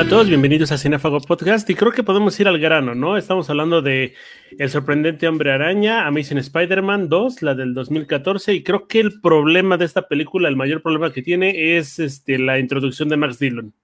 Hola 0.00 0.06
a 0.06 0.10
todos, 0.12 0.28
bienvenidos 0.28 0.72
a 0.72 0.78
Cinefago 0.78 1.20
Podcast 1.20 1.68
y 1.68 1.74
creo 1.74 1.92
que 1.92 2.02
podemos 2.02 2.40
ir 2.40 2.48
al 2.48 2.58
grano, 2.58 2.94
¿no? 2.94 3.18
Estamos 3.18 3.50
hablando 3.50 3.82
de 3.82 4.14
El 4.58 4.70
sorprendente 4.70 5.28
hombre 5.28 5.52
araña, 5.52 6.06
Amazing 6.06 6.38
Spider-Man 6.38 7.10
2, 7.10 7.42
la 7.42 7.54
del 7.54 7.74
2014 7.74 8.54
y 8.54 8.62
creo 8.62 8.88
que 8.88 8.98
el 8.98 9.20
problema 9.20 9.76
de 9.76 9.84
esta 9.84 10.08
película, 10.08 10.48
el 10.48 10.56
mayor 10.56 10.80
problema 10.80 11.12
que 11.12 11.20
tiene 11.20 11.76
es 11.76 11.98
este, 11.98 12.38
la 12.38 12.58
introducción 12.58 13.10
de 13.10 13.18
Max 13.18 13.38
Dillon. 13.38 13.74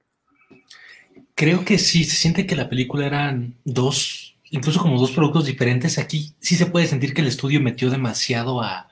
Creo 1.34 1.66
que 1.66 1.76
sí, 1.76 2.04
se 2.04 2.16
siente 2.16 2.46
que 2.46 2.56
la 2.56 2.70
película 2.70 3.04
eran 3.04 3.54
dos, 3.66 4.38
incluso 4.50 4.80
como 4.80 4.98
dos 4.98 5.10
productos 5.10 5.44
diferentes. 5.44 5.98
Aquí 5.98 6.32
sí 6.40 6.56
se 6.56 6.64
puede 6.64 6.86
sentir 6.86 7.12
que 7.12 7.20
el 7.20 7.26
estudio 7.28 7.60
metió 7.60 7.90
demasiado 7.90 8.62
a, 8.62 8.88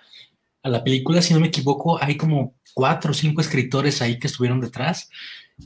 a 0.63 0.69
la 0.69 0.85
película, 0.85 1.23
si 1.23 1.33
no 1.33 1.41
me 1.41 1.47
equivoco, 1.47 1.99
hay 2.03 2.19
como 2.19 2.55
cuatro 2.75 3.13
o 3.13 3.15
cinco 3.15 3.41
escritores 3.41 4.03
ahí 4.03 4.19
que 4.19 4.27
estuvieron 4.27 4.61
detrás 4.61 5.09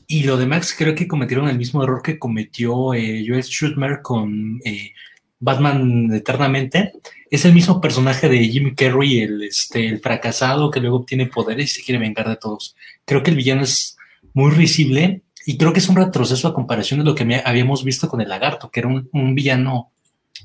y 0.07 0.23
lo 0.23 0.37
de 0.37 0.45
Max 0.45 0.75
creo 0.77 0.95
que 0.95 1.07
cometieron 1.07 1.49
el 1.49 1.57
mismo 1.57 1.83
error 1.83 2.01
que 2.01 2.19
cometió 2.19 2.93
eh, 2.93 3.23
Joel 3.27 3.43
Schumer 3.43 4.01
con 4.01 4.61
eh, 4.63 4.93
Batman 5.39 6.13
Eternamente. 6.13 6.93
Es 7.31 7.45
el 7.45 7.53
mismo 7.53 7.79
personaje 7.79 8.27
de 8.27 8.47
Jimmy 8.47 8.75
Carrey, 8.75 9.21
el, 9.21 9.43
este, 9.43 9.87
el 9.87 9.99
fracasado 9.99 10.71
que 10.71 10.79
luego 10.79 10.97
obtiene 10.97 11.27
poderes 11.27 11.71
y 11.71 11.75
se 11.75 11.83
quiere 11.83 11.99
vengar 11.99 12.27
de 12.27 12.37
todos. 12.37 12.75
Creo 13.05 13.23
que 13.23 13.31
el 13.31 13.37
villano 13.37 13.63
es 13.63 13.97
muy 14.33 14.51
risible 14.51 15.23
y 15.45 15.57
creo 15.57 15.73
que 15.73 15.79
es 15.79 15.89
un 15.89 15.95
retroceso 15.95 16.47
a 16.47 16.53
comparación 16.53 16.99
de 16.99 17.05
lo 17.05 17.15
que 17.15 17.41
habíamos 17.45 17.83
visto 17.83 18.07
con 18.07 18.21
el 18.21 18.29
lagarto, 18.29 18.69
que 18.69 18.81
era 18.81 18.89
un, 18.89 19.35
villano 19.35 19.91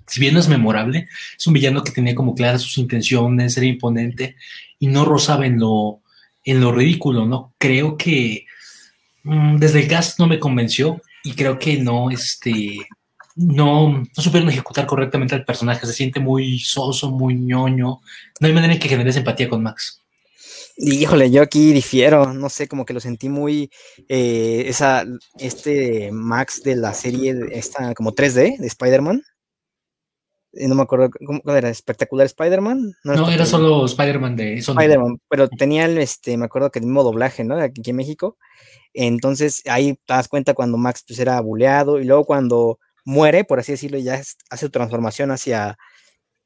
si 0.07 0.21
bien 0.21 0.35
no 0.35 0.41
es 0.41 0.49
memorable, 0.49 1.09
es 1.37 1.47
un 1.47 1.55
villano 1.55 1.83
que 1.83 1.93
tenía 1.93 2.15
como 2.15 2.35
claras 2.35 2.63
sus 2.63 2.79
intenciones, 2.79 3.57
era 3.57 3.67
imponente 3.67 4.37
y 4.79 4.87
no 4.87 5.05
rozaba 5.05 5.47
en 5.47 5.59
lo, 5.59 6.01
en 6.45 6.61
lo 6.61 6.73
ridículo, 6.73 7.27
¿no? 7.27 7.55
Creo 7.59 7.97
que 7.97 8.47
desde 9.25 9.81
el 9.81 9.89
cast 9.89 10.19
no 10.19 10.27
me 10.27 10.39
convenció 10.39 11.01
y 11.23 11.35
creo 11.35 11.59
que 11.59 11.79
no, 11.79 12.11
este, 12.11 12.87
no, 13.37 13.91
no 13.91 14.23
supieron 14.23 14.49
ejecutar 14.49 14.87
correctamente 14.87 15.35
al 15.35 15.45
personaje. 15.45 15.87
Se 15.87 15.93
siente 15.93 16.21
muy 16.21 16.59
soso, 16.59 17.11
muy 17.11 17.35
ñoño. 17.35 18.01
No 18.41 18.47
hay 18.47 18.53
manera 18.53 18.75
en 18.75 18.79
que 18.79 18.89
generes 18.89 19.17
empatía 19.17 19.49
con 19.49 19.63
Max. 19.63 20.01
Híjole, 20.77 21.31
yo 21.31 21.41
aquí 21.41 21.73
difiero, 21.73 22.33
no 22.33 22.49
sé, 22.49 22.67
como 22.67 22.85
que 22.85 22.95
lo 22.95 23.01
sentí 23.01 23.29
muy, 23.29 23.71
eh, 24.09 24.65
esa, 24.67 25.05
este 25.39 26.11
Max 26.11 26.63
de 26.65 26.75
la 26.75 26.93
serie, 26.95 27.35
esta 27.53 27.95
como 27.95 28.13
3D 28.13 28.59
de 28.59 28.67
Spider-Man, 28.67 29.23
eh, 30.57 30.69
no 30.69 30.75
me 30.75 30.83
acuerdo 30.83 31.11
cómo 31.25 31.41
era, 31.47 31.69
espectacular 31.69 32.27
Spider-Man. 32.27 32.93
No, 33.05 33.31
era 33.31 33.47
solo 33.47 33.87
Spider-Man 33.87 34.37
de 34.37 34.55
Spider-Man, 34.59 35.19
pero 35.29 35.49
tenía 35.49 35.85
el, 35.85 35.99
este, 35.99 36.37
me 36.37 36.47
acuerdo 36.47 36.71
que 36.71 36.81
el 36.81 36.87
mismo 36.87 37.03
doblaje, 37.03 37.45
¿no? 37.45 37.57
Aquí 37.57 37.91
en 37.91 37.97
México. 37.97 38.37
Entonces 38.95 39.63
ahí 39.67 39.95
te 40.07 40.15
das 40.15 40.29
cuenta 40.29 40.55
cuando 40.55 40.79
Max 40.79 41.05
pues, 41.07 41.19
era 41.19 41.41
buleado 41.41 42.01
y 42.01 42.05
luego 42.05 42.25
cuando 42.25 42.79
muere, 43.05 43.45
por 43.45 43.59
así 43.61 43.73
decirlo, 43.73 43.99
ya 43.99 44.15
hace 44.15 44.67
su 44.67 44.71
transformación 44.71 45.31
hacia, 45.31 45.77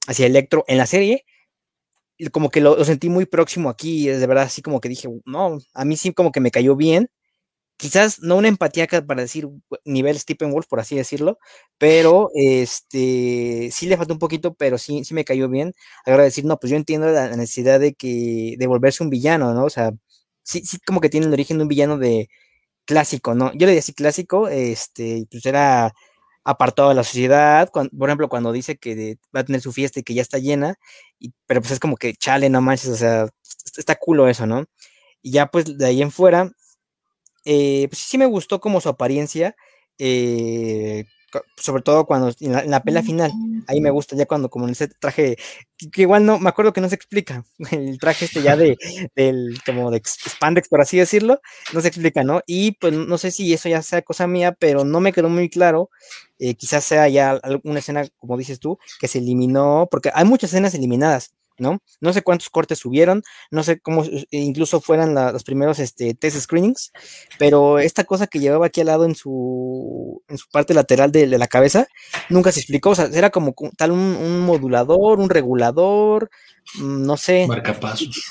hacia 0.09 0.27
Electro 0.27 0.65
en 0.69 0.79
la 0.79 0.87
serie. 0.87 1.25
Como 2.33 2.51
que 2.51 2.61
lo, 2.61 2.85
sentí 2.85 3.09
muy 3.11 3.27
próximo 3.27 3.71
aquí, 3.71 4.09
de 4.09 4.27
verdad, 4.27 4.45
así 4.45 4.63
como 4.63 4.81
que 4.81 4.89
dije, 4.89 5.09
no, 5.25 5.59
a 5.75 5.85
mí 5.85 5.97
sí 5.97 6.13
como 6.13 6.33
que 6.33 6.41
me 6.41 6.51
cayó 6.51 6.77
bien. 6.77 7.11
Quizás 7.79 8.21
no 8.23 8.37
una 8.37 8.49
empatía 8.49 8.89
para 8.89 9.23
decir 9.23 9.49
nivel 9.85 10.19
Stephen 10.19 10.51
Wolf, 10.53 10.67
por 10.69 10.81
así 10.81 10.97
decirlo, 10.97 11.39
pero 11.79 12.31
este 12.35 13.71
sí 13.73 13.87
le 13.87 13.97
faltó 13.97 14.15
un 14.15 14.19
poquito, 14.19 14.55
pero 14.55 14.79
sí, 14.79 15.05
sí 15.05 15.15
me 15.15 15.25
cayó 15.25 15.49
bien. 15.49 15.75
Ahora 16.07 16.25
decir, 16.25 16.45
no, 16.45 16.59
pues 16.59 16.73
yo 16.73 16.77
entiendo 16.77 17.09
la 17.09 17.29
necesidad 17.37 17.81
de 17.81 17.95
que, 17.95 18.57
de 18.59 18.67
volverse 18.67 19.05
un 19.05 19.11
villano, 19.11 19.55
¿no? 19.55 19.65
O 19.65 19.71
sea, 19.71 19.93
sí, 20.49 20.63
sí 20.65 20.79
como 20.87 21.01
que 21.01 21.11
tiene 21.11 21.27
el 21.27 21.33
origen 21.33 21.59
de 21.59 21.63
un 21.65 21.69
villano 21.69 21.99
de 21.99 22.29
clásico, 22.87 23.35
¿no? 23.35 23.53
Yo 23.55 23.67
le 23.69 23.75
decía 23.75 23.95
clásico, 23.97 24.49
este, 24.49 25.27
pues 25.31 25.47
era 25.47 25.95
apartado 26.45 26.91
de 26.91 26.97
la 26.97 27.05
sociedad, 27.05 27.71
por 27.73 28.09
ejemplo, 28.11 28.29
cuando 28.31 28.53
dice 28.53 28.79
que 28.79 29.19
va 29.37 29.41
a 29.41 29.45
tener 29.45 29.61
su 29.63 29.73
fiesta 29.73 30.01
y 30.01 30.05
que 30.05 30.15
ya 30.15 30.23
está 30.23 30.39
llena, 30.39 30.77
y, 31.21 31.33
pero 31.47 31.61
pues 31.63 31.73
es 31.73 31.81
como 31.81 31.97
que 31.99 32.15
chale, 32.15 32.51
no 32.51 32.63
manches, 32.63 32.91
o 32.91 32.97
sea, 32.97 33.29
está 33.79 33.97
culo 33.97 34.29
eso, 34.29 34.47
¿no? 34.47 34.67
Y 35.23 35.33
ya 35.33 35.47
pues 35.49 35.79
de 35.79 35.87
ahí 35.87 36.03
en 36.03 36.13
fuera, 36.13 36.53
eh, 37.45 37.89
pues 37.91 37.99
sí 38.01 38.19
me 38.19 38.27
gustó 38.27 38.61
como 38.61 38.81
su 38.81 38.89
apariencia, 38.89 39.57
eh, 39.99 41.05
sobre 41.57 41.83
todo 41.83 42.07
cuando 42.07 42.33
en 42.41 42.71
la, 42.71 42.83
pela 42.83 43.03
final, 43.03 43.33
ahí 43.67 43.81
me 43.81 43.91
gusta 43.91 44.17
ya 44.17 44.27
cuando 44.27 44.49
como 44.49 44.67
en 44.67 44.73
ese 44.73 44.89
traje, 44.89 45.37
que, 45.93 46.03
igual 46.03 46.25
no, 46.25 46.39
me 46.39 46.49
acuerdo 46.49 46.73
que 46.73 46.81
no 46.81 46.89
se 46.89 46.95
explica, 46.95 47.45
el 47.71 47.99
traje 47.99 48.25
este 48.27 48.43
ya 48.43 48.57
de, 48.57 48.77
del, 49.15 49.59
como 49.65 49.91
de 49.91 50.03
spandex, 50.05 50.69
por 50.69 50.81
así 50.81 50.99
decirlo, 50.99 51.41
no 51.73 51.81
se 51.81 51.89
explica, 51.89 52.25
¿no? 52.25 52.43
Y 52.47 52.73
pues 52.73 52.93
no 52.93 53.19
sé 53.19 53.31
si 53.31 53.53
eso 53.53 53.69
ya 53.69 53.83
sea 53.83 54.03
cosa 54.03 54.27
mía, 54.27 54.57
pero 54.59 54.85
no 54.85 55.01
me 55.01 55.13
quedó 55.13 55.29
muy 55.29 55.49
claro, 55.51 55.91
eh, 56.39 56.55
quizás 56.55 56.85
sea 56.85 57.09
ya 57.09 57.31
alguna 57.31 57.81
escena, 57.81 58.07
como 58.19 58.37
dices 58.37 58.61
tú, 58.61 58.79
que 59.01 59.09
se 59.09 59.19
eliminó, 59.19 59.89
porque 59.91 60.11
hay 60.15 60.25
muchas 60.25 60.51
escenas 60.51 60.75
eliminadas, 60.75 61.35
¿no? 61.59 61.81
No 62.01 62.13
sé 62.13 62.23
cuántos 62.23 62.49
cortes 62.51 62.79
subieron, 62.79 63.23
no 63.51 63.63
sé 63.63 63.81
cómo 63.81 64.05
incluso 64.31 64.81
fueran 64.81 65.15
los 65.15 65.45
primeros 65.45 65.79
este, 65.79 66.15
test 66.15 66.39
screenings, 66.39 66.93
pero 67.39 67.79
esta 67.79 68.05
cosa 68.05 68.27
que 68.27 68.39
llevaba 68.39 68.67
aquí 68.67 68.81
al 68.81 68.87
lado 68.87 69.05
en 69.05 69.15
su, 69.15 70.23
en 70.29 70.39
su 70.39 70.49
parte 70.51 70.75
lateral 70.75 71.13
de, 71.13 71.27
la 71.27 71.47
cabeza, 71.47 71.87
nunca 72.29 72.53
se 72.53 72.61
explicó, 72.61 72.91
o 72.91 72.95
sea, 72.95 73.09
era 73.13 73.31
como 73.31 73.55
tal 73.77 73.93
un, 73.93 74.41
modulador, 74.41 75.19
un 75.19 75.31
regulador, 75.31 76.31
mm, 76.77 77.03
no 77.05 77.17
sé. 77.17 77.47
Marcapasos. 77.47 78.31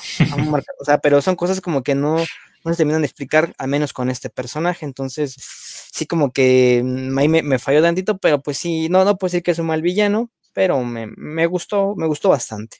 o 0.80 0.84
sea, 0.84 0.98
pero 0.98 1.22
son 1.22 1.36
cosas 1.36 1.60
como 1.60 1.82
que 1.82 1.94
no, 1.94 2.16
no 2.64 2.72
se 2.72 2.76
terminan 2.76 3.02
de 3.02 3.06
explicar, 3.06 3.54
a 3.58 3.66
menos 3.66 3.92
con 3.92 4.10
este 4.10 4.30
personaje, 4.30 4.84
entonces 4.84 5.36
sí 5.92 6.06
como 6.06 6.32
que 6.32 6.82
mm, 6.84 7.18
ahí 7.18 7.28
me, 7.28 7.42
me 7.42 7.58
falló 7.58 7.82
tantito, 7.82 8.18
pero 8.18 8.40
pues 8.40 8.58
sí, 8.58 8.88
no, 8.88 9.04
no 9.04 9.16
puedo 9.16 9.28
decir 9.30 9.42
que 9.42 9.52
es 9.52 9.58
un 9.58 9.66
mal 9.66 9.82
villano, 9.82 10.30
pero 10.52 10.82
me, 10.82 11.06
me 11.16 11.46
gustó, 11.46 11.94
me 11.96 12.06
gustó 12.06 12.30
bastante. 12.30 12.78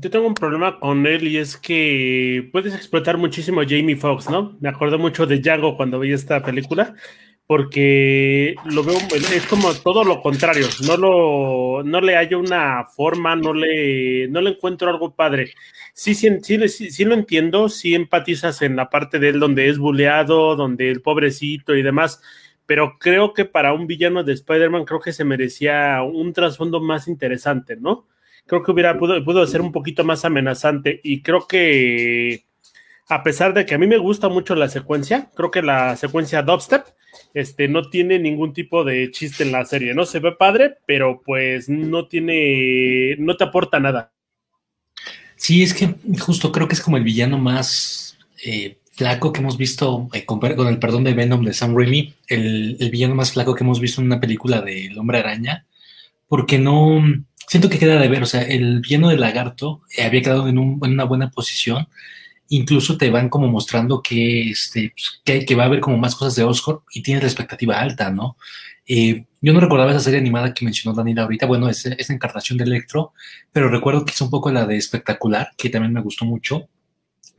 Yo 0.00 0.10
tengo 0.10 0.26
un 0.26 0.34
problema 0.34 0.78
con 0.78 1.06
él 1.06 1.26
y 1.28 1.38
es 1.38 1.56
que 1.56 2.48
puedes 2.52 2.74
explotar 2.74 3.18
muchísimo 3.18 3.62
Jamie 3.62 3.96
Foxx, 3.96 4.30
¿no? 4.30 4.56
Me 4.60 4.68
acuerdo 4.68 4.98
mucho 4.98 5.26
de 5.26 5.40
Django 5.40 5.76
cuando 5.76 5.98
vi 5.98 6.12
esta 6.12 6.42
película, 6.42 6.94
porque 7.46 8.54
lo 8.64 8.82
veo, 8.82 8.96
es 9.14 9.46
como 9.46 9.72
todo 9.74 10.04
lo 10.04 10.20
contrario, 10.20 10.66
no, 10.86 10.96
lo, 10.96 11.82
no 11.84 12.00
le 12.00 12.16
hallo 12.16 12.40
una 12.40 12.84
forma, 12.84 13.36
no 13.36 13.54
le, 13.54 14.28
no 14.28 14.40
le 14.40 14.50
encuentro 14.50 14.90
algo 14.90 15.14
padre. 15.14 15.52
Sí, 15.94 16.14
sí, 16.14 16.28
sí, 16.42 16.90
sí, 16.90 17.04
lo 17.04 17.14
entiendo, 17.14 17.68
sí 17.68 17.94
empatizas 17.94 18.62
en 18.62 18.76
la 18.76 18.90
parte 18.90 19.18
de 19.18 19.28
él 19.30 19.40
donde 19.40 19.68
es 19.68 19.78
buleado, 19.78 20.56
donde 20.56 20.90
el 20.90 21.02
pobrecito 21.02 21.74
y 21.76 21.82
demás, 21.82 22.20
pero 22.66 22.98
creo 22.98 23.32
que 23.32 23.44
para 23.44 23.72
un 23.72 23.86
villano 23.86 24.24
de 24.24 24.32
Spider-Man 24.32 24.84
creo 24.84 25.00
que 25.00 25.12
se 25.12 25.24
merecía 25.24 26.02
un 26.02 26.32
trasfondo 26.32 26.80
más 26.80 27.08
interesante, 27.08 27.76
¿no? 27.76 28.06
Creo 28.46 28.62
que 28.62 28.70
hubiera 28.70 28.98
pudo, 28.98 29.22
pudo 29.24 29.46
ser 29.46 29.60
un 29.60 29.72
poquito 29.72 30.04
más 30.04 30.24
amenazante 30.24 31.00
y 31.02 31.22
creo 31.22 31.46
que 31.46 32.44
a 33.08 33.22
pesar 33.22 33.54
de 33.54 33.66
que 33.66 33.74
a 33.74 33.78
mí 33.78 33.86
me 33.86 33.98
gusta 33.98 34.28
mucho 34.28 34.54
la 34.54 34.68
secuencia, 34.68 35.30
creo 35.34 35.50
que 35.50 35.62
la 35.62 35.96
secuencia 35.96 36.42
dubstep 36.42 36.86
este, 37.34 37.68
no 37.68 37.88
tiene 37.88 38.18
ningún 38.18 38.52
tipo 38.52 38.84
de 38.84 39.10
chiste 39.10 39.44
en 39.44 39.52
la 39.52 39.64
serie, 39.64 39.94
¿no? 39.94 40.06
Se 40.06 40.18
ve 40.18 40.32
padre, 40.32 40.78
pero 40.86 41.22
pues 41.24 41.68
no 41.68 42.08
tiene, 42.08 43.16
no 43.18 43.36
te 43.36 43.44
aporta 43.44 43.78
nada. 43.78 44.12
Sí, 45.36 45.62
es 45.62 45.74
que 45.74 45.94
justo 46.18 46.50
creo 46.50 46.66
que 46.66 46.74
es 46.74 46.80
como 46.80 46.96
el 46.96 47.04
villano 47.04 47.38
más 47.38 48.18
eh, 48.44 48.78
flaco 48.92 49.32
que 49.32 49.40
hemos 49.40 49.56
visto, 49.56 50.08
eh, 50.12 50.24
con, 50.24 50.40
el 50.44 50.78
perdón 50.78 51.04
de 51.04 51.14
Venom 51.14 51.44
de 51.44 51.52
Sam 51.52 51.76
Raimi, 51.76 52.14
el, 52.28 52.76
el, 52.80 52.90
villano 52.90 53.14
más 53.14 53.32
flaco 53.32 53.54
que 53.54 53.62
hemos 53.62 53.80
visto 53.80 54.00
en 54.00 54.06
una 54.06 54.20
película 54.20 54.62
de 54.62 54.86
El 54.86 54.98
Hombre 54.98 55.18
Araña, 55.18 55.66
porque 56.26 56.58
no, 56.58 57.02
siento 57.46 57.68
que 57.68 57.78
queda 57.78 58.00
de 58.00 58.08
ver, 58.08 58.22
o 58.22 58.26
sea, 58.26 58.42
el 58.42 58.80
villano 58.80 59.08
del 59.08 59.20
lagarto 59.20 59.82
eh, 59.96 60.02
había 60.02 60.22
quedado 60.22 60.48
en, 60.48 60.58
una 60.58 61.04
buena 61.04 61.30
posición, 61.30 61.88
incluso 62.48 62.96
te 62.96 63.10
van 63.10 63.28
como 63.28 63.48
mostrando 63.48 64.02
que, 64.02 64.50
este, 64.50 64.92
pues, 64.94 65.44
que, 65.44 65.54
va 65.54 65.64
a 65.64 65.66
haber 65.66 65.80
como 65.80 65.98
más 65.98 66.14
cosas 66.14 66.36
de 66.36 66.44
Oscar 66.44 66.76
y 66.92 67.02
tienes 67.02 67.22
la 67.22 67.28
expectativa 67.28 67.80
alta, 67.80 68.10
¿no? 68.10 68.36
Eh, 68.86 69.24
yo 69.40 69.52
no 69.52 69.60
recordaba 69.60 69.90
esa 69.90 70.00
serie 70.00 70.20
animada 70.20 70.54
que 70.54 70.64
mencionó 70.64 70.96
Daniela 70.96 71.22
ahorita, 71.22 71.46
bueno, 71.46 71.68
es, 71.68 71.86
es 71.86 72.10
encarnación 72.10 72.58
de 72.58 72.64
Electro, 72.64 73.12
pero 73.52 73.68
recuerdo 73.68 74.04
que 74.04 74.12
es 74.12 74.20
un 74.20 74.30
poco 74.30 74.50
la 74.50 74.66
de 74.66 74.76
Espectacular, 74.76 75.50
que 75.56 75.70
también 75.70 75.92
me 75.92 76.02
gustó 76.02 76.24
mucho, 76.24 76.68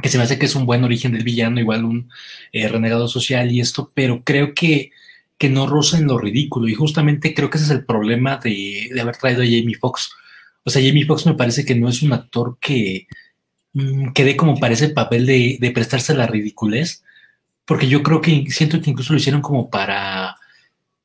que 0.02 0.10
se 0.10 0.18
me 0.18 0.24
hace 0.24 0.38
que 0.38 0.46
es 0.46 0.56
un 0.56 0.66
buen 0.66 0.84
origen 0.84 1.12
del 1.12 1.24
villano, 1.24 1.60
igual 1.60 1.86
un 1.86 2.10
eh, 2.52 2.68
renegado 2.68 3.08
social 3.08 3.52
y 3.52 3.62
esto, 3.62 3.92
pero 3.94 4.24
creo 4.24 4.54
que 4.54 4.92
que 5.38 5.50
no 5.50 5.68
roza 5.68 5.98
en 5.98 6.08
lo 6.08 6.18
ridículo. 6.18 6.68
Y 6.68 6.76
justamente 6.76 7.34
creo 7.34 7.50
que 7.50 7.58
ese 7.58 7.66
es 7.66 7.72
el 7.72 7.86
problema 7.86 8.38
de, 8.38 8.90
haber 9.00 9.18
traído 9.18 9.42
a 9.42 9.46
Jamie 9.46 9.78
Foxx. 9.80 10.12
O 10.64 10.70
sea, 10.70 10.82
Jamie 10.86 11.06
Foxx 11.06 11.26
me 11.26 11.36
parece 11.36 11.66
que 11.66 11.76
no 11.76 11.90
es 11.90 12.02
un 12.02 12.14
actor 12.14 12.58
que, 12.60 13.08
mm, 13.74 14.12
que 14.14 14.24
dé 14.24 14.36
como 14.36 14.60
parece 14.60 14.86
el 14.86 14.94
papel 14.94 15.26
de, 15.26 15.72
prestarse 15.74 16.14
a 16.14 16.16
la 16.16 16.28
ridiculez, 16.28 17.04
porque 17.66 17.88
yo 17.88 18.04
creo 18.04 18.22
que 18.22 18.46
siento 18.50 18.82
que 18.82 18.90
incluso 18.90 19.14
lo 19.14 19.20
hicieron 19.20 19.42
como 19.42 19.70
para, 19.70 20.36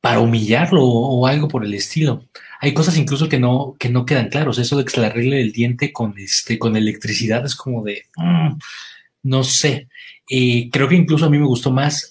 para 0.01 0.21
humillarlo 0.21 0.85
o, 0.85 1.27
algo 1.27 1.49
por 1.49 1.65
el 1.65 1.75
estilo. 1.75 2.27
Hay 2.61 2.75
cosas 2.75 2.97
incluso 2.97 3.29
que 3.29 3.39
no, 3.41 3.75
que 3.79 3.89
no 3.91 4.07
quedan 4.07 4.29
claros. 4.29 4.59
Eso 4.59 4.77
de 4.77 4.83
extraerle 4.83 5.41
el 5.43 5.53
diente 5.53 5.93
con, 5.93 6.19
este, 6.19 6.59
con 6.59 6.77
electricidad 6.77 7.45
es 7.45 7.57
como 7.57 7.83
de, 7.85 8.07
mm, 8.17 8.59
no 9.25 9.45
sé. 9.45 9.89
Eh, 10.31 10.71
creo 10.73 10.89
que 10.89 10.97
incluso 10.97 11.27
a 11.27 11.31
mí 11.31 11.39
me 11.39 11.47
gustó 11.47 11.71
más. 11.71 12.11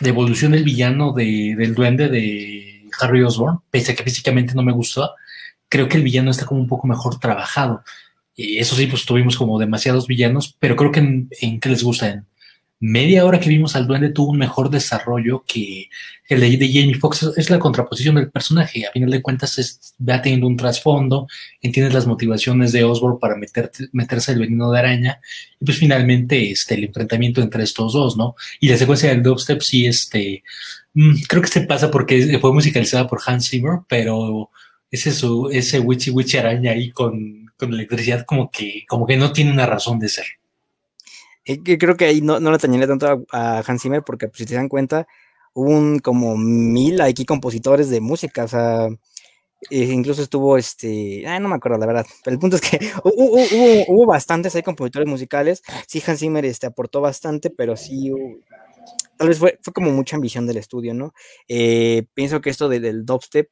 Y 0.00 0.08
evolución 0.08 0.52
del 0.52 0.64
villano 0.64 1.12
del 1.12 1.74
duende 1.74 2.08
de 2.08 2.88
Harry 3.00 3.22
Osborn, 3.22 3.60
pese 3.70 3.92
a 3.92 3.94
que 3.94 4.04
físicamente 4.04 4.54
no 4.54 4.62
me 4.62 4.72
gustó, 4.72 5.10
creo 5.68 5.88
que 5.88 5.96
el 5.96 6.02
villano 6.02 6.30
está 6.30 6.46
como 6.46 6.60
un 6.60 6.68
poco 6.68 6.86
mejor 6.86 7.18
trabajado. 7.18 7.82
Y 8.34 8.58
eso 8.58 8.74
sí, 8.74 8.86
pues 8.86 9.04
tuvimos 9.04 9.36
como 9.36 9.58
demasiados 9.58 10.06
villanos, 10.06 10.56
pero 10.58 10.76
creo 10.76 10.90
que 10.90 11.00
en, 11.00 11.28
en 11.40 11.60
que 11.60 11.68
les 11.68 11.82
gusta, 11.82 12.08
en 12.08 12.26
media 12.82 13.24
hora 13.24 13.38
que 13.38 13.48
vimos 13.48 13.76
al 13.76 13.86
duende 13.86 14.10
tuvo 14.10 14.32
un 14.32 14.38
mejor 14.38 14.68
desarrollo 14.68 15.44
que 15.46 15.88
el 16.28 16.40
de, 16.40 16.56
de 16.56 16.66
Jamie 16.66 16.96
Foxx. 16.96 17.30
Es 17.36 17.48
la 17.48 17.60
contraposición 17.60 18.16
del 18.16 18.30
personaje. 18.30 18.84
A 18.86 18.90
final 18.90 19.08
de 19.08 19.22
cuentas, 19.22 19.56
es, 19.58 19.94
va 20.06 20.20
teniendo 20.20 20.48
un 20.48 20.56
trasfondo, 20.56 21.28
entiendes 21.60 21.94
las 21.94 22.08
motivaciones 22.08 22.72
de 22.72 22.82
Osborn 22.82 23.20
para 23.20 23.36
meterse 23.36 24.32
el 24.32 24.40
veneno 24.40 24.72
de 24.72 24.78
araña. 24.80 25.20
Y 25.60 25.64
pues 25.64 25.78
finalmente 25.78 26.50
este, 26.50 26.74
el 26.74 26.84
enfrentamiento 26.84 27.40
entre 27.40 27.62
estos 27.62 27.92
dos, 27.92 28.16
¿no? 28.16 28.34
Y 28.58 28.68
la 28.68 28.76
secuencia 28.76 29.10
del 29.10 29.22
dubstep 29.22 29.60
sí, 29.60 29.86
este, 29.86 30.42
mm, 30.94 31.22
creo 31.28 31.42
que 31.42 31.48
se 31.48 31.60
pasa 31.60 31.88
porque 31.88 32.36
fue 32.40 32.52
musicalizada 32.52 33.06
por 33.06 33.20
Hans 33.24 33.48
Zimmer, 33.48 33.78
pero 33.88 34.50
ese, 34.90 35.12
su, 35.12 35.48
ese 35.52 35.78
witchy 35.78 36.10
witchy 36.10 36.38
araña 36.38 36.72
ahí 36.72 36.90
con, 36.90 37.46
con 37.56 37.72
electricidad 37.72 38.24
como 38.26 38.50
que, 38.50 38.84
como 38.88 39.06
que 39.06 39.16
no 39.16 39.32
tiene 39.32 39.52
una 39.52 39.66
razón 39.66 40.00
de 40.00 40.08
ser. 40.08 40.26
Eh, 41.44 41.78
creo 41.78 41.96
que 41.96 42.04
ahí 42.06 42.20
no, 42.20 42.40
no 42.40 42.52
le 42.52 42.58
tañeré 42.58 42.86
tanto 42.86 43.24
a, 43.32 43.62
Hans 43.66 43.82
Zimmer 43.82 44.02
porque 44.02 44.28
pues, 44.28 44.38
si 44.38 44.46
te 44.46 44.54
dan 44.54 44.68
cuenta, 44.68 45.06
hubo 45.54 45.70
un 45.70 45.98
como 45.98 46.36
mil 46.36 47.00
aquí 47.00 47.24
compositores 47.24 47.90
de 47.90 48.00
música, 48.00 48.44
o 48.44 48.48
sea, 48.48 48.88
eh, 49.70 49.84
incluso 49.84 50.22
estuvo 50.22 50.56
este, 50.56 51.22
no 51.40 51.48
me 51.48 51.56
acuerdo 51.56 51.78
la 51.78 51.86
verdad, 51.86 52.06
pero 52.24 52.34
el 52.34 52.40
punto 52.40 52.56
es 52.56 52.62
que 52.62 52.78
hubo, 53.04 53.94
hubo, 53.94 54.06
bastantes 54.06 54.54
hay 54.54 54.62
compositores 54.62 55.08
musicales, 55.08 55.62
sí 55.86 56.02
Hans 56.06 56.20
Zimmer 56.20 56.44
este, 56.44 56.66
aportó 56.66 57.00
bastante, 57.00 57.50
pero 57.50 57.76
sí 57.76 58.12
tal 59.16 59.28
vez 59.28 59.38
fue, 59.38 59.58
fue 59.62 59.72
como 59.72 59.92
mucha 59.92 60.16
ambición 60.16 60.46
del 60.46 60.56
estudio, 60.56 60.94
¿no? 60.94 61.12
Eh, 61.48 62.04
pienso 62.14 62.40
que 62.40 62.50
esto 62.50 62.68
del 62.68 63.04
dubstep 63.04 63.48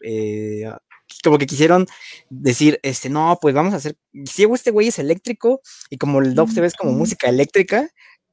como 1.22 1.38
que 1.38 1.46
quisieron 1.46 1.86
decir, 2.28 2.80
este, 2.82 3.08
no, 3.10 3.38
pues 3.40 3.54
vamos 3.54 3.74
a 3.74 3.76
hacer, 3.76 3.96
si 4.24 4.44
este 4.44 4.70
güey 4.70 4.88
es 4.88 4.98
eléctrico 4.98 5.60
y 5.90 5.98
como 5.98 6.20
el 6.20 6.34
dubstep 6.34 6.64
es 6.64 6.74
como 6.74 6.92
música 6.92 7.28
eléctrica, 7.28 7.90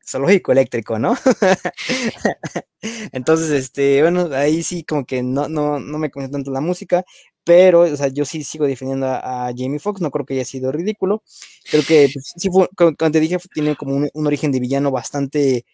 zoológico 0.07 0.51
eléctrico, 0.51 0.99
¿no? 0.99 1.15
Entonces, 3.11 3.51
este, 3.51 4.01
bueno, 4.01 4.29
ahí 4.33 4.63
sí 4.63 4.83
como 4.83 5.05
que 5.05 5.21
no, 5.23 5.49
no, 5.49 5.79
no 5.79 5.97
me 5.97 6.09
convence 6.09 6.31
tanto 6.31 6.51
la 6.51 6.61
música, 6.61 7.03
pero, 7.43 7.81
o 7.81 7.95
sea, 7.95 8.07
yo 8.07 8.25
sí 8.25 8.43
sigo 8.43 8.65
defendiendo 8.65 9.07
a, 9.07 9.51
Jamie 9.55 9.79
Foxx, 9.79 10.01
no 10.01 10.11
creo 10.11 10.25
que 10.25 10.33
haya 10.35 10.45
sido 10.45 10.71
ridículo, 10.71 11.23
creo 11.69 11.83
que 11.83 12.09
pues, 12.13 12.33
sí 12.37 12.49
fue, 12.49 12.69
como 12.75 13.11
te 13.11 13.19
dije, 13.19 13.37
tiene 13.53 13.75
como 13.75 13.95
un 14.13 14.27
origen 14.27 14.51
de 14.51 14.59
villano 14.59 14.91
bastante 14.91 15.65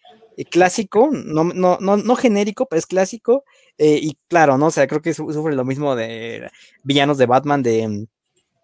clásico, 0.50 1.10
no, 1.12 1.44
no, 1.44 1.78
no, 1.80 1.96
no, 1.96 2.16
genérico, 2.16 2.66
pero 2.66 2.78
es 2.78 2.86
clásico. 2.86 3.44
Eh, 3.78 3.98
y 4.02 4.18
claro, 4.28 4.58
¿no? 4.58 4.66
O 4.66 4.70
sea, 4.70 4.86
creo 4.86 5.02
que 5.02 5.14
sufre 5.14 5.54
lo 5.54 5.64
mismo 5.64 5.94
de 5.96 6.50
villanos 6.82 7.18
de 7.18 7.26
Batman 7.26 7.62
de, 7.62 8.06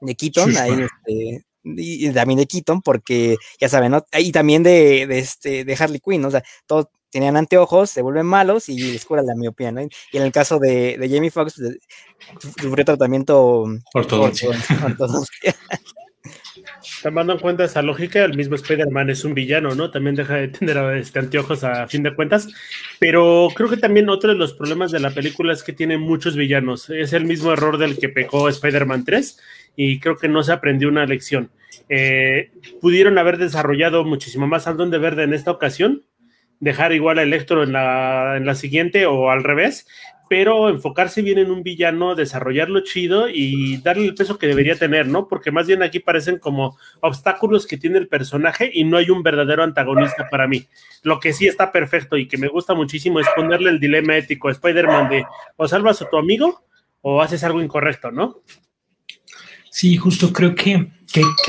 de 0.00 0.14
Keaton, 0.14 0.56
ahí, 0.56 0.72
este, 0.82 1.44
y, 1.64 2.11
también 2.12 2.38
de 2.38 2.46
Keaton, 2.46 2.82
porque 2.82 3.37
ya 3.61 3.69
saben, 3.69 3.93
¿no? 3.93 4.05
Y 4.19 4.32
también 4.32 4.62
de, 4.62 5.06
de, 5.06 5.19
este, 5.19 5.64
de 5.64 5.76
Harley 5.78 6.00
Quinn, 6.00 6.22
¿no? 6.22 6.28
o 6.28 6.31
sea, 6.31 6.43
todos 6.67 6.87
tenían 7.11 7.37
anteojos, 7.37 7.90
se 7.90 8.02
vuelven 8.02 8.26
malos 8.26 8.69
y 8.69 8.93
les 8.93 9.05
cura 9.05 9.22
la 9.22 9.34
miopía, 9.34 9.72
¿no? 9.72 9.82
Y 9.82 10.17
en 10.17 10.22
el 10.22 10.32
caso 10.32 10.58
de, 10.58 10.96
de 10.96 11.08
Jamie 11.08 11.31
Foxx, 11.31 11.61
sufrió 12.61 12.84
tratamiento 12.84 13.64
ortodoxia. 13.94 14.50
Tomando 17.03 17.32
en 17.32 17.38
cuenta 17.38 17.65
esa 17.65 17.82
lógica, 17.82 18.25
el 18.25 18.37
mismo 18.37 18.55
Spider-Man 18.55 19.11
es 19.11 19.25
un 19.25 19.35
villano, 19.35 19.75
¿no? 19.75 19.91
También 19.91 20.17
deja 20.17 20.35
de 20.35 20.49
tener 20.49 20.77
este, 20.97 21.19
anteojos 21.19 21.65
a 21.65 21.87
fin 21.87 22.03
de 22.03 22.15
cuentas. 22.15 22.49
Pero 22.99 23.49
creo 23.55 23.69
que 23.69 23.77
también 23.77 24.09
otro 24.09 24.31
de 24.31 24.38
los 24.38 24.55
problemas 24.55 24.91
de 24.91 25.00
la 25.00 25.11
película 25.11 25.53
es 25.53 25.62
que 25.62 25.73
tiene 25.73 25.99
muchos 25.99 26.37
villanos. 26.37 26.91
Es 26.91 27.12
el 27.12 27.25
mismo 27.25 27.53
error 27.53 27.79
del 27.79 27.99
que 27.99 28.09
pecó 28.09 28.49
Spider-Man 28.49 29.05
3 29.05 29.38
y 29.77 30.00
creo 30.00 30.17
que 30.17 30.29
no 30.29 30.43
se 30.43 30.53
aprendió 30.53 30.88
una 30.88 31.06
lección. 31.06 31.50
Eh, 31.88 32.53
pudieron 32.81 33.19
haber 33.19 33.38
desarrollado 33.38 34.05
muchísimo 34.05 34.47
más 34.47 34.67
al 34.67 34.91
de 34.91 34.99
Verde 34.99 35.25
en 35.25 35.35
esta 35.35 35.50
ocasión, 35.50 36.05
dejar 36.61 36.93
igual 36.93 37.19
a 37.19 37.23
Electro 37.23 37.62
en 37.62 37.73
la, 37.73 38.37
en 38.37 38.47
la 38.47 38.55
siguiente 38.55 39.06
o 39.06 39.31
al 39.31 39.43
revés, 39.43 39.87
pero 40.31 40.69
enfocarse 40.69 41.23
bien 41.23 41.38
en 41.38 41.50
un 41.50 41.65
villano, 41.65 42.15
desarrollarlo 42.15 42.85
chido 42.85 43.29
y 43.29 43.79
darle 43.79 44.05
el 44.05 44.15
peso 44.15 44.38
que 44.38 44.47
debería 44.47 44.77
tener, 44.77 45.09
¿no? 45.09 45.27
Porque 45.27 45.50
más 45.50 45.67
bien 45.67 45.82
aquí 45.82 45.99
parecen 45.99 46.38
como 46.38 46.79
obstáculos 47.00 47.67
que 47.67 47.77
tiene 47.77 47.99
el 47.99 48.06
personaje 48.06 48.71
y 48.73 48.85
no 48.85 48.97
hay 48.97 49.11
un 49.11 49.25
verdadero 49.25 49.65
antagonista 49.65 50.29
para 50.31 50.47
mí. 50.47 50.69
Lo 51.03 51.19
que 51.19 51.32
sí 51.32 51.49
está 51.49 51.73
perfecto 51.73 52.17
y 52.17 52.29
que 52.29 52.38
me 52.38 52.47
gusta 52.47 52.75
muchísimo 52.75 53.19
es 53.19 53.27
ponerle 53.35 53.71
el 53.71 53.81
dilema 53.81 54.17
ético 54.17 54.47
a 54.47 54.53
Spider-Man 54.53 55.09
de 55.09 55.25
o 55.56 55.67
salvas 55.67 56.00
a 56.00 56.09
tu 56.09 56.17
amigo 56.17 56.62
o 57.00 57.21
haces 57.21 57.43
algo 57.43 57.61
incorrecto, 57.61 58.12
¿no? 58.12 58.41
Sí, 59.69 59.97
justo 59.97 60.32
creo 60.32 60.55
que, 60.55 60.93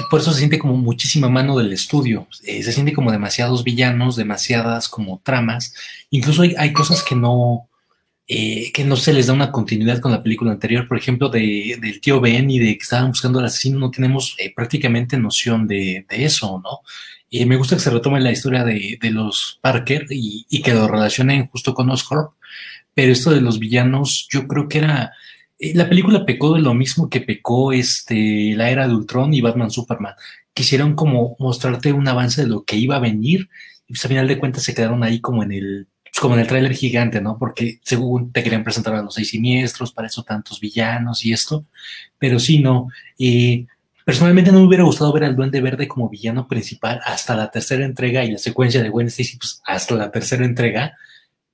por 0.09 0.21
eso 0.21 0.31
se 0.31 0.39
siente 0.39 0.57
como 0.57 0.75
muchísima 0.75 1.29
mano 1.29 1.55
del 1.55 1.71
estudio. 1.71 2.27
Eh, 2.45 2.63
se 2.63 2.71
siente 2.71 2.93
como 2.93 3.11
demasiados 3.11 3.63
villanos, 3.63 4.15
demasiadas 4.15 4.89
como 4.89 5.21
tramas. 5.23 5.75
Incluso 6.09 6.41
hay 6.41 6.73
cosas 6.73 7.03
que 7.03 7.15
no, 7.15 7.67
eh, 8.33 8.71
que 8.71 8.85
no 8.85 8.95
se 8.95 9.11
les 9.11 9.27
da 9.27 9.33
una 9.33 9.51
continuidad 9.51 9.99
con 9.99 10.13
la 10.13 10.23
película 10.23 10.53
anterior, 10.53 10.87
por 10.87 10.97
ejemplo, 10.97 11.27
de, 11.27 11.77
del 11.81 11.99
tío 11.99 12.21
Ben 12.21 12.49
y 12.49 12.59
de 12.59 12.77
que 12.77 12.83
estaban 12.83 13.09
buscando 13.09 13.39
al 13.39 13.45
asesino, 13.45 13.77
no 13.77 13.91
tenemos 13.91 14.37
eh, 14.39 14.53
prácticamente 14.55 15.17
noción 15.17 15.67
de, 15.67 16.05
eso, 16.11 16.61
¿no? 16.63 16.79
Y 17.29 17.45
me 17.45 17.57
gusta 17.57 17.75
que 17.75 17.81
se 17.81 17.89
retome 17.89 18.21
la 18.21 18.31
historia 18.31 18.63
de, 18.63 18.97
los 19.11 19.59
Parker 19.61 20.05
y, 20.09 20.61
que 20.61 20.73
lo 20.73 20.87
relacionen 20.87 21.47
justo 21.47 21.73
con 21.73 21.89
Oscorp, 21.89 22.31
pero 22.93 23.11
esto 23.11 23.31
de 23.31 23.41
los 23.41 23.59
villanos, 23.59 24.29
yo 24.31 24.47
creo 24.47 24.69
que 24.69 24.77
era... 24.77 25.11
Eh, 25.59 25.73
la 25.75 25.89
película 25.89 26.25
pecó 26.25 26.53
de 26.53 26.61
lo 26.61 26.73
mismo 26.73 27.09
que 27.09 27.19
pecó 27.19 27.73
este, 27.73 28.53
la 28.55 28.71
era 28.71 28.87
de 28.87 28.95
Ultron 28.95 29.33
y 29.33 29.41
Batman 29.41 29.71
Superman. 29.71 30.13
Quisieron 30.53 30.95
como 30.95 31.35
mostrarte 31.37 31.91
un 31.91 32.07
avance 32.07 32.43
de 32.43 32.47
lo 32.47 32.63
que 32.63 32.77
iba 32.77 32.95
a 32.95 32.99
venir 32.99 33.49
y 33.87 33.93
pues 33.93 34.05
a 34.05 34.07
final 34.07 34.29
de 34.29 34.39
cuentas 34.39 34.63
se 34.63 34.73
quedaron 34.73 35.03
ahí 35.03 35.19
como 35.19 35.43
en 35.43 35.51
el 35.51 35.87
como 36.19 36.35
en 36.35 36.41
el 36.41 36.47
tráiler 36.47 36.73
gigante, 36.73 37.21
¿no? 37.21 37.37
Porque 37.37 37.79
según 37.83 38.31
te 38.31 38.43
querían 38.43 38.63
presentar 38.63 38.93
a 38.95 39.01
los 39.01 39.13
seis 39.15 39.29
siniestros, 39.29 39.93
para 39.93 40.07
eso 40.07 40.23
tantos 40.23 40.59
villanos 40.59 41.25
y 41.25 41.33
esto, 41.33 41.65
pero 42.19 42.39
sí, 42.39 42.59
no. 42.59 42.89
Eh, 43.17 43.65
personalmente 44.05 44.51
no 44.51 44.59
me 44.59 44.67
hubiera 44.67 44.83
gustado 44.83 45.13
ver 45.13 45.23
al 45.23 45.35
Duende 45.35 45.61
Verde 45.61 45.87
como 45.87 46.09
villano 46.09 46.47
principal 46.47 46.99
hasta 47.05 47.35
la 47.35 47.49
tercera 47.49 47.85
entrega 47.85 48.23
y 48.23 48.31
la 48.31 48.37
secuencia 48.37 48.83
de 48.83 48.91
Stacy, 49.07 49.37
pues 49.37 49.61
hasta 49.65 49.95
la 49.95 50.11
tercera 50.11 50.45
entrega, 50.45 50.97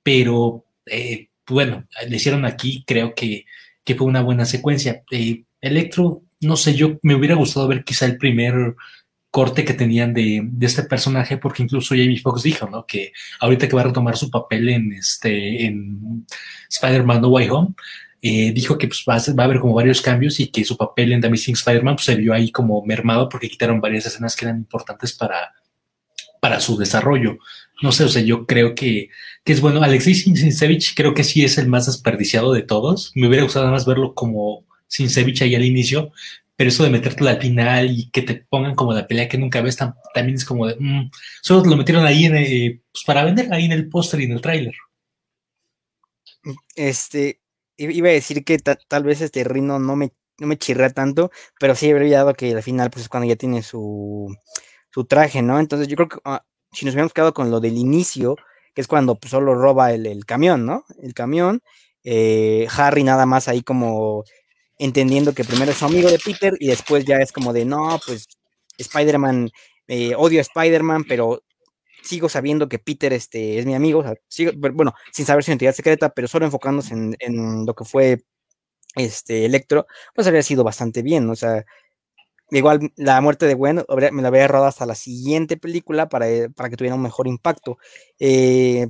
pero 0.02 0.64
eh, 0.86 1.28
bueno, 1.46 1.86
le 2.08 2.16
hicieron 2.16 2.44
aquí, 2.44 2.84
creo 2.86 3.14
que, 3.14 3.46
que 3.84 3.94
fue 3.94 4.06
una 4.06 4.22
buena 4.22 4.44
secuencia. 4.44 5.02
Eh, 5.10 5.44
Electro, 5.60 6.22
no 6.40 6.56
sé, 6.56 6.74
yo 6.74 6.98
me 7.02 7.14
hubiera 7.14 7.34
gustado 7.34 7.68
ver 7.68 7.84
quizá 7.84 8.06
el 8.06 8.18
primer 8.18 8.74
corte 9.30 9.64
que 9.64 9.74
tenían 9.74 10.14
de, 10.14 10.48
este 10.60 10.82
personaje, 10.84 11.36
porque 11.36 11.62
incluso 11.62 11.94
Jamie 11.94 12.20
Foxx 12.20 12.42
dijo, 12.42 12.68
¿no? 12.68 12.86
Que 12.86 13.12
ahorita 13.40 13.68
que 13.68 13.76
va 13.76 13.82
a 13.82 13.86
retomar 13.86 14.16
su 14.16 14.30
papel 14.30 14.68
en 14.68 14.92
este, 14.92 15.66
en 15.66 16.26
Spider-Man 16.70 17.20
No 17.20 17.28
Way 17.28 17.48
Home, 17.50 17.74
eh, 18.20 18.52
dijo 18.52 18.78
que 18.78 18.88
pues, 18.88 19.04
va, 19.08 19.14
a, 19.14 19.44
haber 19.44 19.60
como 19.60 19.74
varios 19.74 20.00
cambios 20.00 20.40
y 20.40 20.48
que 20.48 20.64
su 20.64 20.76
papel 20.76 21.12
en 21.12 21.20
The 21.20 21.28
Amazing 21.28 21.54
Spider-Man 21.54 21.96
pues, 21.96 22.06
se 22.06 22.16
vio 22.16 22.34
ahí 22.34 22.50
como 22.50 22.84
mermado 22.84 23.28
porque 23.28 23.48
quitaron 23.48 23.80
varias 23.80 24.06
escenas 24.06 24.34
que 24.34 24.44
eran 24.46 24.56
importantes 24.56 25.12
para, 25.12 25.52
para 26.40 26.60
su 26.60 26.76
desarrollo. 26.76 27.38
No 27.80 27.92
sé, 27.92 28.04
o 28.04 28.08
sea, 28.08 28.22
yo 28.22 28.44
creo 28.44 28.74
que, 28.74 29.10
que 29.44 29.52
es 29.52 29.60
bueno. 29.60 29.82
Alexei 29.82 30.14
Sinsevich 30.14 30.94
creo 30.96 31.14
que 31.14 31.22
sí 31.22 31.44
es 31.44 31.58
el 31.58 31.68
más 31.68 31.86
desperdiciado 31.86 32.52
de 32.52 32.62
todos. 32.62 33.12
Me 33.14 33.28
hubiera 33.28 33.44
gustado 33.44 33.70
más 33.70 33.86
verlo 33.86 34.14
como 34.14 34.64
Sinsevich 34.88 35.42
ahí 35.42 35.54
al 35.54 35.64
inicio, 35.64 36.10
pero 36.58 36.70
eso 36.70 36.82
de 36.82 36.90
meterte 36.90 37.28
al 37.28 37.40
final 37.40 37.88
y 37.88 38.10
que 38.10 38.22
te 38.22 38.34
pongan 38.34 38.74
como 38.74 38.92
la 38.92 39.06
pelea 39.06 39.28
que 39.28 39.38
nunca 39.38 39.60
ves 39.60 39.76
también 39.76 40.34
es 40.34 40.44
como 40.44 40.66
de, 40.66 40.74
mm, 40.76 41.08
solo 41.40 41.64
lo 41.64 41.76
metieron 41.76 42.04
ahí 42.04 42.24
en, 42.24 42.36
eh, 42.36 42.82
pues 42.90 43.04
para 43.06 43.22
vender 43.22 43.52
ahí 43.52 43.66
en 43.66 43.72
el 43.72 43.88
póster 43.88 44.20
y 44.20 44.24
en 44.24 44.32
el 44.32 44.40
tráiler. 44.40 44.74
Este, 46.74 47.40
iba 47.76 48.08
a 48.08 48.12
decir 48.12 48.44
que 48.44 48.58
tal 48.58 49.04
vez 49.04 49.20
este 49.20 49.44
Rino 49.44 49.78
no 49.78 49.94
me, 49.94 50.10
no 50.38 50.48
me 50.48 50.58
chirrea 50.58 50.90
tanto, 50.90 51.30
pero 51.60 51.76
sí 51.76 51.92
habría 51.92 52.18
dado 52.18 52.34
que 52.34 52.50
al 52.52 52.62
final 52.64 52.90
pues 52.90 53.04
es 53.04 53.08
cuando 53.08 53.28
ya 53.28 53.36
tiene 53.36 53.62
su, 53.62 54.34
su 54.90 55.04
traje, 55.04 55.42
¿no? 55.42 55.60
Entonces 55.60 55.86
yo 55.86 55.94
creo 55.94 56.08
que 56.08 56.18
ah, 56.24 56.44
si 56.72 56.84
nos 56.84 56.94
hubiéramos 56.94 57.12
quedado 57.12 57.34
con 57.34 57.52
lo 57.52 57.60
del 57.60 57.76
inicio, 57.76 58.34
que 58.74 58.80
es 58.80 58.88
cuando 58.88 59.14
pues, 59.14 59.30
solo 59.30 59.54
roba 59.54 59.92
el, 59.92 60.26
camión, 60.26 60.66
¿no? 60.66 60.84
El 61.00 61.14
camión, 61.14 61.62
eh, 62.02 62.66
Harry 62.76 63.04
nada 63.04 63.26
más 63.26 63.46
ahí 63.46 63.62
como 63.62 64.24
entendiendo 64.78 65.34
que 65.34 65.44
primero 65.44 65.72
es 65.72 65.82
amigo 65.82 66.10
de 66.10 66.18
Peter 66.18 66.54
y 66.60 66.68
después 66.68 67.04
ya 67.04 67.16
es 67.16 67.32
como 67.32 67.52
de, 67.52 67.64
no, 67.64 68.00
pues 68.06 68.28
Spider-Man, 68.78 69.50
eh, 69.88 70.14
odio 70.16 70.38
a 70.38 70.42
Spider-Man, 70.42 71.04
pero 71.08 71.42
sigo 72.02 72.28
sabiendo 72.28 72.68
que 72.68 72.78
Peter 72.78 73.12
este, 73.12 73.58
es 73.58 73.66
mi 73.66 73.74
amigo, 73.74 74.04
sigo, 74.28 74.52
bueno, 74.72 74.94
sin 75.12 75.26
saber 75.26 75.44
su 75.44 75.50
identidad 75.50 75.74
secreta, 75.74 76.10
pero 76.10 76.28
solo 76.28 76.46
enfocándose 76.46 76.94
en, 76.94 77.66
lo 77.66 77.74
que 77.74 77.84
fue 77.84 78.22
este 78.96 79.44
Electro, 79.46 79.86
pues 80.14 80.26
habría 80.26 80.42
sido 80.42 80.64
bastante 80.64 81.02
bien, 81.02 81.28
o 81.30 81.36
sea, 81.36 81.64
igual 82.50 82.92
la 82.96 83.20
muerte 83.20 83.46
de 83.46 83.54
Gwen 83.54 83.84
me 84.12 84.22
la 84.22 84.28
habría 84.28 84.48
rodado 84.48 84.68
hasta 84.68 84.86
la 84.86 84.94
siguiente 84.94 85.56
película 85.56 86.08
para, 86.08 86.26
para 86.54 86.70
que 86.70 86.76
tuviera 86.76 86.96
un 86.96 87.02
mejor 87.02 87.28
impacto. 87.28 87.78
Eh, 88.18 88.88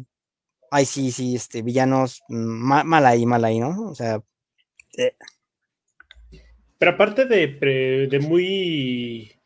ay, 0.70 0.86
sí, 0.86 1.12
sí, 1.12 1.36
este, 1.36 1.62
villanos, 1.62 2.22
mm, 2.28 2.84
mal, 2.86 3.06
ahí, 3.06 3.26
mal 3.26 3.44
ahí, 3.44 3.60
¿no? 3.60 3.90
O 3.90 3.94
sea. 3.94 4.22
Eh. 4.98 5.16
Pero 6.78 6.92
aparte 6.92 7.24
de, 7.26 8.08
de 8.08 8.18
muy 8.20 9.38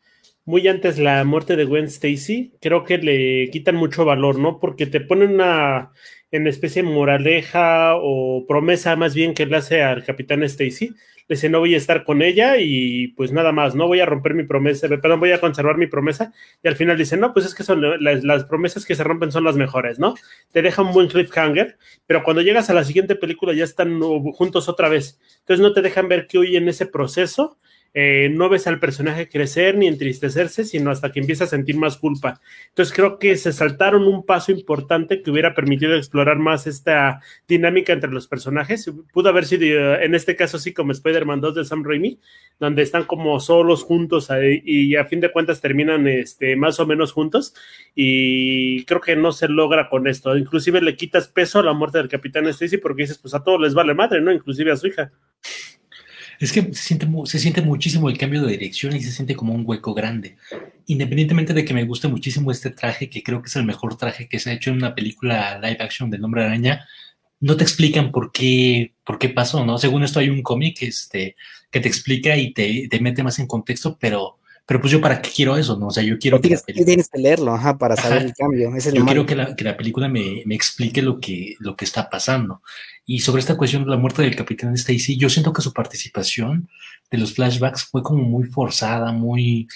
muy 0.45 0.67
antes 0.67 0.99
la 0.99 1.23
muerte 1.23 1.55
de 1.55 1.65
Gwen 1.65 1.85
Stacy, 1.85 2.53
creo 2.61 2.83
que 2.83 2.97
le 2.97 3.49
quitan 3.49 3.75
mucho 3.75 4.05
valor, 4.05 4.39
¿no? 4.39 4.59
Porque 4.59 4.85
te 4.85 4.99
ponen 4.99 5.35
una 5.35 5.93
en 6.31 6.47
especie 6.47 6.83
de 6.83 6.89
moraleja 6.89 7.95
o 7.95 8.45
promesa 8.47 8.95
más 8.95 9.15
bien 9.15 9.33
que 9.33 9.45
le 9.45 9.57
hace 9.57 9.83
al 9.83 10.03
capitán 10.03 10.43
Stacy. 10.43 10.93
Dice, 11.33 11.49
no 11.49 11.59
voy 11.59 11.73
a 11.73 11.77
estar 11.77 12.03
con 12.03 12.21
ella 12.21 12.57
y 12.59 13.09
pues 13.09 13.31
nada 13.31 13.51
más, 13.51 13.75
no 13.75 13.87
voy 13.87 13.99
a 13.99 14.05
romper 14.05 14.33
mi 14.33 14.43
promesa, 14.43 14.87
perdón, 14.87 15.19
voy 15.19 15.31
a 15.31 15.39
conservar 15.39 15.77
mi 15.77 15.87
promesa. 15.87 16.31
Y 16.63 16.67
al 16.67 16.75
final 16.75 16.97
dice, 16.97 17.17
no, 17.17 17.33
pues 17.33 17.45
es 17.45 17.55
que 17.55 17.63
son 17.63 17.81
las, 18.03 18.23
las 18.23 18.45
promesas 18.45 18.85
que 18.85 18.95
se 18.95 19.03
rompen 19.03 19.31
son 19.31 19.43
las 19.43 19.55
mejores, 19.55 19.99
¿no? 19.99 20.15
Te 20.51 20.61
deja 20.61 20.81
un 20.81 20.93
buen 20.93 21.07
cliffhanger, 21.07 21.77
pero 22.05 22.23
cuando 22.23 22.41
llegas 22.41 22.69
a 22.69 22.73
la 22.73 22.83
siguiente 22.83 23.15
película 23.15 23.53
ya 23.53 23.63
están 23.63 23.99
juntos 23.99 24.69
otra 24.69 24.89
vez. 24.89 25.19
Entonces 25.39 25.61
no 25.61 25.73
te 25.73 25.81
dejan 25.81 26.07
ver 26.07 26.27
que 26.27 26.37
hoy 26.37 26.55
en 26.55 26.67
ese 26.67 26.85
proceso 26.85 27.57
eh, 27.93 28.29
no 28.31 28.49
ves 28.49 28.65
al 28.67 28.79
personaje 28.79 29.29
crecer 29.29 29.77
ni 29.77 29.87
entristecerse, 29.87 30.65
sino 30.65 30.89
hasta 30.89 31.11
que 31.11 31.19
empieza 31.19 31.43
a 31.43 31.47
sentir 31.47 31.77
más 31.77 31.97
culpa. 31.97 32.41
Entonces 32.69 32.93
creo 32.93 33.19
que 33.19 33.35
se 33.37 33.53
saltaron 33.53 34.07
un 34.07 34.25
paso 34.25 34.51
importante 34.51 35.21
que 35.21 35.29
hubiera 35.29 35.53
permitido 35.53 35.95
explorar 35.95 36.39
más 36.39 36.65
esta 36.65 37.21
dinámica 37.47 37.93
entre 37.93 38.11
los 38.11 38.27
personajes. 38.27 38.91
Pudo 39.11 39.29
haber 39.29 39.45
sido, 39.45 39.63
eh, 39.65 40.05
en 40.05 40.15
este 40.15 40.35
caso 40.35 40.57
sí, 40.57 40.73
como 40.73 40.91
Spider-Man 40.91 41.41
2 41.41 41.55
de 41.55 41.65
Sam 41.65 41.83
Raimi, 41.83 42.19
donde 42.59 42.81
están 42.81 43.03
como 43.03 43.39
solos 43.39 43.83
juntos 43.83 44.29
y 44.63 44.95
a 44.95 45.05
fin 45.05 45.19
de 45.19 45.31
cuentas 45.31 45.61
terminan 45.61 46.07
este, 46.07 46.55
más 46.55 46.79
o 46.79 46.85
menos 46.85 47.11
juntos 47.11 47.53
y 47.93 48.85
creo 48.85 49.01
que 49.01 49.15
no 49.15 49.31
se 49.31 49.47
logra 49.47 49.89
con 49.89 50.07
esto. 50.07 50.35
Inclusive 50.37 50.81
le 50.81 50.95
quitas 50.95 51.27
peso 51.27 51.59
a 51.59 51.63
la 51.63 51.73
muerte 51.73 51.97
del 51.97 52.09
Capitán 52.09 52.47
Stacy 52.47 52.77
porque 52.77 53.03
dices, 53.03 53.17
pues 53.17 53.33
a 53.33 53.43
todos 53.43 53.59
les 53.61 53.73
vale 53.73 53.93
madre, 53.93 54.21
¿no? 54.21 54.31
Inclusive 54.31 54.71
a 54.71 54.77
su 54.77 54.87
hija. 54.87 55.11
Es 56.39 56.51
que 56.51 56.61
se 56.73 56.83
siente, 56.83 57.07
se 57.25 57.39
siente 57.39 57.61
muchísimo 57.61 58.09
el 58.09 58.17
cambio 58.17 58.41
de 58.43 58.51
dirección 58.51 58.95
y 58.95 59.01
se 59.01 59.11
siente 59.11 59.35
como 59.35 59.53
un 59.53 59.63
hueco 59.65 59.93
grande. 59.93 60.37
Independientemente 60.87 61.53
de 61.53 61.65
que 61.65 61.73
me 61.73 61.85
guste 61.85 62.07
muchísimo 62.07 62.51
este 62.51 62.69
traje, 62.69 63.09
que 63.09 63.23
creo 63.23 63.41
que 63.41 63.47
es 63.47 63.55
el 63.55 63.65
mejor 63.65 63.97
traje 63.97 64.27
que 64.27 64.39
se 64.39 64.49
ha 64.49 64.53
hecho 64.53 64.69
en 64.69 64.77
una 64.77 64.95
película 64.95 65.59
live 65.59 65.77
action 65.79 66.09
del 66.09 66.23
Hombre 66.23 66.43
Araña, 66.43 66.85
no 67.39 67.57
te 67.57 67.63
explican 67.63 68.11
por 68.11 68.31
qué, 68.31 68.93
por 69.05 69.19
qué 69.19 69.29
pasó, 69.29 69.65
¿no? 69.65 69.77
Según 69.77 70.03
esto 70.03 70.19
hay 70.19 70.29
un 70.29 70.41
cómic 70.41 70.81
este, 70.81 71.35
que 71.69 71.79
te 71.81 71.89
explica 71.89 72.37
y 72.37 72.53
te, 72.53 72.87
te 72.87 72.99
mete 73.01 73.21
más 73.21 73.37
en 73.39 73.47
contexto, 73.47 73.97
pero 73.99 74.37
pero 74.65 74.79
pues 74.79 74.91
yo 74.91 75.01
para 75.01 75.21
qué 75.21 75.29
quiero 75.29 75.57
eso, 75.57 75.77
¿no? 75.77 75.87
O 75.87 75.91
sea, 75.91 76.03
yo 76.03 76.17
quiero... 76.17 76.37
que 76.39 76.47
tienes, 76.47 76.63
tienes, 76.63 77.09
que 77.09 77.19
leerlo, 77.19 77.53
ajá, 77.53 77.77
para 77.77 77.97
saber 77.97 78.23
el 78.23 78.33
cambio. 78.33 78.71
yo 78.93 79.05
quiero 79.05 79.25
que 79.25 79.35
la, 79.35 79.55
que 79.55 79.63
la 79.65 79.75
película 79.75 80.07
me, 80.07 80.41
me, 80.45 80.55
explique 80.55 81.01
lo 81.01 81.19
que, 81.19 81.55
lo 81.59 81.75
que 81.75 81.83
está 81.83 82.09
pasando. 82.09 82.61
Y 83.05 83.19
sobre 83.19 83.41
esta 83.41 83.57
cuestión 83.57 83.83
de 83.83 83.89
la 83.89 83.97
muerte 83.97 84.21
del 84.21 84.37
capitán 84.37 84.73
Stacy, 84.75 85.17
yo 85.17 85.29
siento 85.29 85.51
que 85.51 85.61
su 85.61 85.73
participación 85.73 86.69
de 87.11 87.17
los 87.17 87.33
flashbacks 87.33 87.85
fue 87.85 88.01
como 88.01 88.23
muy 88.23 88.45
forzada, 88.45 89.11
muy... 89.11 89.67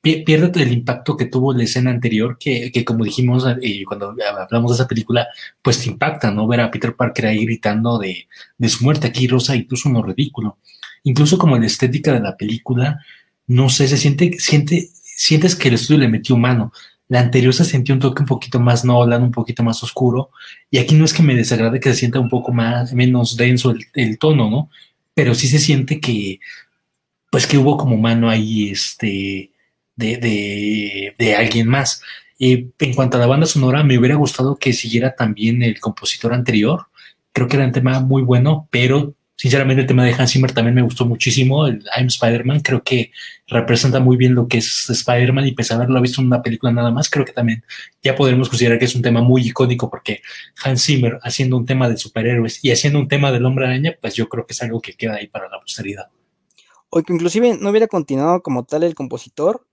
Pierde 0.00 0.62
el 0.62 0.72
impacto 0.72 1.16
que 1.16 1.24
tuvo 1.24 1.54
la 1.54 1.64
escena 1.64 1.90
anterior, 1.90 2.36
que, 2.38 2.70
que 2.70 2.84
como 2.84 3.04
dijimos 3.04 3.46
eh, 3.62 3.84
cuando 3.86 4.14
hablamos 4.42 4.70
de 4.70 4.74
esa 4.74 4.88
película, 4.88 5.26
pues 5.62 5.82
te 5.82 5.88
impacta, 5.88 6.30
¿no? 6.30 6.46
Ver 6.46 6.60
a 6.60 6.70
Peter 6.70 6.94
Parker 6.94 7.24
ahí 7.24 7.46
gritando 7.46 7.98
de, 7.98 8.28
de 8.58 8.68
su 8.68 8.84
muerte. 8.84 9.06
Aquí 9.06 9.26
Rosa 9.26 9.56
incluso 9.56 9.88
no 9.88 10.02
ridículo. 10.02 10.58
Incluso 11.04 11.38
como 11.38 11.56
la 11.56 11.64
estética 11.64 12.12
de 12.12 12.20
la 12.20 12.36
película, 12.36 13.00
no 13.46 13.68
sé, 13.68 13.88
se 13.88 13.96
siente, 13.96 14.38
siente, 14.38 14.90
sientes 15.02 15.54
que 15.54 15.68
el 15.68 15.74
estudio 15.74 16.00
le 16.00 16.08
metió 16.08 16.36
mano. 16.36 16.72
La 17.08 17.20
anterior 17.20 17.52
se 17.52 17.64
sintió 17.64 17.94
un 17.94 18.00
toque 18.00 18.22
un 18.22 18.28
poquito 18.28 18.58
más 18.60 18.84
Nolan, 18.84 19.22
un 19.22 19.30
poquito 19.30 19.62
más 19.62 19.82
oscuro, 19.82 20.30
y 20.70 20.78
aquí 20.78 20.94
no 20.94 21.04
es 21.04 21.12
que 21.12 21.22
me 21.22 21.34
desagrade 21.34 21.80
que 21.80 21.90
se 21.90 21.96
sienta 21.96 22.18
un 22.18 22.30
poco 22.30 22.52
más, 22.52 22.94
menos 22.94 23.36
denso 23.36 23.74
el, 23.94 24.18
tono, 24.18 24.50
¿no? 24.50 24.70
Pero 25.14 25.34
sí 25.34 25.48
se 25.48 25.58
siente 25.58 26.00
que, 26.00 26.40
pues 27.30 27.46
que 27.46 27.58
hubo 27.58 27.76
como 27.76 27.96
mano 27.98 28.30
ahí, 28.30 28.70
este, 28.70 29.52
de, 29.96 30.16
de, 30.16 31.14
de 31.18 31.36
alguien 31.36 31.68
más. 31.68 32.02
En 32.38 32.94
cuanto 32.94 33.16
a 33.16 33.20
la 33.20 33.26
banda 33.26 33.46
sonora, 33.46 33.84
me 33.84 33.98
hubiera 33.98 34.16
gustado 34.16 34.56
que 34.56 34.72
siguiera 34.72 35.14
también 35.14 35.62
el 35.62 35.80
compositor 35.80 36.34
anterior. 36.34 36.86
Creo 37.32 37.48
que 37.48 37.56
era 37.56 37.66
un 37.66 37.72
tema 37.72 38.00
muy 38.00 38.22
bueno, 38.22 38.68
pero 38.70 39.14
Sinceramente, 39.44 39.82
el 39.82 39.86
tema 39.86 40.06
de 40.06 40.14
Hans 40.14 40.32
Zimmer 40.32 40.52
también 40.52 40.74
me 40.74 40.80
gustó 40.80 41.04
muchísimo. 41.04 41.66
El 41.66 41.84
I'm 41.94 42.06
Spider-Man 42.06 42.60
creo 42.60 42.82
que 42.82 43.10
representa 43.46 44.00
muy 44.00 44.16
bien 44.16 44.34
lo 44.34 44.48
que 44.48 44.56
es 44.56 44.88
Spider-Man 44.88 45.46
y 45.46 45.52
pese 45.52 45.74
a 45.74 45.76
haberlo 45.76 46.00
visto 46.00 46.22
en 46.22 46.28
una 46.28 46.40
película 46.40 46.72
nada 46.72 46.90
más, 46.90 47.10
creo 47.10 47.26
que 47.26 47.34
también 47.34 47.62
ya 48.02 48.14
podremos 48.14 48.48
considerar 48.48 48.78
que 48.78 48.86
es 48.86 48.94
un 48.94 49.02
tema 49.02 49.20
muy 49.20 49.46
icónico 49.46 49.90
porque 49.90 50.22
Hans 50.64 50.86
Zimmer 50.86 51.18
haciendo 51.22 51.58
un 51.58 51.66
tema 51.66 51.90
de 51.90 51.98
superhéroes 51.98 52.64
y 52.64 52.72
haciendo 52.72 52.98
un 52.98 53.06
tema 53.06 53.32
del 53.32 53.44
hombre 53.44 53.66
araña, 53.66 53.94
pues 54.00 54.14
yo 54.14 54.30
creo 54.30 54.46
que 54.46 54.54
es 54.54 54.62
algo 54.62 54.80
que 54.80 54.94
queda 54.94 55.16
ahí 55.16 55.26
para 55.26 55.50
la 55.50 55.60
posteridad. 55.60 56.08
O 56.88 57.02
que 57.02 57.12
inclusive 57.12 57.58
no 57.60 57.68
hubiera 57.68 57.86
continuado 57.86 58.42
como 58.42 58.64
tal 58.64 58.82
el 58.82 58.94
compositor, 58.94 59.66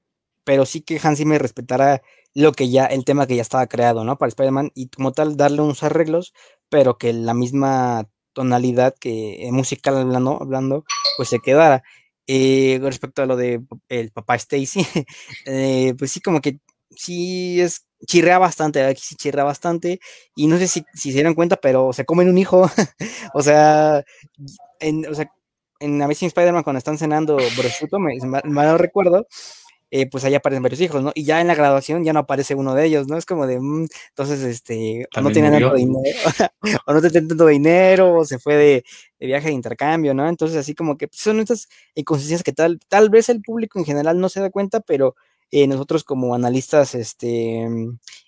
pero 0.44 0.66
sí 0.66 0.82
que 0.82 1.00
Hans 1.02 1.18
Zimmer 1.18 1.42
respetara 1.42 2.02
lo 2.34 2.52
que 2.52 2.70
ya, 2.70 2.88
el 2.88 3.06
tema 3.06 3.26
que 3.26 3.38
ya 3.38 3.42
estaba 3.42 3.68
creado, 3.68 4.04
¿no? 4.04 4.18
Para 4.18 4.28
Spider-Man 4.28 4.72
y 4.76 4.90
como 4.90 5.14
tal 5.14 5.38
darle 5.38 5.62
unos 5.62 5.82
arreglos, 5.82 6.34
pero 6.68 6.98
que 6.98 7.14
la 7.14 7.34
misma 7.34 8.10
tonalidad 8.34 8.96
que 9.00 9.48
eh, 9.48 9.52
musical 9.52 9.98
hablando, 9.98 10.38
hablando, 10.42 10.86
pues 11.18 11.30
se 11.30 11.40
quedara. 11.40 11.84
Eh, 12.28 12.80
respecto 12.82 13.22
a 13.24 13.26
lo 13.26 13.36
de 13.36 13.62
el 13.90 14.12
papá 14.12 14.36
Stacy, 14.36 14.86
eh, 15.46 15.94
pues 15.98 16.12
sí, 16.12 16.22
como 16.22 16.40
que 16.42 16.60
sí 16.92 17.60
es 17.62 17.86
chirrea 18.08 18.38
bastante, 18.38 18.84
aquí 18.84 19.02
sí 19.04 19.16
chirrea 19.16 19.44
bastante, 19.44 20.00
y 20.36 20.48
no 20.48 20.58
sé 20.58 20.68
si, 20.68 20.84
si 20.94 21.10
se 21.10 21.16
dieron 21.16 21.36
cuenta, 21.36 21.58
pero 21.58 21.94
se 21.94 22.06
comen 22.06 22.30
un 22.30 22.38
hijo, 22.38 22.70
o 23.34 23.42
sea, 23.42 24.04
en, 24.80 25.06
o 25.08 25.14
sea, 25.14 25.32
en 25.80 26.02
Amazing 26.02 26.28
Spider-Man 26.28 26.64
cuando 26.64 26.78
están 26.78 26.98
cenando 26.98 27.38
prosciutto, 27.58 27.98
me, 28.00 28.78
recuerdo, 28.78 29.28
eh, 29.92 30.10
pues 30.10 30.24
ahí 30.24 30.34
aparecen 30.34 30.64
varios 30.64 30.80
hijos, 30.80 31.04
¿no? 31.04 31.12
Y 31.14 31.26
ya 31.26 31.42
en 31.42 31.48
la 31.48 31.56
graduación 31.56 32.06
ya 32.06 32.14
no 32.14 32.22
aparece 32.22 32.56
uno 32.56 32.74
de 32.74 32.86
ellos, 32.86 33.08
¿no? 33.08 33.18
Es 33.18 33.26
como 33.26 33.46
de, 33.46 33.60
mm, 33.60 33.88
entonces, 34.10 34.42
este, 34.44 35.06
o 35.16 35.22
no 35.22 35.32
tiene 35.32 35.52
tanto 35.52 35.76
dinero, 35.76 36.02
o 36.88 36.94
no 36.94 37.02
tiene 37.02 37.28
tanto 37.28 37.48
dinero, 37.48 38.16
o 38.20 38.26
se 38.26 38.40
fue 38.40 38.56
de, 38.56 38.84
viaje 39.20 39.50
de 39.50 39.54
intercambio, 39.54 40.14
¿no? 40.14 40.28
Entonces, 40.30 40.58
así 40.58 40.74
como 40.74 40.98
que 40.98 41.10
son 41.12 41.42
estas 41.42 41.68
inconsistencias 41.94 42.44
que 42.44 42.54
tal, 42.54 42.80
tal 42.88 43.10
vez 43.10 43.28
el 43.30 43.42
público 43.42 43.80
en 43.80 43.86
general 43.86 44.20
no 44.20 44.30
se 44.30 44.40
da 44.40 44.50
cuenta, 44.50 44.80
pero 44.80 45.16
eh, 45.52 45.68
nosotros 45.68 46.06
como 46.06 46.34
analistas, 46.34 46.96
este, 46.96 47.68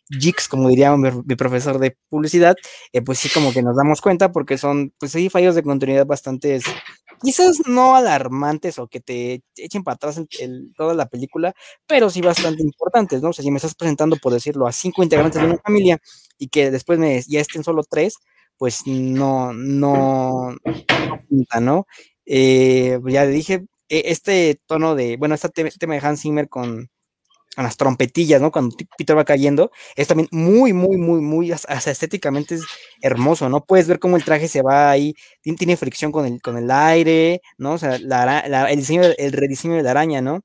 jigs, 0.10 0.50
como 0.50 0.67
diría 0.67 0.96
mi, 0.98 1.36
profesor 1.38 1.79
de 1.79 1.98
publicidad, 2.10 2.55
eh, 2.91 3.01
pues 3.01 3.20
sí 3.20 3.29
como 3.29 3.53
que 3.53 3.63
nos 3.63 3.77
damos 3.77 4.01
cuenta 4.01 4.34
porque 4.34 4.58
son, 4.58 4.93
pues 5.00 5.15
hay 5.15 5.29
fallos 5.29 5.55
de 5.55 5.63
continuidad 5.63 6.05
bastante, 6.05 6.60
quizás 7.24 7.62
no 7.68 7.96
alarmantes 7.96 8.77
o 8.80 8.88
que 8.88 9.00
te 9.00 9.42
echen 9.56 9.84
para 9.84 9.96
atrás 9.96 10.22
toda 10.75 10.94
la 10.94 11.08
película, 11.08 11.53
pero 11.88 12.10
sí 12.10 12.22
bastante 12.22 12.63
importantes, 12.63 13.22
¿no? 13.22 13.30
O 13.30 13.34
sea, 13.34 13.44
si 13.44 13.51
me 13.51 13.58
estás 13.58 13.75
presentando, 13.75 14.18
por 14.18 14.34
decirlo, 14.34 14.68
a 14.68 14.72
cinco 14.72 15.03
integrantes 15.03 15.42
de 15.42 15.48
una 15.48 15.58
familia 15.58 16.00
y 16.38 16.50
que 16.50 16.72
después 16.72 17.00
me, 17.00 17.22
ya 17.27 17.39
estén 17.42 17.63
solo 17.63 17.84
tres, 17.89 18.15
pues 18.58 18.86
no, 18.86 19.53
no, 19.53 20.56
no, 21.30 21.62
¿no? 21.62 21.88
Eh, 22.25 23.00
ya 23.08 23.25
dije, 23.25 23.65
e, 23.89 24.03
este 24.08 24.60
tono 24.68 24.96
de, 24.96 25.18
bueno, 25.18 25.36
este 25.36 25.50
tema 25.50 25.96
de 25.96 26.01
Hans 26.06 26.22
Zimmer 26.22 26.50
con 26.50 26.89
a 27.55 27.63
las 27.63 27.77
trompetillas, 27.77 28.41
¿no? 28.41 28.51
Cuando 28.51 28.75
Peter 28.98 29.17
va 29.17 29.25
cayendo, 29.25 29.72
es 29.95 30.07
también 30.07 30.27
muy, 30.31 30.74
muy, 30.74 30.98
muy, 30.98 31.22
muy, 31.22 31.51
hasta 31.51 31.91
estéticamente 31.91 32.55
es 32.55 32.63
hermoso, 33.01 33.50
¿no? 33.50 33.63
Puedes 33.65 33.88
ver 33.88 34.00
cómo 34.00 34.17
el 34.17 34.24
traje 34.24 34.48
se 34.48 34.62
va 34.62 34.89
ahí, 34.89 35.15
tiene, 35.41 35.77
fricción 35.77 36.12
con 36.12 36.25
el, 36.25 36.41
con 36.41 36.57
el 36.57 36.69
aire, 36.72 37.41
¿no? 37.57 37.74
O 37.74 37.77
sea, 37.77 37.95
el 37.95 38.77
diseño, 38.77 39.03
el 39.17 39.31
rediseño 39.31 39.75
de 39.75 39.83
la 39.83 39.91
araña, 39.91 40.22
¿no? 40.22 40.43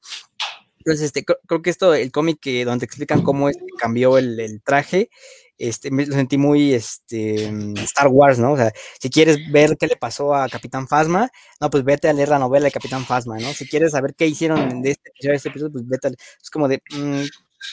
Entonces, 0.78 1.06
este, 1.06 1.24
creo, 1.24 1.62
que 1.62 1.70
esto, 1.70 1.94
el 1.94 2.10
cómic 2.10 2.38
que, 2.40 2.64
donde 2.64 2.86
explican 2.86 3.22
cómo 3.22 3.50
cambió 3.78 4.16
el, 4.18 4.38
el 4.40 4.62
traje, 4.62 5.10
este, 5.58 5.90
me 5.90 6.06
lo 6.06 6.14
sentí 6.14 6.38
muy 6.38 6.72
este, 6.72 7.50
mm, 7.50 7.76
Star 7.78 8.08
Wars, 8.08 8.38
¿no? 8.38 8.52
O 8.52 8.56
sea, 8.56 8.72
si 9.00 9.10
quieres 9.10 9.38
ver 9.50 9.76
qué 9.78 9.86
le 9.86 9.96
pasó 9.96 10.34
a 10.34 10.48
Capitán 10.48 10.88
Phasma, 10.88 11.30
no, 11.60 11.70
pues 11.70 11.84
vete 11.84 12.08
a 12.08 12.12
leer 12.12 12.28
la 12.28 12.38
novela 12.38 12.66
de 12.66 12.72
Capitán 12.72 13.04
Phasma, 13.04 13.38
¿no? 13.38 13.52
Si 13.52 13.68
quieres 13.68 13.92
saber 13.92 14.14
qué 14.14 14.26
hicieron 14.26 14.82
de 14.82 14.92
este, 14.92 15.12
este 15.18 15.48
episodio, 15.48 15.72
pues 15.72 15.86
vete 15.86 16.08
a 16.08 16.10
Es 16.10 16.50
como 16.50 16.68
de, 16.68 16.82
mm, 16.90 17.24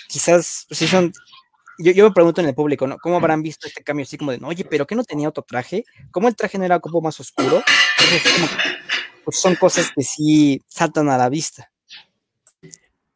quizás, 0.10 0.66
pues, 0.68 0.80
si 0.80 0.88
son, 0.88 1.14
yo, 1.78 1.92
yo, 1.92 2.06
me 2.06 2.14
pregunto 2.14 2.42
en 2.42 2.48
el 2.48 2.56
público, 2.56 2.88
¿no? 2.88 2.98
¿Cómo 2.98 3.18
habrán 3.18 3.42
visto 3.42 3.68
este 3.68 3.84
cambio 3.84 4.04
así 4.04 4.18
como 4.18 4.32
de, 4.32 4.40
oye, 4.44 4.66
pero 4.66 4.88
¿qué 4.88 4.96
no 4.96 5.04
tenía 5.04 5.30
otro 5.30 5.44
traje? 5.44 5.86
¿Cómo 6.12 6.28
el 6.28 6.36
traje 6.36 6.58
no 6.58 6.66
era 6.66 6.80
como 6.80 7.02
más 7.02 7.20
oscuro? 7.20 7.64
pues 9.24 9.40
son 9.40 9.56
cosas 9.56 9.92
que 9.96 10.04
sí 10.04 10.64
saltan 10.68 11.10
a 11.10 11.18
la 11.18 11.30
vista 11.30 11.72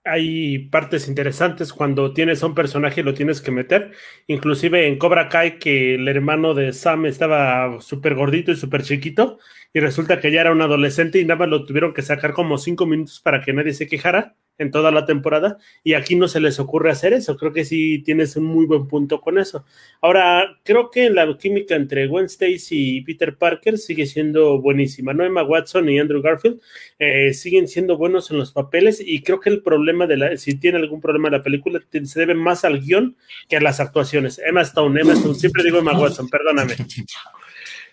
hay 0.10 0.60
partes 0.70 1.08
interesantes 1.08 1.74
cuando 1.74 2.14
tienes 2.14 2.44
a 2.44 2.48
un 2.48 2.56
personaje 2.56 3.02
y 3.02 3.04
lo 3.04 3.14
tienes 3.14 3.42
que 3.42 3.52
meter. 3.52 3.92
Inclusive 4.28 4.88
en 4.88 4.98
Cobra 4.98 5.30
Kai 5.30 5.60
que 5.60 5.96
el 5.96 6.08
hermano 6.08 6.54
de 6.54 6.74
Sam 6.74 7.06
estaba 7.06 7.80
súper 7.82 8.16
gordito 8.16 8.52
y 8.52 8.56
súper 8.56 8.84
chiquito 8.84 9.40
y 9.74 9.80
resulta 9.80 10.20
que 10.20 10.32
ya 10.32 10.42
era 10.42 10.52
un 10.52 10.62
adolescente 10.62 11.20
y 11.20 11.26
nada 11.26 11.40
más 11.40 11.50
lo 11.50 11.66
tuvieron 11.66 11.94
que 11.94 12.02
sacar 12.02 12.34
como 12.34 12.58
cinco 12.58 12.86
minutos 12.86 13.20
para 13.22 13.42
que 13.42 13.54
nadie 13.54 13.74
se 13.74 13.88
quejara. 13.88 14.36
En 14.60 14.70
toda 14.72 14.92
la 14.92 15.06
temporada 15.06 15.58
y 15.84 15.94
aquí 15.94 16.16
no 16.16 16.28
se 16.28 16.40
les 16.40 16.60
ocurre 16.60 16.92
hacer 16.92 17.14
eso. 17.14 17.36
Creo 17.38 17.52
que 17.52 17.66
sí 17.66 18.04
tienes 18.06 18.36
un 18.36 18.44
muy 18.44 18.66
buen 18.66 18.88
punto 18.88 19.22
con 19.22 19.40
eso. 19.40 19.66
Ahora, 20.02 20.60
creo 20.64 20.92
que 20.92 21.10
la 21.10 21.36
química 21.38 21.76
entre 21.76 22.08
Gwen 22.08 22.26
Stacy 22.26 22.98
y 22.98 23.02
Peter 23.02 23.36
Parker 23.36 23.78
sigue 23.78 24.06
siendo 24.06 24.62
buenísima. 24.62 25.14
No 25.14 25.26
Emma 25.26 25.44
Watson 25.44 25.90
y 25.90 25.98
Andrew 25.98 26.22
Garfield 26.22 26.60
eh, 27.00 27.34
siguen 27.34 27.68
siendo 27.68 27.98
buenos 27.98 28.30
en 28.30 28.38
los 28.38 28.52
papeles 28.52 29.02
y 29.04 29.22
creo 29.22 29.40
que 29.40 29.50
el 29.50 29.64
problema 29.64 30.06
de 30.06 30.18
la, 30.18 30.38
si 30.38 30.56
tiene 30.56 30.78
algún 30.78 31.02
problema 31.02 31.30
la 31.30 31.42
película, 31.42 31.80
se 32.04 32.20
debe 32.20 32.36
más 32.36 32.66
al 32.66 32.82
guion 32.82 33.16
que 33.48 33.58
a 33.58 33.62
las 33.62 33.80
actuaciones. 33.80 34.40
Emma 34.46 34.62
Stone, 34.62 35.00
Emma 35.00 35.14
Stone, 35.14 35.36
siempre 35.36 35.64
digo 35.64 35.80
Emma 35.80 35.98
Watson, 35.98 36.30
perdóname. 36.30 36.76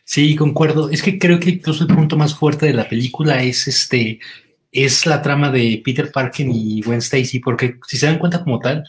Sí, 0.05 0.37
concuerdo. 0.37 0.89
Es 0.89 1.03
que 1.03 1.19
creo 1.19 1.41
que 1.41 1.51
incluso 1.51 1.85
el 1.85 1.95
punto 1.95 2.17
más 2.17 2.35
fuerte 2.35 2.67
de 2.67 2.75
la 2.75 2.89
película 2.89 3.43
es 3.43 3.67
este 3.67 4.21
es 4.73 5.07
la 5.07 5.23
trama 5.23 5.51
de 5.51 5.81
Peter 5.85 6.11
Parker 6.13 6.47
y 6.51 6.83
Gwen 6.83 6.99
Stacy, 6.99 7.41
porque 7.41 7.79
si 7.87 7.97
se 7.97 8.07
dan 8.07 8.19
cuenta 8.19 8.43
como 8.43 8.59
tal, 8.59 8.85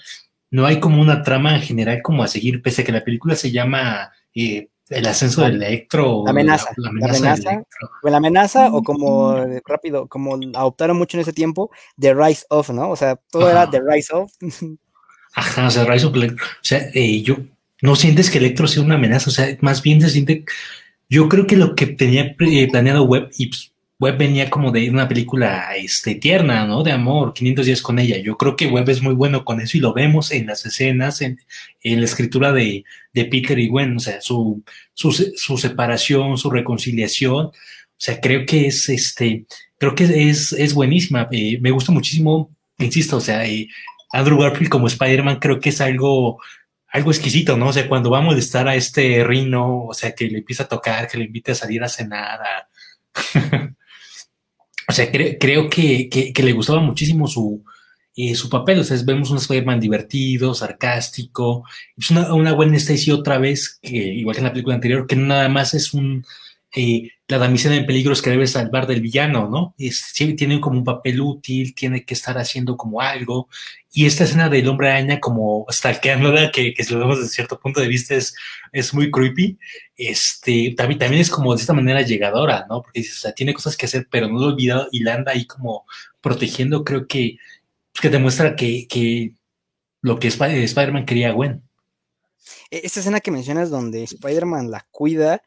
no 0.50 0.65
hay 0.65 0.79
como 0.79 1.01
una 1.01 1.24
trama 1.24 1.55
en 1.55 1.62
general 1.62 2.01
como 2.01 2.24
a 2.24 2.27
seguir, 2.27 2.62
pese 2.62 2.81
a 2.81 2.86
que 2.86 2.91
la 2.91 3.03
película 3.03 3.36
se 3.36 3.51
llama 3.51 4.12
eh, 4.34 4.69
El 4.89 5.07
ascenso 5.07 5.41
del 5.41 5.55
Electro. 5.55 6.24
La 6.25 6.31
amenaza. 6.31 6.69
La, 6.77 6.89
amenaza, 6.89 7.63
la 8.03 8.17
amenaza, 8.17 8.74
o 8.74 8.81
como 8.81 9.36
rápido, 9.65 10.07
como 10.07 10.38
adoptaron 10.55 10.98
mucho 10.98 11.17
en 11.17 11.22
ese 11.22 11.34
tiempo, 11.34 11.69
The 12.00 12.13
Rise 12.13 12.46
of, 12.50 12.69
¿no? 12.69 12.89
O 12.89 12.96
sea, 12.96 13.17
todo 13.29 13.50
era 13.50 13.69
The 13.69 13.81
Rise 13.81 14.13
of. 14.13 14.31
Ajá, 15.36 15.67
o 15.67 15.72
sea, 15.72 15.86
Rise 15.86 16.05
of 16.05 16.15
Electro. 16.15 16.46
O 16.46 16.63
sea, 16.63 16.89
eh, 16.93 17.22
yo 17.22 17.38
no 17.81 17.96
sientes 17.96 18.29
que 18.29 18.39
Electro 18.39 18.67
sea 18.67 18.84
una 18.84 18.96
amenaza, 18.96 19.29
o 19.29 19.34
sea, 19.34 19.55
más 19.62 19.81
bien 19.81 20.01
se 20.01 20.10
siente. 20.10 20.46
Yo 21.10 21.29
creo 21.29 21.46
que 21.46 21.55
lo 21.55 21.75
que 21.75 21.88
tenía 21.88 22.36
eh, 22.39 22.67
planeado 22.69 23.03
Web, 23.03 23.29
y 23.38 23.48
pues, 23.48 23.74
Webb 24.00 24.18
venía 24.18 24.50
como 24.50 24.72
de 24.72 24.89
una 24.92 25.08
película 25.08 25.75
este, 25.75 26.16
tierna, 26.16 26.68
¿no? 26.68 26.84
De 26.84 26.92
amor, 26.92 27.34
500 27.34 27.66
días 27.66 27.82
con 27.82 27.98
ella. 27.98 28.18
Yo 28.18 28.38
creo 28.38 28.56
que 28.56 28.68
Webb 28.68 28.89
es 28.89 29.01
muy 29.01 29.16
bueno 29.16 29.44
con 29.44 29.60
eso 29.60 29.77
y 29.77 29.80
lo 29.80 29.94
vemos 29.94 30.32
en 30.32 30.46
las 30.46 30.66
escenas, 30.66 31.22
en, 31.22 31.39
la 31.84 32.06
escritura 32.06 32.51
de, 32.51 32.84
Peter 33.13 33.58
y 33.58 33.68
Gwen, 33.68 33.98
o 33.98 34.00
sea, 34.00 34.22
su, 34.22 34.63
su, 34.94 35.58
separación, 35.58 36.38
su 36.38 36.51
reconciliación. 36.51 37.48
O 37.48 37.54
sea, 37.98 38.22
creo 38.22 38.46
que 38.46 38.68
es, 38.68 38.88
este, 38.89 39.46
creo 39.80 39.96
que 39.96 40.30
es, 40.30 40.54
es 40.54 40.74
buenísima. 40.75 41.27
Eh, 41.32 41.58
me 41.60 41.72
gusta 41.72 41.92
muchísimo, 41.92 42.56
insisto, 42.77 43.18
o 43.18 43.22
sea, 43.22 43.48
eh, 43.48 43.68
Andrew 44.12 44.39
Garfield 44.39 44.70
como 44.70 44.88
Spider-Man 44.88 45.39
creo 45.39 45.60
que 45.60 45.70
es 45.70 45.82
algo, 45.82 46.39
algo 46.89 47.12
exquisito, 47.12 47.58
¿no? 47.58 47.70
O 47.70 47.74
sea, 47.74 47.88
cuando 47.89 48.12
va 48.12 48.20
a 48.20 48.22
molestar 48.22 48.68
a 48.68 48.75
este 48.75 49.24
Rino, 49.24 49.86
o 49.86 49.94
sea, 49.94 50.13
que 50.13 50.27
le 50.27 50.39
empieza 50.39 50.63
a 50.63 50.68
tocar, 50.68 51.08
que 51.08 51.18
le 51.18 51.25
invite 51.25 51.51
a 51.54 51.56
salir 51.56 51.84
a 51.84 51.89
cenar. 51.89 52.39
O 54.89 54.94
sea, 54.94 55.12
creo 55.12 55.70
que, 55.70 56.10
que, 56.10 56.44
le 56.44 56.53
gustaba 56.53 56.79
muchísimo 56.79 57.27
su, 57.27 57.63
eh, 58.15 58.36
su 58.36 58.50
papel. 58.50 58.79
O 58.79 58.84
sea, 58.84 58.98
vemos 59.06 59.29
un 59.32 59.38
Spider-Man 59.38 59.79
divertido, 59.79 60.53
sarcástico. 60.53 61.65
Es 61.98 62.10
una, 62.10 62.34
una 62.34 62.53
buena 62.53 62.77
Stacy 62.77 63.12
otra 63.12 63.38
vez, 63.38 63.79
que, 63.82 63.98
igual 63.98 64.36
que 64.36 64.39
en 64.39 64.46
la 64.46 64.53
película 64.53 64.75
anterior, 64.75 65.06
que 65.06 65.17
nada 65.17 65.50
más 65.50 65.74
es 65.74 65.94
un 65.94 66.25
eh, 66.79 67.10
la 67.27 67.39
damisela 67.39 67.75
en 67.75 67.88
peligros 67.88 68.22
que 68.22 68.29
debe 68.29 68.46
salvar 68.46 68.86
del 68.86 69.01
villano, 69.01 69.50
¿no? 69.50 69.74
Es, 69.79 70.13
tiene 70.13 70.62
como 70.62 70.77
un 70.77 70.84
papel 70.84 71.19
útil, 71.19 71.74
tiene 71.74 72.05
que 72.05 72.13
estar 72.13 72.38
haciendo 72.38 72.77
como 72.77 73.01
algo. 73.01 73.50
Y 73.91 74.05
esta 74.05 74.25
escena 74.25 74.48
del 74.48 74.67
hombre 74.67 74.89
araña 74.91 75.19
como 75.19 75.65
stalkeándola, 75.72 76.51
que, 76.51 76.75
que 76.75 76.84
si 76.84 76.93
lo 76.93 77.00
vemos 77.00 77.17
desde 77.17 77.34
cierto 77.34 77.60
punto 77.60 77.81
de 77.81 77.88
vista 77.88 78.13
es, 78.13 78.36
es 78.72 78.93
muy 78.93 79.10
creepy, 79.10 79.57
este, 79.98 80.75
también, 80.77 81.00
también 81.00 81.22
es 81.22 81.31
como 81.31 81.55
de 81.55 81.62
esta 81.62 81.74
manera 81.74 82.03
llegadora, 82.03 82.67
¿no? 82.69 82.84
Porque 82.84 83.01
o 83.01 83.03
sea, 83.03 83.31
tiene 83.31 83.55
cosas 83.55 83.75
que 83.75 83.88
hacer, 83.88 84.07
pero 84.12 84.27
no 84.27 84.39
lo 84.39 84.46
ha 84.46 84.50
olvidado 84.50 84.88
y 84.91 85.00
la 85.00 85.15
anda 85.15 85.31
ahí 85.31 85.48
como 85.48 85.86
protegiendo, 86.22 86.84
creo 86.84 87.07
que, 87.07 87.38
que 88.00 88.10
demuestra 88.10 88.55
que, 88.55 88.88
que 88.88 89.34
lo 90.01 90.19
que 90.19 90.27
Spider-Man 90.27 91.08
quería 91.08 91.32
Gwen. 91.32 91.63
E-, 92.69 92.82
esta 92.84 92.99
escena 92.99 93.19
que 93.19 93.32
mencionas 93.32 93.71
donde 93.71 94.04
Spider-Man 94.04 94.69
la 94.69 94.86
cuida, 94.91 95.41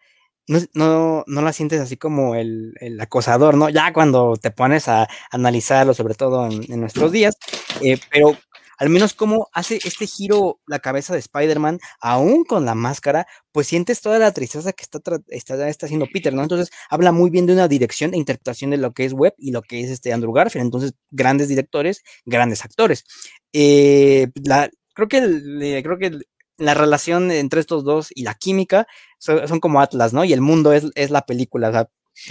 no, 0.75 1.25
no, 1.27 1.43
la 1.43 1.53
sientes 1.53 1.81
así 1.81 1.97
como 1.97 2.35
el, 2.35 2.75
acosador, 3.01 3.57
¿no? 3.57 3.69
Ya 3.69 3.93
cuando 3.93 4.37
te 4.37 4.51
pones 4.51 4.89
a 4.89 5.09
analizarlo, 5.31 5.95
sobre 5.95 6.15
todo 6.15 6.49
en, 6.51 6.81
nuestros 6.81 7.13
días, 7.13 7.37
eh, 7.83 7.99
pero 8.11 8.37
al 8.79 8.89
menos 8.89 9.13
como 9.15 9.49
hace 9.53 9.79
este 9.85 10.07
giro 10.07 10.59
la 10.67 10.79
cabeza 10.79 11.13
de 11.13 11.21
Spider-Man, 11.21 11.79
aún 12.01 12.45
con 12.45 12.65
la 12.65 12.75
máscara, 12.75 13.27
pues 13.53 13.67
sientes 13.67 14.01
toda 14.01 14.19
la 14.19 14.33
tristeza 14.33 14.73
que 14.73 14.83
está, 14.83 15.01
está, 15.29 15.69
está, 15.69 15.87
haciendo 15.87 16.07
Peter, 16.13 16.33
¿no? 16.33 16.43
Entonces 16.43 16.71
habla 16.89 17.13
muy 17.13 17.31
bien 17.31 17.47
de 17.47 17.53
una 17.53 17.69
dirección 17.69 18.15
e 18.15 18.17
interpretación 18.17 18.71
de 18.71 18.79
lo 18.79 18.93
que 18.93 19.05
es 19.05 19.13
Webb 19.13 19.35
y 19.37 19.53
lo 19.53 19.63
que 19.63 19.83
es 19.83 19.91
este 19.91 20.13
Andrew 20.13 20.33
Garfield. 20.33 20.65
Entonces, 20.65 20.95
grandes 21.11 21.49
directores, 21.49 22.03
grandes 22.25 22.65
actores. 22.65 23.05
Eh, 23.53 24.29
la, 24.45 24.71
creo 24.95 25.09
que, 25.09 25.83
creo 25.83 25.99
que 25.99 26.19
la 26.61 26.75
relación 26.75 27.31
entre 27.31 27.61
estos 27.61 27.85
dos 27.85 28.11
y 28.15 28.23
la 28.23 28.35
química 28.35 28.87
son, 29.19 29.61
como 29.61 29.81
Atlas, 29.81 30.13
¿no? 30.13 30.25
Y 30.25 30.33
el 30.33 30.41
mundo 30.41 30.73
es, 30.73 30.87
es 30.95 31.11
la 31.11 31.27
película, 31.27 31.71
o 31.71 31.73
sea, 31.73 31.89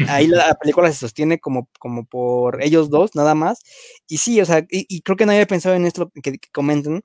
ahí 0.07 0.27
la, 0.27 0.53
película 0.55 0.91
se 0.91 0.99
sostiene 0.99 1.39
como, 1.39 1.69
como 1.79 2.05
por 2.05 2.63
ellos 2.63 2.89
dos, 2.89 3.15
nada 3.15 3.35
más. 3.35 3.59
Y 4.07 4.17
sí, 4.17 4.39
o 4.41 4.45
sea, 4.45 4.65
y, 4.69 5.01
creo 5.01 5.17
que 5.17 5.25
no 5.25 5.31
había 5.31 5.47
pensado 5.47 5.75
en 5.75 5.85
esto 5.85 6.11
que, 6.21 6.33
que 6.37 6.49
comentan, 6.53 7.01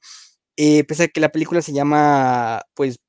eh, 0.57 0.85
pese 0.85 1.05
a 1.05 1.09
que 1.09 1.21
la 1.21 1.31
película 1.31 1.63
se 1.63 1.73
llama, 1.73 2.63
pues, 2.75 3.01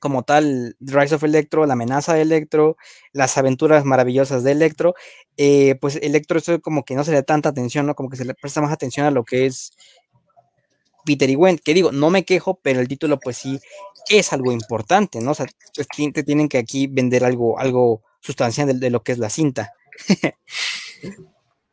como 0.00 0.22
tal, 0.24 0.76
Rise 0.80 1.16
of 1.16 1.24
Electro, 1.24 1.66
la 1.66 1.74
amenaza 1.74 2.14
de 2.14 2.22
Electro, 2.22 2.76
las 3.12 3.36
aventuras 3.38 3.84
maravillosas 3.84 4.42
de 4.44 4.52
Electro, 4.52 4.94
eh, 5.36 5.76
pues 5.80 5.96
Electro 6.02 6.38
eso 6.38 6.60
como 6.60 6.84
que 6.84 6.94
no 6.94 7.04
se 7.04 7.12
le 7.12 7.18
da 7.18 7.22
tanta 7.24 7.50
atención, 7.50 7.86
¿no? 7.86 7.94
Como 7.94 8.08
que 8.10 8.16
se 8.16 8.24
le 8.24 8.34
presta 8.34 8.62
más 8.62 8.72
atención 8.72 9.06
a 9.06 9.10
lo 9.10 9.24
que 9.24 9.46
es 9.46 9.72
Peter 11.04 11.28
y 11.28 11.34
Gwen, 11.34 11.58
que 11.58 11.74
digo, 11.74 11.92
no 11.92 12.10
me 12.10 12.24
quejo, 12.24 12.60
pero 12.62 12.80
el 12.80 12.88
título 12.88 13.18
pues 13.18 13.36
sí 13.36 13.60
es 14.08 14.32
algo 14.32 14.52
importante, 14.52 15.20
¿no? 15.20 15.32
O 15.32 15.34
sea, 15.34 15.46
pues, 15.74 15.86
te 16.12 16.22
tienen 16.22 16.48
que 16.48 16.58
aquí 16.58 16.86
vender 16.86 17.24
algo, 17.24 17.58
algo 17.58 18.02
sustancial 18.20 18.78
de, 18.78 18.90
lo 18.90 19.02
que 19.02 19.12
es 19.12 19.18
la 19.18 19.30
cinta. 19.30 19.72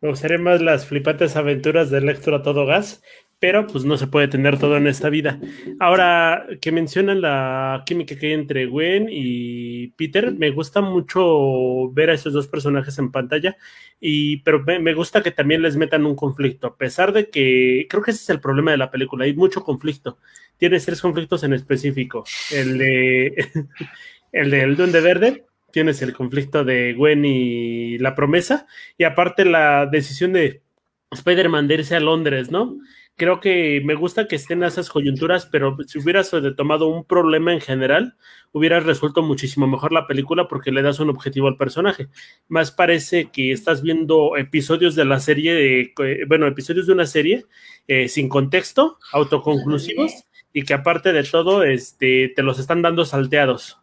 me 0.02 0.10
gustaría 0.10 0.38
más 0.38 0.62
las 0.62 0.86
flipantes 0.86 1.36
aventuras 1.36 1.90
de 1.90 2.00
Electro 2.00 2.36
a 2.36 2.44
todo 2.44 2.66
gas 2.66 3.02
pero 3.40 3.68
pues 3.68 3.86
no 3.86 3.98
se 3.98 4.08
puede 4.08 4.28
tener 4.28 4.58
todo 4.58 4.78
en 4.78 4.88
esta 4.88 5.10
vida. 5.10 5.40
Ahora 5.80 6.48
que 6.60 6.72
mencionan 6.72 7.22
la 7.22 7.84
química 7.86 8.18
que 8.18 8.28
hay 8.28 8.34
entre 8.34 8.66
Gwen 8.66 9.08
y 9.12 9.90
Peter, 9.90 10.32
me 10.34 10.50
gusta 10.50 10.82
mucho 10.82 11.92
ver 11.92 12.10
a 12.10 12.14
esos 12.14 12.34
dos 12.34 12.48
personajes 12.48 12.98
en 12.98 13.12
pantalla, 13.12 13.56
y, 14.00 14.38
pero 14.38 14.64
me, 14.64 14.94
gusta 14.94 15.22
que 15.22 15.32
también 15.32 15.62
les 15.62 15.76
metan 15.78 16.06
un 16.06 16.16
conflicto, 16.16 16.68
a 16.68 16.78
pesar 16.78 17.14
de 17.14 17.30
que 17.30 17.88
creo 17.90 18.02
que 18.02 18.12
ese 18.12 18.24
es 18.24 18.30
el 18.30 18.40
problema 18.40 18.72
de 18.72 18.78
la 18.78 18.92
película, 18.92 19.26
hay 19.26 19.34
mucho 19.36 19.64
conflicto. 19.64 20.18
Tienes 20.58 20.86
tres 20.86 21.02
conflictos 21.02 21.44
en 21.44 21.54
específico, 21.54 22.24
el 22.52 22.78
de 22.78 23.36
el 24.32 24.50
del 24.50 24.76
Duende 24.76 25.02
Verde, 25.02 25.46
tienes 25.72 26.02
el 26.02 26.14
conflicto 26.14 26.64
de 26.64 26.94
Gwen 26.94 27.24
y 27.26 28.00
la 28.00 28.16
promesa, 28.16 28.66
y 28.98 29.04
aparte 29.04 29.46
la 29.46 29.86
decisión 29.86 30.34
de 30.34 30.64
Spider-Man 31.12 31.68
de 31.68 31.76
irse 31.76 31.96
a 31.96 32.00
Londres, 32.00 32.52
¿no? 32.52 32.78
Creo 33.18 33.40
que 33.40 33.82
me 33.84 33.96
gusta 33.96 34.28
que 34.28 34.36
estén 34.36 34.64
esas 34.64 34.90
coyunturas, 34.90 35.48
pero 35.48 35.76
si 35.88 36.00
hubieras 36.00 36.32
tomado 36.56 36.88
un 36.88 37.04
problema 37.04 37.52
en 37.52 37.60
general, 37.60 38.16
hubieras 38.54 38.86
resuelto 38.86 39.24
muchísimo 39.24 39.68
mejor 39.68 39.92
la 39.92 40.08
película 40.08 40.48
porque 40.48 40.72
le 40.72 40.84
das 40.84 41.00
un 41.00 41.10
objetivo 41.10 41.48
al 41.48 41.58
personaje. 41.58 42.08
Más 42.48 42.72
parece 42.72 43.30
que 43.32 43.52
estás 43.52 43.82
viendo 43.82 44.38
episodios 44.38 44.96
de 44.96 45.06
la 45.06 45.20
serie, 45.20 45.82
eh, 45.82 46.26
bueno, 46.28 46.48
episodios 46.48 46.86
de 46.86 46.94
una 46.94 47.08
serie 47.08 47.46
eh, 47.88 48.08
sin 48.08 48.30
contexto, 48.30 49.00
autoconclusivos, 49.12 50.14
y 50.54 50.64
que 50.64 50.76
aparte 50.76 51.12
de 51.12 51.24
todo, 51.24 51.64
este, 51.64 52.32
te 52.36 52.44
los 52.44 52.60
están 52.60 52.84
dando 52.84 53.04
salteados. 53.04 53.80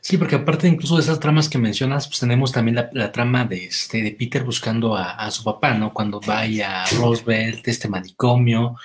Sí, 0.00 0.18
porque 0.18 0.36
aparte 0.36 0.68
incluso 0.68 0.96
de 0.96 1.02
esas 1.02 1.18
tramas 1.18 1.48
que 1.48 1.58
mencionas, 1.58 2.06
pues 2.06 2.20
tenemos 2.20 2.52
también 2.52 2.88
la, 2.92 3.12
trama 3.12 3.44
de, 3.44 3.64
este, 3.64 4.02
de 4.02 4.12
Peter 4.12 4.44
buscando 4.44 4.96
a, 4.96 5.30
su 5.30 5.42
papá, 5.42 5.74
¿no? 5.74 5.92
Cuando 5.92 6.20
va 6.20 6.42
a 6.42 6.86
Roosevelt, 6.96 7.66
este 7.66 7.88
manicomio. 7.88 8.76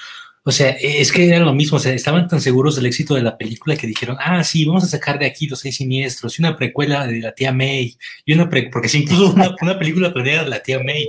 O 0.44 0.52
sea, 0.52 0.70
es 0.72 1.12
que 1.12 1.28
era 1.28 1.40
lo 1.40 1.54
mismo, 1.54 1.78
o 1.78 1.80
sea, 1.80 1.94
estaban 1.94 2.28
tan 2.28 2.42
seguros 2.42 2.76
del 2.76 2.88
éxito 2.88 3.14
de 3.14 3.22
la 3.22 3.38
película 3.38 3.76
que 3.76 3.86
dijeron, 3.86 4.18
ah, 4.20 4.44
sí, 4.44 4.66
vamos 4.66 4.84
a 4.84 4.88
sacar 4.88 5.20
de 5.20 5.28
aquí 5.28 5.48
los 5.48 5.60
seis 5.60 5.76
siniestros, 5.76 6.40
y 6.40 6.42
una 6.42 6.58
precuela 6.58 7.06
de 7.06 7.20
la 7.20 7.34
tía 7.34 7.52
May, 7.54 7.96
y 8.26 8.34
una 8.34 8.50
pre 8.50 8.70
porque 8.72 8.90
si 8.90 9.04
incluso 9.04 9.34
una, 9.34 9.54
una, 9.62 9.78
película 9.78 10.12
planeada 10.12 10.46
de 10.46 10.50
la 10.50 10.64
tía 10.64 10.82
May, 10.82 11.08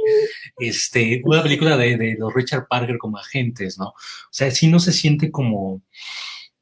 este, 0.59 1.23
una 1.25 1.43
película 1.43 1.77
de, 1.79 1.97
de 1.97 2.17
los 2.19 2.35
Richard 2.35 2.67
Parker 2.69 2.99
como 2.99 3.19
agentes, 3.19 3.79
¿no? 3.79 3.87
O 3.87 3.95
sea, 4.31 4.51
sí 4.51 4.67
no 4.67 4.79
se 4.79 4.93
siente 4.93 5.31
como, 5.31 5.81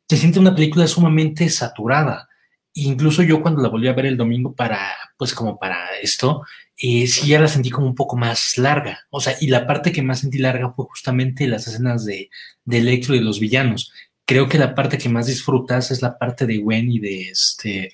se 0.09 0.17
siente 0.17 0.39
una 0.39 0.55
película 0.55 0.87
sumamente 0.87 1.49
saturada 1.49 2.28
incluso 2.75 3.23
yo 3.23 3.41
cuando 3.41 3.63
la 3.63 3.69
volví 3.69 3.89
a 3.89 3.93
ver 3.93 4.07
el 4.07 4.17
domingo 4.17 4.55
para, 4.55 4.95
pues 5.17 5.35
como 5.35 5.59
para 5.59 5.97
esto, 6.03 6.43
eh, 6.77 7.07
sí 7.07 7.29
ya 7.29 7.41
la 7.41 7.49
sentí 7.49 7.71
como 7.71 7.87
un 7.87 7.95
poco 7.95 8.17
más 8.17 8.57
larga. 8.57 9.01
O 9.11 9.21
sea, 9.21 9.35
y 9.41 9.49
la 9.49 9.67
parte 9.67 9.93
que 9.93 10.03
más 10.03 10.21
sentí 10.21 10.39
larga 10.39 10.73
fue 10.73 10.87
justamente 10.87 11.49
las 11.49 11.67
escenas 11.67 12.05
de, 12.05 12.31
de 12.65 12.79
Electro 12.79 13.15
y 13.15 13.19
de 13.19 13.25
los 13.25 13.41
villanos. 13.41 13.93
Creo 14.25 14.49
que 14.49 14.59
la 14.59 14.75
parte 14.75 14.99
que 14.99 15.09
más 15.09 15.27
disfrutas 15.27 15.91
es 15.91 16.03
la 16.03 16.19
parte 16.19 16.47
de 16.47 16.59
Gwen 16.59 16.91
y 16.91 16.99
de 17.01 17.31
este 17.31 17.93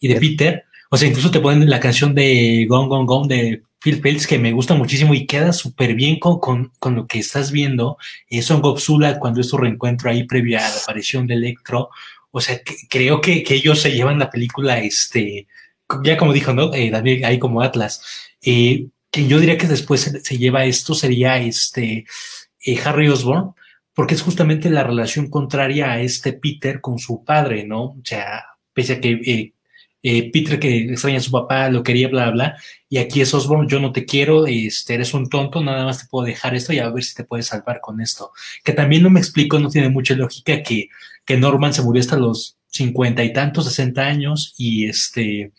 y 0.00 0.08
de 0.08 0.20
Peter. 0.20 0.64
O 0.90 0.96
sea, 0.96 1.08
incluso 1.08 1.30
te 1.30 1.40
ponen 1.40 1.70
la 1.70 1.80
canción 1.80 2.14
de 2.14 2.66
Gone 2.68 2.88
Gone 2.88 3.06
Gone 3.06 3.34
de 3.34 3.62
Phil 3.82 4.00
Peltz 4.00 4.26
que 4.26 4.38
me 4.38 4.52
gusta 4.52 4.74
muchísimo 4.74 5.12
y 5.12 5.26
queda 5.26 5.52
súper 5.52 5.94
bien 5.94 6.18
con, 6.18 6.38
con, 6.38 6.94
lo 6.94 7.06
que 7.06 7.18
estás 7.18 7.50
viendo. 7.50 7.98
Es 8.28 8.46
Son 8.46 8.60
Gopsula 8.60 9.18
cuando 9.18 9.40
es 9.40 9.48
su 9.48 9.58
reencuentro 9.58 10.10
ahí 10.10 10.24
previo 10.24 10.58
a 10.58 10.62
la 10.62 10.76
aparición 10.82 11.26
de 11.26 11.34
Electro. 11.34 11.90
O 12.32 12.40
sea, 12.40 12.60
creo 12.88 13.20
que, 13.20 13.44
ellos 13.48 13.80
se 13.80 13.92
llevan 13.92 14.18
la 14.18 14.30
película, 14.30 14.80
este, 14.80 15.46
ya 16.02 16.16
como 16.16 16.32
dijo, 16.32 16.52
¿no? 16.52 16.74
Eh, 16.74 16.90
David, 16.90 17.24
ahí 17.24 17.38
como 17.38 17.62
Atlas. 17.62 18.02
Eh, 18.42 18.88
que 19.10 19.26
yo 19.28 19.38
diría 19.38 19.58
que 19.58 19.68
después 19.68 20.10
se, 20.24 20.38
lleva 20.38 20.64
esto 20.64 20.94
sería 20.94 21.38
este 21.38 22.06
eh, 22.64 22.80
Harry 22.84 23.08
Osborn, 23.08 23.54
porque 23.94 24.14
es 24.14 24.22
justamente 24.22 24.70
la 24.70 24.84
relación 24.84 25.28
contraria 25.28 25.92
a 25.92 26.00
este 26.00 26.32
Peter 26.32 26.80
con 26.80 26.98
su 26.98 27.22
padre, 27.24 27.64
¿no? 27.64 27.82
O 27.82 28.00
sea, 28.04 28.44
pese 28.72 28.94
a 28.94 29.00
que 29.00 29.52
eh, 30.02 30.30
Peter 30.32 30.58
que 30.58 30.78
extraña 30.92 31.18
a 31.18 31.20
su 31.20 31.30
papá, 31.30 31.68
lo 31.68 31.82
quería, 31.82 32.08
bla, 32.08 32.30
bla, 32.30 32.56
y 32.88 32.98
aquí 32.98 33.20
es 33.20 33.32
Osborne, 33.34 33.68
yo 33.68 33.78
no 33.78 33.92
te 33.92 34.04
quiero, 34.04 34.46
este, 34.46 34.94
eres 34.94 35.14
un 35.14 35.28
tonto, 35.28 35.62
nada 35.62 35.84
más 35.84 36.00
te 36.00 36.06
puedo 36.10 36.26
dejar 36.26 36.54
esto 36.54 36.72
y 36.72 36.80
a 36.80 36.90
ver 36.90 37.04
si 37.04 37.14
te 37.14 37.24
puedes 37.24 37.46
salvar 37.46 37.80
con 37.80 38.00
esto. 38.00 38.32
Que 38.64 38.72
también 38.72 39.02
no 39.02 39.10
me 39.10 39.20
explico, 39.20 39.58
no 39.58 39.68
tiene 39.68 39.90
mucha 39.90 40.14
lógica 40.14 40.62
que, 40.62 40.88
que 41.24 41.36
Norman 41.36 41.72
se 41.72 41.82
murió 41.82 42.00
hasta 42.00 42.16
los 42.16 42.56
cincuenta 42.68 43.22
y 43.24 43.32
tantos, 43.32 43.66
sesenta 43.66 44.06
años, 44.06 44.54
y 44.58 44.86
este, 44.86 45.52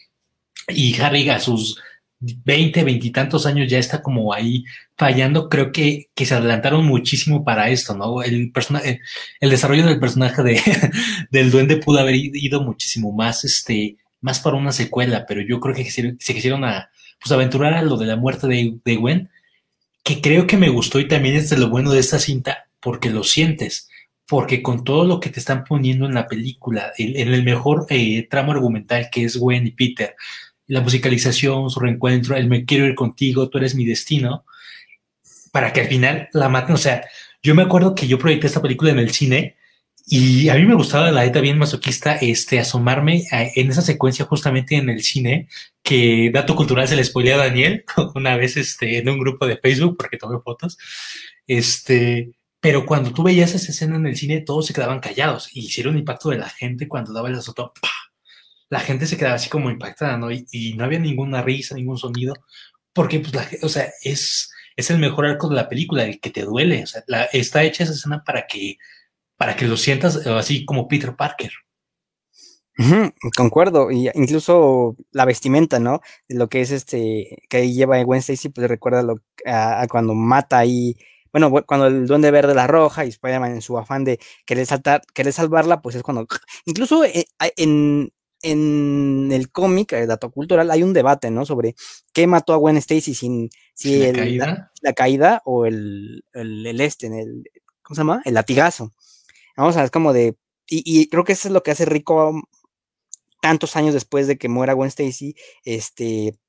y 0.67 0.99
Harry 1.01 1.29
a 1.29 1.39
sus 1.39 1.79
veinte, 2.19 2.83
veintitantos 2.83 3.45
años 3.45 3.69
ya 3.69 3.77
está 3.77 4.01
como 4.01 4.33
ahí 4.33 4.63
fallando, 4.97 5.49
creo 5.49 5.71
que, 5.71 6.09
que 6.15 6.25
se 6.25 6.35
adelantaron 6.35 6.85
muchísimo 6.85 7.43
para 7.43 7.69
esto, 7.69 7.95
¿no? 7.95 8.21
El, 8.23 8.51
personaje, 8.51 9.01
el 9.39 9.49
desarrollo 9.49 9.85
del 9.85 9.99
personaje 9.99 10.41
de, 10.41 10.61
del 11.31 11.51
duende 11.51 11.77
pudo 11.77 11.99
haber 11.99 12.15
ido 12.15 12.61
muchísimo 12.63 13.11
más, 13.11 13.43
este, 13.43 13.97
más 14.21 14.39
para 14.39 14.55
una 14.55 14.71
secuela, 14.71 15.25
pero 15.27 15.41
yo 15.41 15.59
creo 15.59 15.75
que 15.75 15.89
se, 15.89 16.15
quisieron 16.17 16.63
a, 16.63 16.89
pues, 17.19 17.31
aventurar 17.31 17.73
a 17.73 17.81
lo 17.81 17.97
de 17.97 18.05
la 18.05 18.15
muerte 18.15 18.47
de, 18.47 18.77
de, 18.83 18.95
Gwen, 18.95 19.29
que 20.03 20.21
creo 20.21 20.47
que 20.47 20.57
me 20.57 20.69
gustó 20.69 20.99
y 20.99 21.07
también 21.07 21.35
es 21.35 21.49
de 21.49 21.57
lo 21.57 21.69
bueno 21.69 21.91
de 21.91 21.99
esta 21.99 22.19
cinta, 22.19 22.67
porque 22.79 23.09
lo 23.09 23.23
sientes, 23.23 23.89
porque 24.27 24.61
con 24.61 24.83
todo 24.83 25.05
lo 25.05 25.19
que 25.19 25.29
te 25.29 25.39
están 25.39 25.63
poniendo 25.63 26.05
en 26.05 26.13
la 26.13 26.27
película, 26.27 26.91
en 26.97 27.33
el 27.33 27.43
mejor 27.43 27.85
eh, 27.89 28.27
tramo 28.29 28.51
argumental 28.51 29.09
que 29.11 29.25
es 29.25 29.37
Gwen 29.37 29.67
y 29.67 29.71
Peter, 29.71 30.15
la 30.67 30.81
musicalización, 30.81 31.69
su 31.69 31.79
reencuentro, 31.79 32.35
el 32.35 32.47
me 32.47 32.65
quiero 32.65 32.85
ir 32.85 32.95
contigo, 32.95 33.49
tú 33.49 33.57
eres 33.57 33.75
mi 33.75 33.85
destino, 33.85 34.45
para 35.51 35.73
que 35.73 35.81
al 35.81 35.87
final 35.87 36.29
la 36.33 36.49
maten, 36.49 36.75
o 36.75 36.77
sea, 36.77 37.05
yo 37.41 37.53
me 37.53 37.63
acuerdo 37.63 37.93
que 37.93 38.07
yo 38.07 38.17
proyecté 38.17 38.47
esta 38.47 38.61
película 38.61 38.91
en 38.91 38.99
el 38.99 39.11
cine 39.11 39.57
y 40.05 40.49
a 40.49 40.55
mí 40.55 40.65
me 40.65 40.75
gustaba 40.75 41.11
la 41.11 41.23
neta 41.23 41.39
bien 41.39 41.57
masoquista 41.57 42.15
este, 42.15 42.59
asomarme 42.59 43.23
en 43.31 43.69
esa 43.69 43.81
secuencia 43.81 44.25
justamente 44.25 44.75
en 44.75 44.89
el 44.89 45.01
cine, 45.01 45.47
que 45.81 46.29
dato 46.33 46.55
cultural 46.55 46.87
se 46.87 46.95
le 46.95 47.03
spoilé 47.03 47.33
a 47.33 47.37
Daniel 47.37 47.85
una 48.15 48.35
vez 48.35 48.57
este, 48.57 48.97
en 48.97 49.09
un 49.09 49.19
grupo 49.19 49.45
de 49.45 49.57
Facebook 49.57 49.97
porque 49.97 50.17
tomé 50.17 50.39
fotos. 50.43 50.77
Este, 51.47 52.31
pero 52.63 52.85
cuando 52.85 53.11
tú 53.11 53.23
veías 53.23 53.53
esa 53.53 53.73
escena 53.73 53.97
en 53.97 54.07
el 54.07 54.15
cine, 54.15 54.39
todos 54.39 54.67
se 54.67 54.73
quedaban 54.73 55.01
callados 55.01 55.49
hicieron 55.53 55.97
impacto 55.97 56.29
de 56.29 56.37
la 56.37 56.49
gente 56.49 56.87
cuando 56.87 57.11
daba 57.11 57.27
el 57.27 57.35
azotón. 57.35 57.71
La 58.69 58.79
gente 58.79 59.05
se 59.05 59.17
quedaba 59.17 59.35
así 59.35 59.49
como 59.49 59.69
impactada, 59.69 60.15
¿no? 60.17 60.31
Y, 60.31 60.73
no 60.77 60.85
había 60.85 60.99
ninguna 60.99 61.41
risa, 61.41 61.75
ningún 61.75 61.97
sonido, 61.97 62.33
porque, 62.93 63.19
pues, 63.19 63.61
o 63.63 63.67
sea, 63.67 63.91
es, 64.01 64.49
es 64.77 64.89
el 64.89 64.99
mejor 64.99 65.25
arco 65.25 65.49
de 65.49 65.57
la 65.57 65.67
película, 65.67 66.05
el 66.05 66.21
que 66.21 66.29
te 66.29 66.43
duele. 66.43 66.85
Está 67.33 67.63
hecha 67.63 67.83
esa 67.83 67.91
escena 67.91 68.23
para 68.23 68.47
que 68.47 68.77
para 69.35 69.57
que 69.57 69.65
lo 69.65 69.75
sientas 69.75 70.25
eh, 70.25 70.29
así 70.29 70.63
como 70.63 70.87
Peter 70.87 71.17
Parker. 71.17 71.51
concuerdo, 73.35 73.91
y 73.91 74.09
incluso 74.13 74.95
la 75.11 75.25
vestimenta, 75.25 75.79
¿no? 75.79 75.99
Lo 76.29 76.47
que 76.47 76.61
es 76.61 76.71
este, 76.71 77.43
que 77.49 77.73
lleva 77.73 78.01
Gwen 78.03 78.19
Stacy, 78.19 78.47
pues 78.47 78.69
recuerda 78.69 79.03
lo, 79.03 79.15
a, 79.45 79.85
cuando 79.89 80.15
mata 80.15 80.59
ahí, 80.59 80.95
bueno, 81.33 81.51
cuando 81.65 81.87
el 81.87 82.05
duende 82.05 82.31
verde 82.31 82.53
la 82.53 82.67
roja 82.67 83.05
y 83.05 83.09
Spider-Man 83.09 83.53
en 83.53 83.61
su 83.61 83.77
afán 83.77 84.03
de 84.03 84.19
querer 84.45 84.67
saltar, 84.67 85.01
querer 85.13 85.33
salvarla, 85.33 85.81
pues 85.81 85.95
es 85.95 86.03
cuando, 86.03 86.27
incluso 86.65 87.03
eh, 87.03 87.25
en, 87.57 88.13
en 88.43 89.29
el 89.31 89.51
cómic, 89.51 89.93
el 89.93 90.07
dato 90.07 90.31
cultural, 90.31 90.69
hay 90.69 90.83
un 90.83 90.93
debate, 90.93 91.31
¿no? 91.31 91.45
Sobre 91.45 91.75
qué 92.13 92.27
mató 92.27 92.53
a 92.53 92.57
Gwen 92.57 92.77
Stacy, 92.77 93.15
sin, 93.15 93.49
si 93.73 93.99
¿La, 93.99 94.13
caída? 94.13 94.71
La, 94.81 94.93
caída 94.93 95.41
o 95.45 95.65
el, 95.65 96.23
el, 96.33 96.67
el 96.67 96.81
este, 96.81 97.07
el, 97.07 97.43
¿cómo 97.81 97.95
se 97.95 98.01
llama? 98.01 98.21
El 98.25 98.35
latigazo. 98.35 98.93
Vamos 99.57 99.75
a 99.77 99.81
ver, 99.81 99.91
como 99.91 100.13
de. 100.13 100.35
Y, 100.67 101.07
creo 101.09 101.23
que 101.23 101.33
eso 101.33 101.49
es 101.49 101.53
lo 101.53 101.61
que 101.61 101.71
hace 101.71 101.85
rico 101.85 102.41
tantos 103.41 103.75
años 103.75 103.93
después 103.93 104.27
de 104.27 104.37
que 104.37 104.49
muera 104.49 104.73
Gwen 104.73 104.87
Stacy, 104.87 105.35
este, 105.65 106.39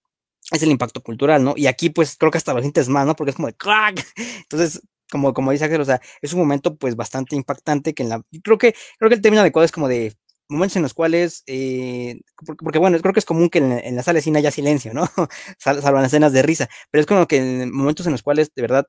es 0.51 0.63
el 0.63 0.71
impacto 0.71 1.03
cultural, 1.03 1.43
¿no? 1.43 1.55
Y 1.57 1.67
aquí, 1.67 1.91
pues, 1.91 2.17
creo 2.17 2.31
que 2.31 2.39
hasta 2.39 2.55
lo 2.55 2.61
sientes 2.61 2.89
más, 2.89 3.07
¿no? 3.07 3.17
Porque 3.17 3.31
es 3.31 3.37
como 3.37 3.49
de 3.49 3.55
¡crack! 3.55 4.05
Entonces, 4.43 4.83
como, 5.11 5.33
como 5.35 5.53
dice 5.53 5.65
Axel, 5.65 5.81
o 5.81 5.85
sea, 5.85 6.01
es 6.23 6.33
un 6.33 6.41
momento, 6.41 6.77
pues, 6.77 6.97
bastante 6.97 7.37
impactante 7.37 7.95
que 7.95 8.03
en 8.03 8.09
la. 8.11 8.23
Creo 8.43 8.59
que, 8.59 8.75
creo 8.99 9.09
que 9.09 9.17
el 9.17 9.23
término 9.23 9.41
adecuado 9.41 9.65
es 9.65 9.73
como 9.73 9.89
de 9.89 10.15
momentos 10.49 10.77
en 10.77 10.83
los 10.83 10.95
cuales, 10.95 11.43
eh, 11.47 12.21
porque, 12.59 12.79
bueno, 12.79 12.99
creo 13.01 13.13
que 13.15 13.21
es 13.21 13.27
común 13.27 13.49
que 13.49 13.59
en, 13.59 13.97
la 13.97 14.03
sala 14.03 14.19
de 14.19 14.23
cine 14.23 14.39
haya 14.39 14.51
silencio, 14.51 14.93
¿no? 14.95 15.09
Las 15.65 16.07
escenas 16.07 16.33
de 16.33 16.43
risa, 16.43 16.69
pero 16.91 17.01
es 17.01 17.07
como 17.07 17.27
que 17.27 17.39
en 17.39 17.73
momentos 17.73 18.07
en 18.07 18.13
los 18.13 18.23
cuales 18.23 18.53
de 18.55 18.63
verdad 18.63 18.87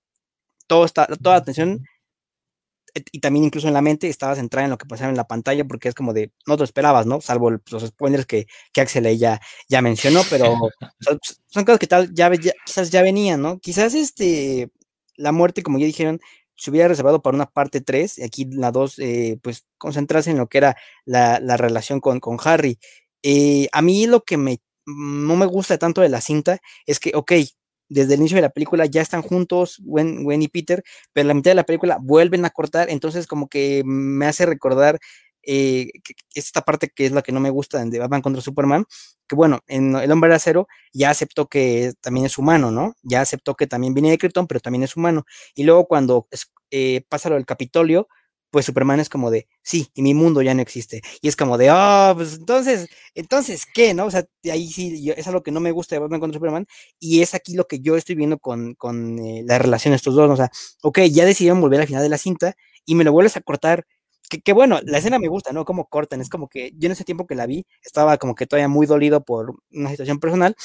todo 0.68 0.86
está, 0.86 1.08
toda 1.08 1.36
la 1.36 1.42
atención 1.42 1.86
y 3.12 3.20
también 3.20 3.46
incluso 3.46 3.68
en 3.68 3.74
la 3.74 3.82
mente 3.82 4.08
estabas 4.08 4.38
centrada 4.38 4.66
en 4.66 4.72
lo 4.72 4.78
que 4.78 4.86
pasaba 4.86 5.10
en 5.10 5.18
la 5.18 5.28
pantalla 5.28 5.66
porque 5.66 5.90
es 5.90 5.96
como 5.96 6.14
de, 6.14 6.32
no 6.48 6.58
te 6.58 6.64
esperabas, 6.64 7.06
¿no? 7.06 7.20
Salvo 7.22 7.52
los 7.52 7.86
spoilers 7.86 8.26
que, 8.26 8.48
que 8.72 8.82
Axel 8.82 9.18
ya, 9.18 9.42
ya 9.68 9.82
mencionó, 9.82 10.22
pero 10.30 10.56
son, 11.50 11.66
cosas 11.66 11.80
que 11.80 11.88
tal, 11.88 12.14
ya, 12.14 12.32
quizás 12.32 12.90
ya 12.92 13.02
venían, 13.02 13.42
¿no? 13.42 13.60
Quizás 13.60 13.94
este, 13.94 14.70
la 15.18 15.32
muerte, 15.32 15.64
como 15.64 15.78
ya 15.78 15.86
dijeron, 15.86 16.20
se 16.56 16.72
hubiera 16.72 16.88
reservado 16.88 17.22
para 17.22 17.36
una 17.36 17.48
parte 17.48 17.82
3, 17.82 18.20
y 18.20 18.24
aquí 18.24 18.46
la 18.46 18.72
2, 18.72 19.00
eh, 19.00 19.40
pues 19.42 19.66
concentrarse 19.78 20.32
en 20.32 20.38
lo 20.38 20.48
que 20.48 20.60
era 20.60 20.78
la, 21.04 21.40
la 21.42 21.58
relación 21.58 22.00
con, 22.00 22.20
con 22.20 22.38
Harry. 22.44 22.80
Eh, 23.24 23.68
a 23.74 23.82
mí 23.82 24.08
lo 24.08 24.24
que 24.24 24.38
me, 24.38 24.62
no 24.86 25.36
me 25.36 25.46
gusta 25.46 25.78
tanto 25.78 26.02
de 26.02 26.10
la 26.10 26.22
cinta 26.22 26.60
es 26.86 27.00
que, 27.00 27.12
ok, 27.14 27.34
desde 27.90 28.14
el 28.16 28.20
inicio 28.22 28.36
de 28.38 28.42
la 28.42 28.50
película 28.50 28.86
ya 28.86 29.02
están 29.02 29.22
juntos 29.22 29.78
Gwen, 29.84 30.42
y 30.42 30.48
Peter, 30.48 30.84
pero 31.14 31.24
en 31.24 31.28
la 31.30 31.34
mitad 31.34 31.52
de 31.52 31.56
la 31.56 31.64
película 31.64 31.98
vuelven 32.02 32.46
a 32.46 32.50
cortar, 32.50 32.90
entonces 32.90 33.28
como 33.28 33.48
que 33.48 33.84
me 33.86 34.26
hace 34.26 34.46
recordar 34.46 35.00
eh, 35.44 35.92
esta 36.34 36.62
parte 36.62 36.90
que 36.90 37.06
es 37.06 37.12
la 37.12 37.22
que 37.22 37.32
no 37.32 37.40
me 37.40 37.52
gusta 37.52 37.84
de 37.84 38.00
Batman 38.00 38.22
contra 38.22 38.42
Superman, 38.42 38.86
que 39.28 39.36
bueno, 39.36 39.60
en 39.68 39.96
El 39.96 40.12
Hombre 40.12 40.30
de 40.30 40.36
Acero 40.38 40.68
ya 40.94 41.12
aceptó 41.12 41.48
que 41.48 41.94
también 42.02 42.26
es 42.26 42.38
humano, 42.38 42.72
¿no? 42.72 42.96
Ya 43.04 43.22
aceptó 43.22 43.56
que 43.56 43.68
también 43.68 43.94
viene 43.94 44.10
de 44.10 44.18
Krypton, 44.18 44.48
pero 44.48 44.60
también 44.60 44.84
es 44.84 44.96
humano. 44.96 45.26
Y 45.56 45.64
luego 45.64 45.86
cuando 45.88 46.28
eh, 46.72 47.04
pasa 47.10 47.30
lo 47.30 47.36
del 47.36 47.46
Capitolio, 47.46 48.08
pues 48.56 48.68
Superman 48.68 49.02
es 49.02 49.10
como 49.10 49.32
de, 49.32 49.50
sí, 49.64 49.90
y 49.94 50.02
mi 50.02 50.14
mundo 50.14 50.42
ya 50.42 50.54
no 50.54 50.62
existe. 50.62 51.02
Y 51.22 51.28
es 51.28 51.36
como 51.36 51.58
de, 51.58 51.72
oh, 51.72 52.14
pues 52.16 52.36
entonces, 52.36 52.88
entonces, 53.14 53.66
¿qué? 53.66 53.94
¿No? 53.94 54.06
O 54.06 54.12
sea, 54.12 54.26
ahí 54.50 54.72
sí, 54.72 55.12
es 55.14 55.28
algo 55.28 55.44
que 55.44 55.52
no 55.52 55.60
me 55.60 55.72
gusta 55.72 55.94
de 55.94 56.00
Batman 56.00 56.22
contra 56.22 56.38
Superman, 56.38 56.66
y 56.98 57.22
es 57.22 57.34
aquí 57.36 57.54
lo 57.54 57.68
que 57.68 57.82
yo 57.82 57.98
estoy 57.98 58.16
viendo 58.16 58.40
con, 58.40 58.74
con 58.76 59.20
eh, 59.20 59.44
la 59.46 59.60
relación 59.60 59.92
de 59.92 59.98
estos 59.98 60.16
dos, 60.16 60.32
o 60.32 60.38
sea, 60.38 60.50
ok, 60.84 61.00
ya 61.12 61.26
decidieron 61.26 61.60
volver 61.60 61.82
al 61.82 61.88
final 61.88 62.02
de 62.02 62.08
la 62.08 62.18
cinta, 62.18 62.56
y 62.86 62.96
me 62.96 63.04
lo 63.04 63.12
vuelves 63.12 63.36
a 63.36 63.42
cortar, 63.42 63.86
que, 64.46 64.54
bueno, 64.54 64.80
la 64.86 65.00
escena 65.00 65.20
me 65.20 65.28
gusta, 65.28 65.52
¿no? 65.52 65.66
Como 65.66 65.90
cortan, 65.90 66.22
es 66.22 66.30
como 66.30 66.48
que 66.48 66.72
yo 66.78 66.86
en 66.86 66.94
ese 66.94 67.04
tiempo 67.04 67.28
que 67.28 67.36
la 67.36 67.48
vi, 67.48 67.66
estaba 67.84 68.18
como 68.18 68.36
que 68.36 68.48
todavía 68.48 68.70
muy 68.70 68.88
dolido 68.88 69.22
por 69.26 69.54
una 69.70 69.90
situación 69.90 70.22
personal, 70.22 70.56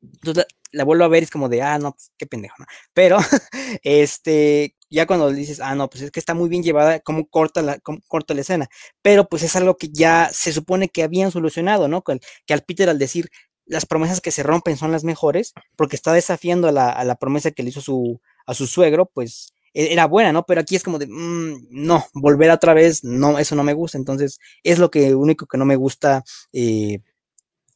entonces 0.00 0.46
la, 0.70 0.84
vuelvo 0.84 1.02
a 1.04 1.08
ver 1.08 1.24
y 1.24 1.24
es 1.24 1.30
como 1.32 1.48
de, 1.48 1.60
ah, 1.60 1.76
no, 1.80 1.90
pues, 1.90 2.12
qué 2.16 2.26
pendejo, 2.26 2.54
¿no? 2.60 2.66
Pero, 2.94 3.18
este, 3.82 4.76
ya 4.92 5.06
cuando 5.06 5.30
dices, 5.30 5.60
ah, 5.60 5.74
no, 5.74 5.88
pues 5.88 6.02
es 6.02 6.10
que 6.10 6.20
está 6.20 6.34
muy 6.34 6.48
bien 6.48 6.62
llevada, 6.62 7.00
cómo 7.00 7.26
corta 7.26 7.62
la, 7.62 7.78
cómo 7.80 8.00
corta 8.08 8.34
la 8.34 8.42
escena, 8.42 8.68
pero 9.02 9.28
pues 9.28 9.42
es 9.42 9.56
algo 9.56 9.76
que 9.76 9.88
ya 9.90 10.30
se 10.32 10.52
supone 10.52 10.88
que 10.88 11.02
habían 11.02 11.30
solucionado, 11.30 11.88
¿no? 11.88 12.02
Que, 12.02 12.20
al 12.52 12.62
Peter 12.62 12.88
al 12.88 12.98
decir, 12.98 13.30
las 13.64 13.86
promesas 13.86 14.20
que 14.20 14.30
se 14.30 14.42
rompen 14.42 14.76
son 14.76 14.92
las 14.92 15.04
mejores, 15.04 15.54
porque 15.76 15.96
está 15.96 16.12
desafiando 16.12 16.68
a 16.68 16.72
la, 16.72 16.90
a 16.90 17.04
la 17.04 17.16
promesa 17.16 17.52
que 17.52 17.62
le 17.62 17.70
hizo 17.70 17.80
su, 17.80 18.20
a 18.46 18.54
su 18.54 18.66
suegro, 18.66 19.06
pues 19.06 19.54
e, 19.74 19.92
era 19.92 20.06
buena, 20.06 20.32
¿no? 20.32 20.44
Pero 20.44 20.60
aquí 20.60 20.76
es 20.76 20.82
como 20.82 20.98
de, 20.98 21.06
mm, 21.08 21.68
no, 21.70 22.06
volver 22.14 22.50
otra 22.50 22.74
vez, 22.74 23.02
no, 23.04 23.38
eso 23.38 23.54
no 23.56 23.64
me 23.64 23.72
gusta. 23.74 23.98
Entonces, 23.98 24.38
es 24.62 24.78
lo 24.78 24.90
que 24.90 25.14
único 25.14 25.46
que 25.46 25.58
no 25.58 25.64
me 25.64 25.76
gusta 25.76 26.24
eh, 26.52 27.00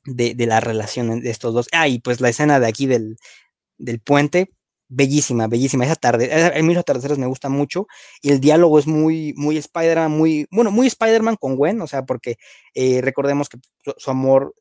de, 0.05 0.35
de, 0.35 0.46
la 0.46 0.61
relación 0.61 1.20
de 1.20 1.31
estos 1.31 1.55
dos. 1.55 1.68
Ah, 1.72 1.88
y 1.88 1.98
pues 2.00 2.20
la 2.20 2.29
escena 2.31 2.61
de 2.61 2.66
aquí 2.68 2.87
del, 2.87 3.16
del 3.79 4.00
puente, 4.00 4.50
bellísima, 4.88 5.46
bellísima. 5.46 5.85
Esa 5.85 5.96
tarde, 5.96 6.31
mí 6.62 6.75
los 6.75 6.81
atardeceres 6.81 7.18
me 7.18 7.27
gusta 7.27 7.49
mucho 7.49 7.87
y 8.22 8.31
el 8.31 8.40
diálogo 8.40 8.79
es 8.79 8.87
muy, 8.87 9.33
muy 9.37 9.57
Spider-Man, 9.57 10.11
muy, 10.12 10.46
bueno, 10.51 10.70
muy 10.70 10.87
Spider-Man 10.87 11.37
con 11.37 11.57
Gwen, 11.57 11.81
o 11.81 11.87
sea, 11.87 12.05
porque 12.05 12.37
eh, 12.75 13.01
recordemos 13.03 13.49
que 13.49 13.59
su, 13.96 14.11
amor 14.11 14.55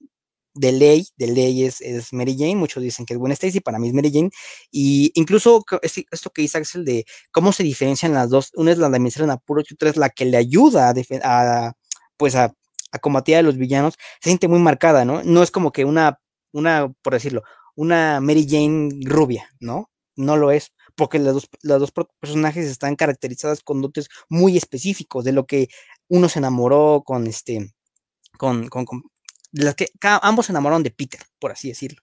de 0.53 0.71
ley, 0.71 1.07
de 1.17 1.27
ley 1.27 1.63
es, 1.65 1.81
Mary 2.13 2.35
Jane, 2.37 2.55
muchos 2.55 2.81
dicen 2.81 3.05
que 3.05 3.13
es 3.13 3.19
Gwen 3.19 3.33
Stacy, 3.33 3.59
para 3.59 3.77
mí 3.77 3.89
es 3.89 3.93
Mary 3.93 4.11
Jane, 4.11 4.29
y 4.71 5.11
incluso 5.15 5.63
esto 6.11 6.29
que 6.31 6.41
dice 6.41 6.57
Axel 6.57 6.85
de 6.85 7.05
cómo 7.31 7.51
se 7.51 7.63
diferencian 7.63 8.13
las 8.13 8.29
dos, 8.29 8.51
una 8.55 8.71
es 8.71 8.77
la 8.77 8.89
de 8.89 8.97
en 8.97 9.29
apuro 9.29 9.61
y 9.61 9.73
otra 9.73 9.89
es 9.89 9.97
la 9.97 10.09
que 10.09 10.25
le 10.25 10.37
ayuda 10.37 10.93
a, 11.23 11.73
pues 12.17 12.35
a 12.35 12.53
combatir 13.01 13.35
a 13.35 13.41
los 13.41 13.57
villanos, 13.57 13.95
se 14.21 14.29
siente 14.29 14.47
muy 14.47 14.59
marcada, 14.59 15.03
¿no? 15.03 15.21
No 15.23 15.43
es 15.43 15.51
como 15.51 15.71
que 15.71 15.83
una, 15.83 16.19
una, 16.53 16.93
por 17.01 17.13
decirlo, 17.13 17.43
una 17.75 18.21
Mary 18.21 18.47
Jane 18.49 18.89
rubia, 19.03 19.49
¿no? 19.59 19.89
No 20.15 20.37
lo 20.37 20.51
es, 20.51 20.73
porque 20.95 21.19
las 21.19 21.33
dos, 21.33 21.49
los 21.61 21.79
dos 21.79 21.91
personajes 22.19 22.65
están 22.65 22.95
caracterizadas 22.95 23.61
con 23.61 23.81
dotes 23.81 24.07
muy 24.29 24.57
específicos 24.57 25.25
de 25.25 25.33
lo 25.33 25.45
que 25.45 25.67
uno 26.07 26.29
se 26.29 26.39
enamoró 26.39 27.03
con 27.05 27.27
este, 27.27 27.73
con, 28.37 28.67
con, 28.67 28.85
con 28.85 29.03
las 29.51 29.75
que 29.75 29.87
ambos 30.21 30.47
se 30.47 30.51
enamoraron 30.51 30.83
de 30.83 30.91
Peter, 30.91 31.21
por 31.39 31.51
así 31.51 31.69
decirlo. 31.69 32.01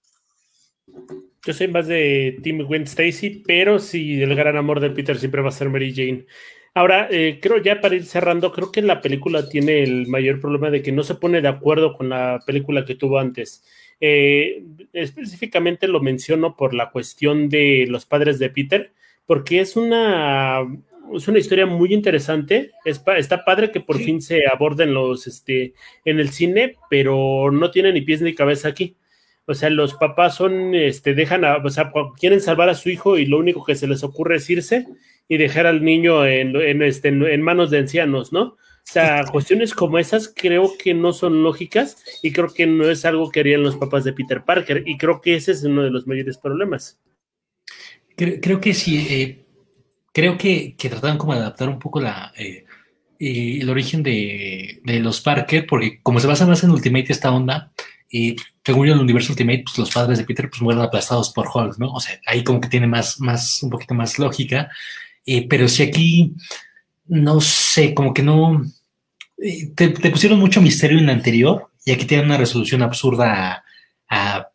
Yo 1.45 1.53
soy 1.53 1.69
más 1.69 1.87
de 1.87 2.39
Tim 2.43 2.63
Gwen 2.65 2.85
Stacy, 2.85 3.43
pero 3.47 3.79
sí, 3.79 4.23
el 4.23 4.35
gran 4.35 4.57
amor 4.57 4.81
de 4.81 4.91
Peter 4.91 5.19
siempre 5.19 5.43
va 5.43 5.49
a 5.49 5.53
ser 5.53 5.69
Mary 5.69 5.93
Jane. 5.95 6.27
Ahora, 6.75 7.09
eh, 7.11 7.39
creo 7.43 7.59
ya 7.59 7.81
para 7.81 7.97
ir 7.97 8.07
cerrando, 8.07 8.53
creo 8.53 8.73
que 8.73 8.81
la 8.81 9.01
película 9.01 9.49
tiene 9.49 9.83
el 9.83 10.07
mayor 10.07 10.41
problema 10.41 10.71
de 10.71 10.83
que 10.83 10.93
no 10.93 11.03
se 11.03 11.17
pone 11.17 11.43
de 11.43 11.49
acuerdo 11.49 11.97
con 11.97 12.09
la 12.09 12.41
película 12.47 12.85
que 12.85 12.95
tuvo 12.95 13.19
antes. 13.19 13.63
Eh, 14.05 14.65
específicamente 14.93 15.87
lo 15.87 16.01
menciono 16.01 16.57
por 16.57 16.75
la 16.75 16.91
cuestión 16.91 17.49
de 17.49 17.87
los 17.89 18.05
padres 18.05 18.41
de 18.41 18.51
Peter, 18.51 18.93
porque 19.27 19.61
es 19.61 19.77
una, 19.77 20.59
es 21.15 21.29
una 21.29 21.39
historia 21.39 21.67
muy 21.67 21.95
interesante. 21.95 22.73
está 22.85 23.45
padre 23.45 23.71
que 23.71 23.81
por 23.81 23.99
fin 23.99 24.21
se 24.21 24.41
aborden 24.53 24.93
los 24.93 25.29
este, 25.29 25.75
en 26.05 26.19
el 26.19 26.31
cine, 26.31 26.75
pero 26.91 27.53
no 27.53 27.71
tiene 27.71 27.93
ni 27.93 28.01
pies 28.01 28.23
ni 28.23 28.35
cabeza 28.35 28.67
aquí. 28.67 28.97
O 29.47 29.55
sea, 29.55 29.71
los 29.71 29.95
papás 29.95 30.35
son, 30.35 30.75
este, 30.75 31.15
dejan, 31.15 31.45
a, 31.45 31.59
o 31.59 31.71
sea, 31.71 31.93
quieren 32.19 32.41
salvar 32.41 32.69
a 32.71 32.75
su 32.75 32.91
hijo 32.91 33.19
y 33.19 33.27
lo 33.27 33.39
único 33.39 33.65
que 33.65 33.77
se 33.77 33.87
les 33.87 34.03
ocurre 34.03 34.37
es 34.37 34.51
irse 34.51 34.89
y 35.29 35.37
dejar 35.37 35.67
al 35.67 35.85
niño 35.85 36.27
en, 36.27 36.57
en, 36.57 36.83
este, 36.83 37.09
en 37.09 37.43
manos 37.43 37.71
de 37.71 37.79
ancianos, 37.79 38.33
¿no? 38.33 38.57
O 38.85 38.93
sea, 38.93 39.25
cuestiones 39.25 39.75
como 39.75 39.99
esas 39.99 40.33
creo 40.35 40.73
que 40.77 40.93
no 40.93 41.13
son 41.13 41.43
lógicas 41.43 41.97
y 42.23 42.33
creo 42.33 42.53
que 42.53 42.67
no 42.67 42.91
es 42.91 43.05
algo 43.05 43.31
que 43.31 43.41
harían 43.41 43.63
los 43.63 43.77
papás 43.77 44.05
de 44.05 44.13
Peter 44.13 44.43
Parker 44.45 44.83
y 44.87 44.99
creo 44.99 45.21
que 45.21 45.37
ese 45.37 45.53
es 45.53 45.65
uno 45.65 45.83
de 45.83 45.91
los 45.91 46.07
mayores 46.07 46.37
problemas. 46.37 47.01
Creo, 48.17 48.61
que 48.61 48.75
sí, 48.75 49.07
eh, 49.09 49.45
creo 50.13 50.37
que, 50.37 50.77
que, 50.77 50.91
trataron 50.91 51.17
como 51.17 51.33
de 51.33 51.41
adaptar 51.41 51.69
un 51.69 51.79
poco 51.79 52.01
la, 52.01 52.33
eh, 52.37 52.67
el 53.19 53.71
origen 53.71 54.03
de, 54.03 54.81
de, 54.85 55.01
los 55.01 55.21
Parker, 55.21 55.67
porque 55.67 56.01
como 56.03 56.21
se 56.21 56.27
basa 56.27 56.47
más 56.47 56.63
en 56.63 56.71
Ultimate 56.71 57.13
esta 57.13 57.33
onda, 57.33 57.73
y 58.13 58.37
según 58.65 58.87
yo, 58.87 58.93
en 58.93 58.99
el 58.99 59.05
universo 59.05 59.33
Ultimate, 59.33 59.63
pues 59.65 59.79
los 59.79 59.91
padres 59.91 60.19
de 60.19 60.25
Peter 60.25 60.51
pues 60.51 60.61
mueren 60.61 60.83
aplastados 60.83 61.31
por 61.33 61.49
Hulk, 61.53 61.79
¿no? 61.79 61.93
O 61.95 62.01
sea, 62.01 62.21
ahí 62.27 62.45
como 62.45 62.61
que 62.61 62.69
tiene 62.69 62.87
más, 62.87 63.19
más, 63.21 63.63
un 63.63 63.71
poquito 63.71 63.95
más 63.95 64.19
lógica. 64.19 64.69
Eh, 65.25 65.47
pero 65.49 65.67
si 65.67 65.83
aquí, 65.83 66.35
no 67.07 67.41
sé, 67.41 67.95
como 67.95 68.15
que 68.15 68.23
no. 68.23 68.65
Eh, 69.39 69.73
te, 69.75 69.91
pusieron 70.11 70.39
mucho 70.39 70.61
misterio 70.61 70.99
en 70.99 71.07
la 71.07 71.13
anterior 71.13 71.71
y 71.85 71.93
aquí 71.93 72.05
tienen 72.05 72.27
una 72.27 72.37
resolución 72.37 72.83
absurda 72.83 73.65
a, 74.09 74.49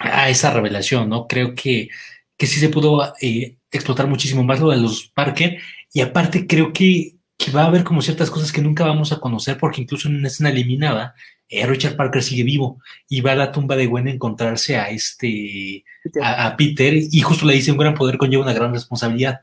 a, 0.00 0.28
esa 0.28 0.52
revelación, 0.52 1.08
¿no? 1.08 1.26
Creo 1.26 1.54
que, 1.54 1.88
que 2.36 2.46
sí 2.46 2.60
se 2.60 2.68
pudo 2.68 3.14
eh, 3.20 3.56
explotar 3.70 4.06
muchísimo 4.06 4.44
más 4.44 4.60
lo 4.60 4.70
de 4.70 4.76
los 4.76 5.08
Parker 5.08 5.58
y 5.92 6.00
aparte 6.00 6.46
creo 6.46 6.72
que, 6.72 7.16
que 7.36 7.50
va 7.50 7.62
a 7.62 7.66
haber 7.66 7.84
como 7.84 8.02
ciertas 8.02 8.30
cosas 8.30 8.52
que 8.52 8.62
nunca 8.62 8.84
vamos 8.84 9.12
a 9.12 9.20
conocer 9.20 9.58
porque 9.58 9.80
incluso 9.82 10.08
en 10.08 10.16
una 10.16 10.28
escena 10.28 10.50
eliminada 10.50 11.14
eh, 11.48 11.66
Richard 11.66 11.96
Parker 11.96 12.22
sigue 12.22 12.42
vivo 12.42 12.80
y 13.08 13.22
va 13.22 13.32
a 13.32 13.36
la 13.36 13.52
tumba 13.52 13.74
de 13.74 13.86
Gwen 13.86 14.06
a 14.06 14.10
encontrarse 14.10 14.76
a 14.76 14.90
este 14.90 15.84
A, 16.22 16.54
Peter 16.56 16.94
y 16.94 17.20
justo 17.22 17.46
le 17.46 17.54
dice 17.54 17.72
un 17.72 17.78
gran 17.78 17.94
poder 17.94 18.18
conlleva 18.18 18.42
una 18.42 18.52
gran 18.52 18.72
responsabilidad. 18.72 19.40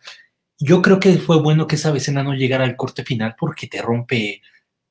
Yo 0.59 0.81
creo 0.81 0.99
que 0.99 1.17
fue 1.17 1.41
bueno 1.41 1.67
que 1.67 1.75
esa 1.75 1.95
escena 1.95 2.23
no 2.23 2.33
llegara 2.33 2.63
al 2.63 2.75
corte 2.75 3.03
final 3.03 3.35
porque 3.37 3.67
te 3.67 3.81
rompe, 3.81 4.41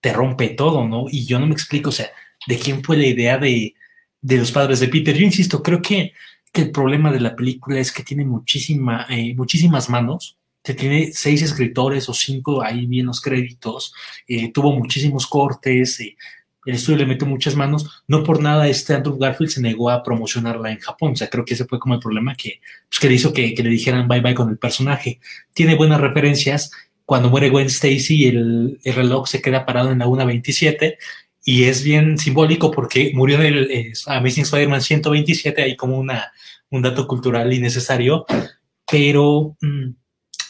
te 0.00 0.12
rompe 0.12 0.50
todo, 0.50 0.86
¿no? 0.86 1.06
Y 1.10 1.26
yo 1.26 1.38
no 1.38 1.46
me 1.46 1.54
explico, 1.54 1.88
o 1.88 1.92
sea, 1.92 2.10
de 2.46 2.58
quién 2.58 2.84
fue 2.84 2.96
la 2.96 3.06
idea 3.06 3.38
de, 3.38 3.74
de 4.20 4.38
los 4.38 4.52
padres 4.52 4.80
de 4.80 4.88
Peter. 4.88 5.16
Yo 5.16 5.24
insisto, 5.24 5.62
creo 5.62 5.80
que, 5.82 6.12
el 6.54 6.70
problema 6.70 7.10
de 7.10 7.18
la 7.18 7.34
película 7.34 7.80
es 7.80 7.90
que 7.90 8.04
tiene 8.04 8.24
muchísima, 8.24 9.06
eh, 9.10 9.34
muchísimas 9.34 9.90
manos 9.90 10.38
que 10.62 10.72
tiene 10.72 11.12
seis 11.12 11.42
escritores 11.42 12.08
o 12.08 12.14
cinco 12.14 12.62
ahí 12.62 12.86
bien 12.86 13.06
los 13.06 13.20
créditos, 13.20 13.92
eh, 14.28 14.52
tuvo 14.52 14.72
muchísimos 14.72 15.26
cortes, 15.26 15.98
eh, 15.98 16.16
el 16.66 16.74
estudio 16.74 16.98
le 16.98 17.06
metió 17.06 17.26
muchas 17.26 17.56
manos. 17.56 18.04
No 18.08 18.22
por 18.22 18.40
nada 18.40 18.68
este 18.68 18.94
Andrew 18.94 19.18
Garfield 19.18 19.50
se 19.50 19.60
negó 19.60 19.90
a 19.90 20.02
promocionarla 20.02 20.70
en 20.70 20.78
Japón. 20.78 21.12
O 21.12 21.16
sea, 21.16 21.28
creo 21.28 21.44
que 21.44 21.54
ese 21.54 21.64
fue 21.64 21.78
como 21.78 21.94
el 21.94 22.00
problema 22.00 22.34
que, 22.34 22.60
pues, 22.88 23.00
que 23.00 23.08
le 23.08 23.14
hizo 23.14 23.32
que, 23.32 23.54
le 23.56 23.70
dijeran 23.70 24.08
bye 24.08 24.20
bye 24.20 24.34
con 24.34 24.48
el 24.50 24.58
personaje. 24.58 25.20
Tiene 25.52 25.74
buenas 25.74 26.00
referencias. 26.00 26.70
Cuando 27.04 27.28
muere 27.28 27.50
Gwen 27.50 27.66
Stacy, 27.66 28.26
el, 28.26 28.80
el 28.82 28.94
reloj 28.94 29.26
se 29.28 29.42
queda 29.42 29.66
parado 29.66 29.92
en 29.92 29.98
la 29.98 30.06
1.27 30.06 30.96
y 31.44 31.64
es 31.64 31.84
bien 31.84 32.16
simbólico 32.16 32.70
porque 32.70 33.12
murió 33.14 33.40
en 33.42 33.54
el 33.54 33.92
Amazing 34.06 34.44
Spider-Man 34.44 34.80
127, 34.80 35.62
hay 35.62 35.76
como 35.76 35.98
una, 35.98 36.32
un 36.70 36.80
dato 36.80 37.06
cultural 37.06 37.52
innecesario, 37.52 38.24
pero 38.90 39.54
mm, 39.60 39.90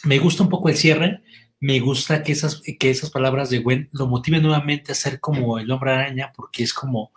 me 0.05 0.19
gusta 0.19 0.43
un 0.43 0.49
poco 0.49 0.69
el 0.69 0.77
cierre 0.77 1.21
me 1.65 1.79
gusta 1.79 2.21
que 2.21 2.31
esas, 2.31 2.61
que 2.61 2.89
esas 2.91 3.09
palabras 3.09 3.49
de 3.49 3.57
Gwen 3.57 3.89
lo 3.91 4.05
motiven 4.05 4.43
nuevamente 4.43 4.91
a 4.91 4.95
ser 4.95 5.19
como 5.19 5.57
el 5.57 5.71
hombre 5.71 5.93
araña, 5.93 6.31
porque 6.35 6.61
es 6.61 6.71
como, 6.71 7.11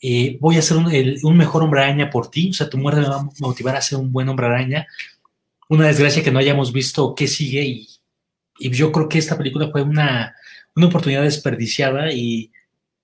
eh, 0.00 0.38
voy 0.40 0.56
a 0.56 0.62
ser 0.62 0.78
un, 0.78 1.36
mejor 1.36 1.62
hombre 1.62 1.82
araña 1.82 2.08
por 2.08 2.30
ti, 2.30 2.48
o 2.48 2.54
sea, 2.54 2.70
tu 2.70 2.78
muerte 2.78 3.02
me 3.02 3.08
va 3.08 3.16
a 3.16 3.28
motivar 3.40 3.76
a 3.76 3.82
ser 3.82 3.98
un 3.98 4.10
buen 4.10 4.26
hombre 4.30 4.46
araña. 4.46 4.86
Una 5.68 5.86
desgracia 5.88 6.22
que 6.22 6.30
no 6.30 6.38
hayamos 6.38 6.72
visto 6.72 7.14
qué 7.14 7.28
sigue 7.28 7.62
y, 7.62 7.88
yo 8.58 8.90
creo 8.90 9.08
que 9.08 9.18
esta 9.18 9.36
película 9.36 9.68
fue 9.70 9.82
una, 9.82 10.34
una 10.76 10.86
oportunidad 10.86 11.22
desperdiciada 11.22 12.10
y 12.12 12.52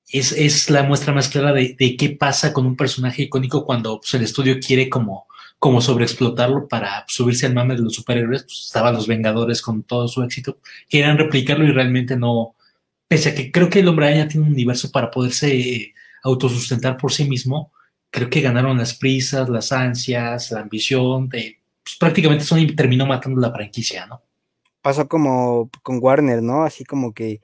es, 0.09 0.33
es, 0.33 0.71
la 0.71 0.85
muestra 0.85 1.13
más 1.13 1.29
clara 1.29 1.53
de, 1.53 1.97
qué 1.99 2.17
pasa 2.19 2.55
con 2.55 2.65
un 2.65 2.77
personaje 2.77 3.25
icónico 3.25 3.67
cuando 3.67 4.01
pues, 4.01 4.15
el 4.15 4.23
estudio 4.23 4.59
quiere 4.61 4.89
como 4.89 5.27
como 5.61 5.83
sobreexplotarlo 5.83 6.69
para 6.69 7.05
subirse 7.07 7.45
al 7.45 7.55
mame 7.55 7.77
de 7.77 7.83
los 7.83 7.95
superhéroes, 7.95 8.45
pues 8.45 8.63
estaban 8.65 8.95
los 8.95 9.07
Vengadores 9.07 9.61
con 9.61 9.83
todo 9.83 10.09
su 10.09 10.23
éxito, 10.23 10.59
querían 10.89 11.19
replicarlo 11.19 11.67
y 11.67 11.71
realmente 11.71 12.17
no, 12.17 12.55
pese 13.07 13.29
a 13.29 13.35
que 13.35 13.53
creo 13.53 13.69
que 13.69 13.81
el 13.81 13.89
hombre 13.89 14.07
araña 14.07 14.27
tiene 14.27 14.47
un 14.47 14.53
universo 14.55 14.91
para 14.91 15.11
poderse 15.11 15.93
autosustentar 16.23 16.97
por 16.97 17.13
sí 17.13 17.29
mismo, 17.29 17.73
creo 18.09 18.31
que 18.31 18.41
ganaron 18.41 18.79
las 18.79 18.95
prisas, 18.95 19.51
las 19.51 19.71
ansias, 19.71 20.51
la 20.51 20.61
ambición, 20.61 21.29
de, 21.29 21.59
pues, 21.85 21.97
prácticamente 21.99 22.45
Sony 22.45 22.75
terminó 22.75 23.05
matando 23.05 23.39
la 23.39 23.53
franquicia, 23.53 24.07
¿no? 24.07 24.23
Pasó 24.81 25.07
como 25.09 25.69
con 25.83 25.99
Warner, 26.01 26.43
¿no? 26.43 26.65
Así 26.65 26.85
como 26.85 27.13
que 27.13 27.43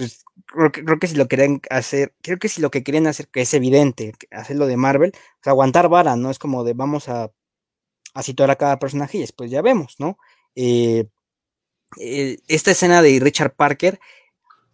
pues 0.00 0.24
creo 0.72 0.98
que, 0.98 1.06
si 1.06 1.14
lo 1.16 1.28
querían 1.28 1.60
hacer, 1.70 2.14
creo 2.22 2.38
que 2.38 2.48
si 2.48 2.62
lo 2.62 2.70
que 2.70 2.82
querían 2.82 3.06
hacer, 3.06 3.28
que 3.28 3.42
es 3.42 3.52
evidente, 3.54 4.14
hacerlo 4.30 4.66
de 4.66 4.76
Marvel, 4.78 5.12
pues 5.12 5.46
aguantar 5.46 5.88
vara, 5.90 6.16
¿no? 6.16 6.30
Es 6.30 6.38
como 6.38 6.64
de 6.64 6.72
vamos 6.72 7.08
a, 7.10 7.30
a 8.14 8.22
situar 8.22 8.50
a 8.50 8.56
cada 8.56 8.78
personaje 8.78 9.18
y 9.18 9.20
después 9.22 9.50
ya 9.50 9.62
vemos, 9.62 9.96
¿no? 9.98 10.18
Eh, 10.56 11.06
eh, 11.98 12.38
esta 12.48 12.72
escena 12.72 13.02
de 13.02 13.20
Richard 13.20 13.54
Parker 13.56 14.00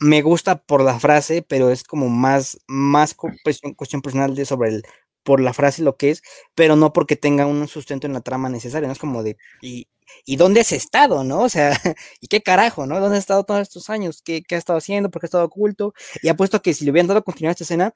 me 0.01 0.23
gusta 0.23 0.63
por 0.63 0.83
la 0.83 1.01
frase, 1.01 1.43
pero 1.43 1.71
es 1.71 1.85
como 1.85 2.09
más, 2.09 2.61
más 2.69 3.15
cuestión, 3.15 3.75
cuestión 3.75 4.03
personal 4.03 4.35
de 4.37 4.47
sobre 4.47 4.71
el, 4.71 4.83
por 5.27 5.41
la 5.41 5.53
frase 5.53 5.83
lo 5.83 5.97
que 5.97 6.11
es, 6.11 6.23
pero 6.55 6.77
no 6.77 6.93
porque 6.93 7.17
tenga 7.17 7.47
un 7.47 7.67
sustento 7.67 8.07
en 8.07 8.13
la 8.13 8.21
trama 8.21 8.49
necesario, 8.49 8.87
¿no? 8.87 8.93
Es 8.93 9.01
como 9.01 9.25
de, 9.25 9.37
y, 9.61 9.89
¿y 10.25 10.37
dónde 10.37 10.61
has 10.61 10.71
estado, 10.71 11.25
no? 11.25 11.41
O 11.41 11.49
sea, 11.49 11.71
¿y 12.21 12.29
qué 12.29 12.43
carajo, 12.43 12.87
no? 12.87 13.01
¿Dónde 13.01 13.19
has 13.19 13.25
estado 13.25 13.45
todos 13.45 13.63
estos 13.63 13.91
años? 13.91 14.23
¿Qué, 14.23 14.43
qué 14.45 14.55
ha 14.55 14.59
estado 14.59 14.79
haciendo? 14.79 15.11
¿Por 15.11 15.21
qué 15.21 15.27
ha 15.27 15.29
estado 15.29 15.45
oculto? 15.45 15.95
Y 16.23 16.29
apuesto 16.29 16.63
que 16.63 16.73
si 16.75 16.85
le 16.85 16.93
hubieran 16.93 17.09
dado 17.09 17.25
continuidad 17.25 17.51
a 17.51 17.55
esta 17.55 17.65
escena, 17.65 17.95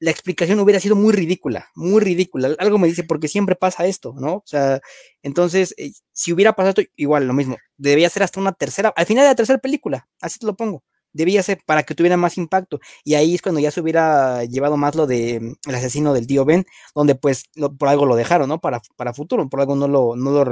la 0.00 0.10
explicación 0.10 0.58
hubiera 0.58 0.80
sido 0.80 0.96
muy 0.96 1.12
ridícula, 1.12 1.68
muy 1.76 2.00
ridícula. 2.00 2.56
Algo 2.58 2.78
me 2.78 2.88
dice, 2.88 3.04
porque 3.04 3.28
siempre 3.28 3.54
pasa 3.54 3.86
esto, 3.86 4.14
¿no? 4.18 4.36
O 4.36 4.44
sea, 4.46 4.80
entonces, 5.22 5.72
eh, 5.78 5.92
si 6.12 6.32
hubiera 6.32 6.54
pasado 6.54 6.70
esto, 6.70 6.92
igual, 6.96 7.28
lo 7.28 7.32
mismo. 7.34 7.58
Debía 7.76 8.10
ser 8.10 8.24
hasta 8.24 8.40
una 8.40 8.52
tercera, 8.52 8.92
al 8.96 9.06
final 9.06 9.24
de 9.24 9.30
la 9.30 9.36
tercera 9.36 9.58
película, 9.60 10.08
así 10.20 10.40
te 10.40 10.46
lo 10.46 10.56
pongo 10.56 10.82
debía 11.12 11.42
ser 11.42 11.60
para 11.66 11.82
que 11.82 11.94
tuviera 11.94 12.16
más 12.16 12.38
impacto. 12.38 12.80
Y 13.04 13.14
ahí 13.14 13.34
es 13.34 13.42
cuando 13.42 13.60
ya 13.60 13.70
se 13.70 13.80
hubiera 13.80 14.44
llevado 14.44 14.76
más 14.76 14.94
lo 14.94 15.06
de 15.06 15.40
mm, 15.40 15.68
el 15.68 15.74
asesino 15.74 16.12
del 16.12 16.26
tío 16.26 16.44
Ben, 16.44 16.64
donde 16.94 17.14
pues 17.14 17.44
por 17.78 17.88
algo 17.88 18.06
lo 18.06 18.16
dejaron, 18.16 18.48
¿no? 18.48 18.60
Para, 18.60 18.80
para 18.96 19.14
futuro, 19.14 19.48
por 19.48 19.60
algo 19.60 19.76
no 19.76 19.88
lo, 19.88 20.16
no 20.16 20.30
lo, 20.30 20.44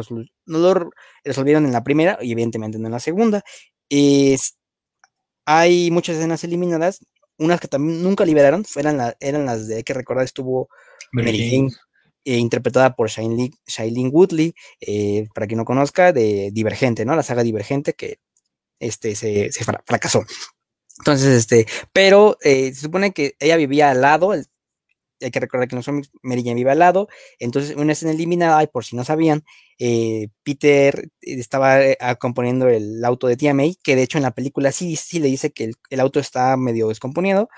no 0.47 0.59
lo 0.59 0.90
resolvieron 1.25 1.66
en 1.66 1.73
la 1.73 1.85
primera 1.85 2.18
y 2.21 2.33
evidentemente 2.33 2.79
no 2.79 2.87
en 2.87 2.92
la 2.92 3.01
segunda. 3.01 3.42
hay 5.47 5.90
muchas 5.90 6.16
escenas 6.16 6.44
eliminadas, 6.44 7.01
unas 7.38 7.61
que 7.61 7.68
también 7.68 8.03
nunca 8.03 8.25
liberaron, 8.25 8.64
eran, 8.77 9.14
eran 9.21 9.47
las 9.47 9.66
de, 9.66 9.77
hay 9.77 9.83
que 9.85 9.94
recordar, 9.94 10.25
estuvo 10.25 10.68
Mary 11.12 11.68
eh, 12.25 12.37
interpretada 12.37 12.94
por 12.94 13.09
Shailene, 13.09 14.09
Woodley, 14.11 14.55
eh, 14.81 15.29
para 15.35 15.47
quien 15.47 15.57
no 15.57 15.64
conozca, 15.64 16.12
de 16.12 16.51
Divergente, 16.53 17.07
¿no? 17.07 17.16
La 17.16 17.23
saga 17.23 17.42
Divergente, 17.42 17.94
que 17.94 18.18
este, 18.81 19.14
se, 19.14 19.51
fracasó. 19.87 20.25
Entonces, 20.99 21.29
este, 21.29 21.67
pero 21.93 22.37
eh, 22.43 22.73
se 22.75 22.83
supone 22.83 23.12
que 23.12 23.37
ella 23.38 23.57
vivía 23.57 23.91
al 23.91 24.01
lado, 24.01 24.33
hay 25.21 25.31
que 25.31 25.41
recordar 25.41 25.69
que 25.69 25.77
no 25.77 25.83
son 25.83 26.03
Mary 26.23 26.43
Jane 26.45 26.69
al 26.69 26.79
lado, 26.79 27.09
entonces 27.38 27.77
una 27.77 27.93
escena 27.93 28.12
eliminada, 28.12 28.62
y 28.62 28.67
por 28.67 28.85
si 28.85 28.97
no 28.97 29.05
sabían, 29.05 29.45
eh, 29.79 30.29
Peter 30.43 31.09
estaba 31.21 31.83
eh, 31.85 31.97
componiendo 32.19 32.69
el 32.69 33.05
auto 33.05 33.27
de 33.27 33.37
Tia 33.37 33.55
May, 33.55 33.77
que 33.83 33.97
de 33.97 34.03
hecho 34.03 34.19
en 34.19 34.23
la 34.25 34.33
película 34.33 34.73
sí, 34.73 34.97
sí 34.97 35.21
le 35.21 35.29
dice 35.29 35.53
que 35.53 35.71
el, 35.91 36.01
auto 36.01 36.21
está 36.21 36.57
medio 36.57 36.88
descomponido, 36.88 37.49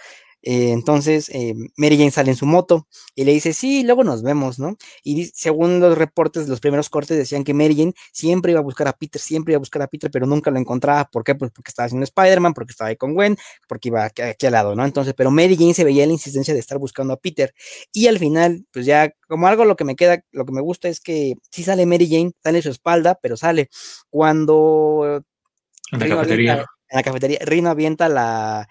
Eh, 0.43 0.73
entonces, 0.73 1.29
eh, 1.31 1.55
Mary 1.77 1.99
Jane 1.99 2.11
sale 2.11 2.31
en 2.31 2.37
su 2.37 2.47
moto 2.47 2.89
y 3.15 3.25
le 3.25 3.33
dice, 3.33 3.53
sí, 3.53 3.83
luego 3.83 4.05
nos 4.05 4.23
vemos, 4.23 4.59
¿no? 4.59 4.77
Y 5.03 5.27
según 5.35 5.81
los 5.81 5.99
reportes, 5.99 6.49
los 6.49 6.61
primeros 6.61 6.89
cortes 6.89 7.19
decían 7.19 7.45
que 7.45 7.55
Mary 7.55 7.77
Jane 7.77 7.93
siempre 8.13 8.53
iba 8.53 8.61
a 8.61 8.63
buscar 8.63 8.89
a 8.89 8.93
Peter, 8.93 9.21
siempre 9.21 9.53
iba 9.53 9.59
a 9.59 9.61
buscar 9.61 9.83
a 9.83 9.87
Peter, 9.89 10.11
pero 10.11 10.27
nunca 10.27 10.51
lo 10.51 10.59
encontraba. 10.59 11.05
¿Por 11.07 11.25
qué? 11.25 11.35
Pues 11.35 11.51
porque 11.53 11.71
estaba 11.71 11.87
haciendo 11.87 12.05
Spider-Man, 12.05 12.55
porque 12.55 12.73
estaba 12.73 12.89
ahí 12.89 12.97
con 12.97 13.15
Gwen, 13.15 13.37
porque 13.69 13.89
iba 13.89 14.05
aquí, 14.05 14.23
aquí, 14.23 14.47
al 14.47 14.53
lado, 14.53 14.75
¿no? 14.75 14.85
Entonces, 14.85 15.15
pero 15.15 15.31
Mary 15.31 15.57
Jane 15.57 15.75
se 15.75 15.85
veía 15.85 16.07
la 16.07 16.13
insistencia 16.13 16.55
de 16.55 16.61
estar 16.61 16.79
buscando 16.79 17.13
a 17.13 17.17
Peter. 17.19 17.55
Y 17.93 18.07
al 18.07 18.19
final, 18.19 18.67
pues 18.73 18.87
ya, 18.87 19.13
como 19.29 19.47
algo 19.47 19.65
lo 19.65 19.77
que 19.77 19.85
me 19.85 19.97
queda, 19.97 20.25
lo 20.33 20.47
que 20.47 20.53
me 20.53 20.61
gusta 20.61 20.89
es 20.89 21.01
que 21.01 21.35
sí 21.51 21.63
sale 21.63 21.87
Mary 21.87 22.09
Jane, 22.09 22.33
sale 22.43 22.63
su 22.63 22.71
espalda, 22.71 23.19
pero 23.21 23.37
sale. 23.37 23.69
Cuando... 24.09 25.23
En 25.93 25.99
la 25.99 26.09
cafetería. 26.09 26.67
En 26.91 26.97
la 26.97 27.03
cafetería, 27.03 27.39
Rino 27.43 27.71
avienta 27.71 28.09
la, 28.09 28.69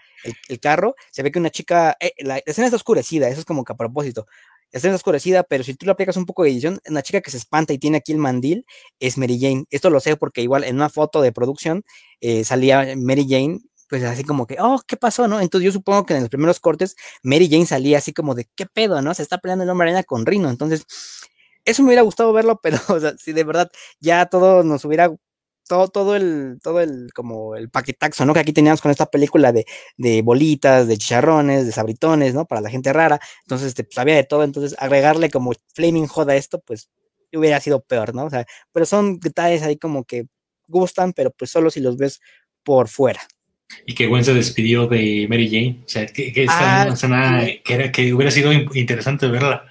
el, 0.48 0.60
carro, 0.60 0.94
se 1.10 1.22
ve 1.22 1.32
que 1.32 1.38
una 1.38 1.50
chica, 1.50 1.96
eh, 2.00 2.12
la, 2.18 2.38
escena 2.38 2.66
está 2.66 2.76
oscurecida, 2.76 3.28
eso 3.28 3.40
es 3.40 3.46
como 3.46 3.64
que 3.64 3.72
a 3.72 3.76
propósito, 3.76 4.26
la 4.72 4.78
escena 4.78 4.92
está 4.92 5.00
oscurecida, 5.00 5.42
pero 5.42 5.64
si 5.64 5.74
tú 5.74 5.86
le 5.86 5.92
aplicas 5.92 6.16
un 6.16 6.26
poco 6.26 6.44
de 6.44 6.50
edición, 6.50 6.80
una 6.86 7.02
chica 7.02 7.22
que 7.22 7.30
se 7.30 7.38
espanta 7.38 7.72
y 7.72 7.78
tiene 7.78 7.96
aquí 7.96 8.12
el 8.12 8.18
mandil 8.18 8.66
es 9.00 9.16
Mary 9.18 9.38
Jane, 9.40 9.64
esto 9.70 9.88
lo 9.90 10.00
sé 10.00 10.16
porque 10.16 10.42
igual 10.42 10.64
en 10.64 10.76
una 10.76 10.90
foto 10.90 11.22
de 11.22 11.32
producción 11.32 11.82
eh, 12.20 12.44
salía 12.44 12.94
Mary 12.96 13.26
Jane, 13.28 13.60
pues 13.88 14.04
así 14.04 14.22
como 14.22 14.46
que, 14.46 14.56
oh, 14.60 14.80
¿qué 14.86 14.96
pasó, 14.96 15.26
no? 15.26 15.40
Entonces 15.40 15.66
yo 15.66 15.72
supongo 15.72 16.06
que 16.06 16.14
en 16.14 16.20
los 16.20 16.28
primeros 16.28 16.60
cortes 16.60 16.94
Mary 17.24 17.48
Jane 17.50 17.66
salía 17.66 17.98
así 17.98 18.12
como 18.12 18.34
de, 18.34 18.48
¿qué 18.54 18.66
pedo, 18.66 19.02
no? 19.02 19.14
Se 19.14 19.22
está 19.22 19.38
peleando 19.38 19.64
el 19.64 19.70
hombre 19.70 19.88
araña 19.88 20.04
con 20.04 20.26
Rino, 20.26 20.50
entonces 20.50 20.84
eso 21.64 21.82
me 21.82 21.88
hubiera 21.88 22.02
gustado 22.02 22.32
verlo, 22.32 22.60
pero 22.62 22.78
si 23.18 23.32
de 23.32 23.44
verdad 23.44 23.70
ya 24.00 24.26
todo 24.26 24.62
nos 24.62 24.84
hubiera 24.84 25.10
todo, 25.70 25.86
todo 25.86 26.16
el, 26.16 26.58
todo 26.60 26.80
el, 26.80 27.12
como 27.14 27.54
el 27.54 27.70
paquetaxo, 27.70 28.24
¿no? 28.24 28.34
Que 28.34 28.40
aquí 28.40 28.52
teníamos 28.52 28.80
con 28.80 28.90
esta 28.90 29.06
película 29.06 29.52
de, 29.52 29.66
de 29.96 30.20
bolitas, 30.20 30.88
de 30.88 30.98
chicharrones, 30.98 31.64
de 31.64 31.70
sabritones, 31.70 32.34
¿no? 32.34 32.44
Para 32.44 32.60
la 32.60 32.70
gente 32.70 32.92
rara. 32.92 33.20
Entonces, 33.44 33.68
este, 33.68 33.84
pues, 33.84 33.96
había 33.98 34.16
de 34.16 34.24
todo. 34.24 34.42
Entonces, 34.42 34.74
agregarle 34.80 35.30
como 35.30 35.52
Flaming 35.76 36.08
Hot 36.08 36.28
a 36.28 36.34
esto, 36.34 36.60
pues, 36.66 36.90
hubiera 37.32 37.60
sido 37.60 37.84
peor, 37.84 38.16
¿no? 38.16 38.24
O 38.24 38.30
sea, 38.30 38.46
pero 38.72 38.84
son 38.84 39.20
detalles 39.20 39.62
ahí 39.62 39.76
como 39.76 40.02
que 40.02 40.26
gustan, 40.66 41.12
pero 41.12 41.30
pues 41.30 41.52
solo 41.52 41.70
si 41.70 41.78
los 41.78 41.96
ves 41.96 42.20
por 42.64 42.88
fuera. 42.88 43.20
Y 43.86 43.94
que 43.94 44.08
Gwen 44.08 44.24
se 44.24 44.34
despidió 44.34 44.88
de 44.88 45.28
Mary 45.30 45.48
Jane. 45.48 45.84
O 45.86 45.88
sea, 45.88 46.04
que, 46.06 46.32
que 46.32 46.42
esta 46.42 46.82
ah, 46.82 47.44
que, 47.64 47.74
era, 47.74 47.92
que 47.92 48.12
hubiera 48.12 48.32
sido 48.32 48.52
interesante 48.52 49.28
verla. 49.28 49.70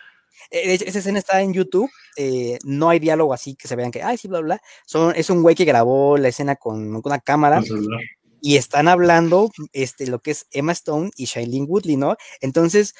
Esa 0.49 0.99
escena 0.99 1.19
está 1.19 1.41
en 1.41 1.53
YouTube, 1.53 1.89
eh, 2.17 2.57
no 2.63 2.89
hay 2.89 2.99
diálogo 2.99 3.33
así 3.33 3.55
que 3.55 3.67
se 3.67 3.75
vean 3.75 3.91
que, 3.91 4.01
ay, 4.01 4.17
sí, 4.17 4.27
bla, 4.27 4.39
bla. 4.39 4.61
Son, 4.85 5.13
es 5.15 5.29
un 5.29 5.41
güey 5.43 5.55
que 5.55 5.65
grabó 5.65 6.17
la 6.17 6.29
escena 6.29 6.55
con, 6.55 7.01
con 7.01 7.11
una 7.11 7.19
cámara 7.19 7.61
y 8.41 8.55
están 8.55 8.87
hablando 8.87 9.51
este, 9.73 10.07
lo 10.07 10.19
que 10.19 10.31
es 10.31 10.47
Emma 10.51 10.71
Stone 10.71 11.11
y 11.15 11.25
Shailene 11.25 11.65
Woodley, 11.65 11.97
¿no? 11.97 12.15
Entonces, 12.41 12.95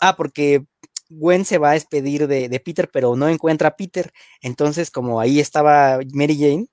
ah, 0.00 0.16
porque 0.16 0.64
Gwen 1.10 1.44
se 1.44 1.58
va 1.58 1.70
a 1.70 1.74
despedir 1.74 2.26
de, 2.26 2.48
de, 2.48 2.60
Peter, 2.60 2.90
pero 2.92 3.16
no 3.16 3.28
encuentra 3.28 3.68
a 3.68 3.76
Peter. 3.76 4.12
Entonces, 4.40 4.90
como 4.90 5.20
ahí 5.20 5.40
estaba 5.40 6.00
Mary 6.12 6.36
Jane, 6.38 6.66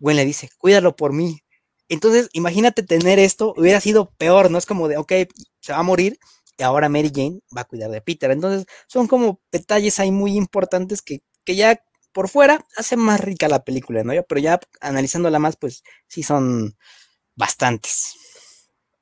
Gwen 0.00 0.16
le 0.16 0.24
dice, 0.24 0.50
cuídalo 0.58 0.96
por 0.96 1.12
mí. 1.12 1.40
Entonces, 1.88 2.28
imagínate 2.32 2.82
tener 2.82 3.18
esto, 3.18 3.54
hubiera 3.56 3.80
sido 3.80 4.10
peor, 4.16 4.50
¿no? 4.50 4.58
Es 4.58 4.66
como 4.66 4.88
de, 4.88 4.96
ok, 4.96 5.12
se 5.60 5.72
va 5.72 5.78
a 5.78 5.82
morir, 5.82 6.18
ahora 6.60 6.88
Mary 6.88 7.10
Jane 7.14 7.40
va 7.56 7.62
a 7.62 7.66
cuidar 7.66 7.90
de 7.90 8.00
Peter. 8.00 8.30
Entonces, 8.30 8.66
son 8.86 9.06
como 9.06 9.40
detalles 9.50 9.98
ahí 10.00 10.10
muy 10.10 10.36
importantes 10.36 11.02
que, 11.02 11.20
que 11.44 11.56
ya 11.56 11.80
por 12.12 12.28
fuera 12.28 12.64
hacen 12.76 13.00
más 13.00 13.20
rica 13.20 13.48
la 13.48 13.64
película, 13.64 14.04
¿no? 14.04 14.12
Pero 14.28 14.40
ya 14.40 14.60
analizándola 14.80 15.38
más, 15.38 15.56
pues 15.56 15.82
sí 16.06 16.22
son 16.22 16.76
bastantes. 17.34 18.14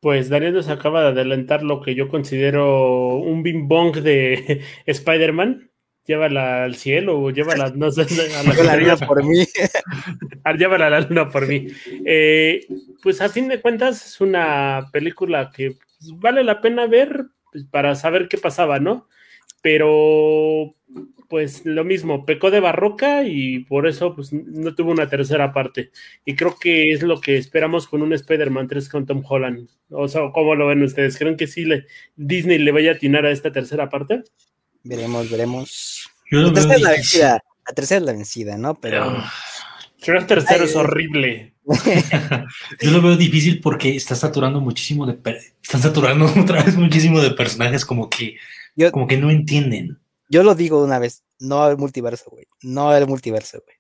Pues 0.01 0.31
Daniel 0.31 0.55
nos 0.55 0.69
acaba 0.69 1.03
de 1.03 1.09
adelantar 1.09 1.63
lo 1.63 1.83
que 1.83 1.95
yo 1.95 2.09
considero 2.09 3.17
un 3.17 3.43
bing 3.43 3.69
bong 3.69 3.97
de 3.97 4.63
Spider-Man. 4.87 5.71
Llévala 6.07 6.65
al 6.65 6.77
cielo 6.77 7.21
o 7.21 7.31
llévala, 7.31 7.71
no 7.77 7.91
sé, 7.91 8.03
a 8.35 8.43
la, 8.43 8.55
la 8.65 8.77
luna 8.77 8.97
por 8.97 9.23
mí. 9.23 9.45
llévala 10.59 10.87
a 10.87 10.91
la 10.91 11.01
luna 11.01 11.29
por 11.31 11.47
mí. 11.47 11.67
Eh, 12.07 12.67
pues 13.03 13.21
a 13.21 13.29
fin 13.29 13.49
de 13.49 13.61
cuentas 13.61 14.07
es 14.07 14.21
una 14.21 14.89
película 14.93 15.51
que 15.55 15.77
vale 16.15 16.43
la 16.43 16.63
pena 16.63 16.87
ver 16.87 17.27
pues, 17.53 17.65
para 17.65 17.95
saber 17.95 18.29
qué 18.29 18.39
pasaba, 18.39 18.79
¿no? 18.79 19.09
Pero 19.63 20.75
pues 21.29 21.65
lo 21.65 21.85
mismo, 21.85 22.27
pecó 22.27 22.51
de 22.51 22.59
barroca 22.59 23.23
y 23.25 23.61
por 23.61 23.87
eso 23.87 24.17
pues 24.17 24.33
no 24.33 24.75
tuvo 24.75 24.91
una 24.91 25.09
tercera 25.09 25.53
parte. 25.53 25.93
Y 26.25 26.35
creo 26.35 26.57
que 26.59 26.93
es 26.93 27.03
lo 27.03 27.21
que 27.21 27.37
esperamos 27.37 27.87
con 27.87 28.03
un 28.03 28.13
Spider-Man 28.13 28.67
3 28.67 28.89
con 28.89 29.07
Tom 29.07 29.23
Holland. 29.27 29.69
O 29.91 30.09
sea, 30.09 30.23
¿cómo 30.35 30.57
lo 30.57 30.67
ven 30.67 30.83
ustedes? 30.83 31.17
¿Creen 31.17 31.37
que 31.37 31.47
sí 31.47 31.65
le, 31.65 31.87
Disney 32.17 32.59
le 32.59 32.73
vaya 32.73 32.91
a 32.91 32.95
atinar 32.95 33.27
a 33.27 33.31
esta 33.31 33.53
tercera 33.53 33.89
parte? 33.89 34.25
Veremos, 34.83 35.31
veremos. 35.31 36.11
La 36.31 36.53
tercera, 36.53 36.75
es 36.75 36.83
la, 36.83 36.91
vencida, 36.91 37.45
la 37.69 37.75
tercera 37.75 37.99
es 37.99 38.07
la 38.07 38.13
vencida, 38.13 38.57
¿no? 38.57 38.75
Pero... 38.75 39.23
Pero 40.05 40.19
el 40.19 40.27
tercero 40.27 40.65
Ay, 40.65 40.71
es 40.71 40.77
horrible. 40.77 41.55
Yo 42.81 42.91
lo 42.91 43.03
veo 43.03 43.17
difícil 43.17 43.61
porque 43.61 43.97
está 43.97 44.15
saturando 44.15 44.61
muchísimo 44.61 45.07
de 45.07 45.19
están 45.63 45.83
saturando 45.83 46.27
otra 46.41 46.63
vez 46.63 46.77
muchísimo 46.77 47.21
de 47.21 47.31
personajes 47.31 47.85
como 47.85 48.09
que 48.09 48.37
yo, 48.77 48.91
como 48.93 49.07
que 49.07 49.17
no 49.17 49.31
entienden. 49.31 49.99
Yo 50.29 50.43
lo 50.43 50.55
digo 50.55 50.83
una 50.83 50.99
vez, 50.99 51.25
no 51.39 51.69
el 51.69 51.77
multiverso, 51.77 52.31
güey. 52.31 52.47
No 52.63 52.95
el 52.95 53.07
multiverso, 53.07 53.63
güey. 53.65 53.77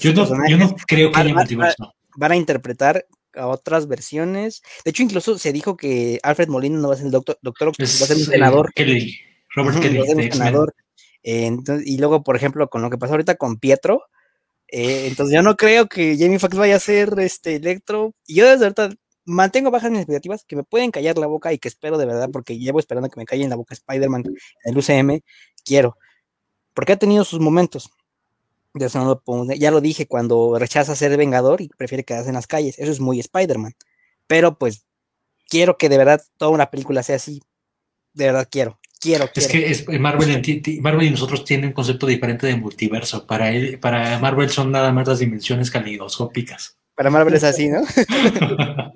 Yo 0.00 0.12
no, 0.12 0.48
yo 0.48 0.58
no, 0.58 0.74
creo 0.86 1.12
que 1.12 1.20
haya 1.20 1.32
van, 1.32 1.42
multiverso. 1.42 1.94
Van 2.16 2.32
a 2.32 2.36
interpretar 2.36 3.06
a 3.34 3.46
otras 3.46 3.86
versiones. 3.86 4.62
De 4.84 4.90
hecho, 4.90 5.02
incluso 5.02 5.38
se 5.38 5.52
dijo 5.52 5.76
que 5.76 6.18
Alfred 6.22 6.48
Molina 6.48 6.78
no 6.78 6.88
va 6.88 6.94
a 6.94 6.96
ser 6.96 7.06
el 7.06 7.12
doctor, 7.12 7.38
doctor 7.40 7.72
es, 7.78 8.00
va 8.00 8.04
a 8.04 8.08
ser 8.08 8.16
un 8.16 8.24
senador. 8.24 8.66
Eh, 8.70 8.72
Kelly, 8.74 9.18
Robert 9.54 9.80
Kelly. 9.80 9.98
va 9.98 10.04
a 10.04 10.06
ser 10.06 10.16
un 10.16 10.32
senador. 10.32 10.74
Eh, 11.22 11.46
entonces, 11.46 11.86
y 11.86 11.98
luego, 11.98 12.24
por 12.24 12.36
ejemplo, 12.36 12.68
con 12.68 12.82
lo 12.82 12.90
que 12.90 12.98
pasó 12.98 13.12
ahorita 13.12 13.36
con 13.36 13.58
Pietro, 13.58 14.02
eh, 14.68 15.06
entonces 15.08 15.34
yo 15.34 15.42
no 15.42 15.56
creo 15.56 15.86
que 15.88 16.16
Jamie 16.18 16.38
Foxx 16.38 16.56
vaya 16.56 16.76
a 16.76 16.80
ser 16.80 17.18
este 17.20 17.56
Electro. 17.56 18.14
Y 18.26 18.36
yo 18.36 18.46
desde 18.48 18.64
ahorita 18.66 18.90
mantengo 19.24 19.70
bajas 19.70 19.90
mis 19.90 20.00
expectativas, 20.00 20.44
que 20.44 20.56
me 20.56 20.64
pueden 20.64 20.90
callar 20.92 21.18
la 21.18 21.26
boca 21.26 21.52
y 21.52 21.58
que 21.58 21.68
espero 21.68 21.98
de 21.98 22.06
verdad, 22.06 22.30
porque 22.32 22.58
llevo 22.58 22.78
esperando 22.80 23.08
que 23.10 23.20
me 23.20 23.26
callen 23.26 23.50
la 23.50 23.56
boca 23.56 23.74
Spider-Man 23.74 24.24
en 24.26 24.72
el 24.72 24.78
UCM, 24.78 25.22
quiero. 25.64 25.96
Porque 26.74 26.92
ha 26.94 26.98
tenido 26.98 27.24
sus 27.24 27.40
momentos. 27.40 27.90
No 28.94 29.04
lo 29.06 29.20
puedo- 29.20 29.52
ya 29.54 29.70
lo 29.70 29.80
dije 29.80 30.06
cuando 30.06 30.58
rechaza 30.58 30.94
ser 30.94 31.16
vengador 31.16 31.60
y 31.62 31.68
prefiere 31.68 32.04
quedarse 32.04 32.28
en 32.28 32.34
las 32.34 32.46
calles. 32.46 32.78
Eso 32.78 32.92
es 32.92 33.00
muy 33.00 33.18
Spider-Man. 33.20 33.74
Pero 34.26 34.58
pues 34.58 34.84
quiero 35.48 35.78
que 35.78 35.88
de 35.90 35.98
verdad 35.98 36.22
toda 36.38 36.52
una 36.52 36.70
película 36.70 37.02
sea 37.02 37.16
así. 37.16 37.42
De 38.14 38.26
verdad 38.26 38.48
quiero. 38.50 38.80
Quiero, 39.00 39.28
Es 39.34 39.46
quiero. 39.48 39.66
que 39.66 39.70
es- 39.72 39.88
Marvel, 40.00 40.30
enti- 40.30 40.62
ti- 40.62 40.80
Marvel 40.80 41.06
y 41.06 41.10
nosotros 41.10 41.44
tienen 41.44 41.66
un 41.68 41.72
concepto 41.72 42.06
diferente 42.06 42.46
de 42.46 42.56
multiverso. 42.56 43.26
Para, 43.26 43.50
él, 43.52 43.78
para 43.78 44.18
Marvel 44.18 44.48
son 44.50 44.72
nada 44.72 44.92
más 44.92 45.06
las 45.06 45.18
dimensiones 45.18 45.70
calidoscópicas. 45.70 46.78
Para 46.94 47.10
Marvel 47.10 47.34
es 47.34 47.44
así, 47.44 47.68
¿no? 47.68 47.82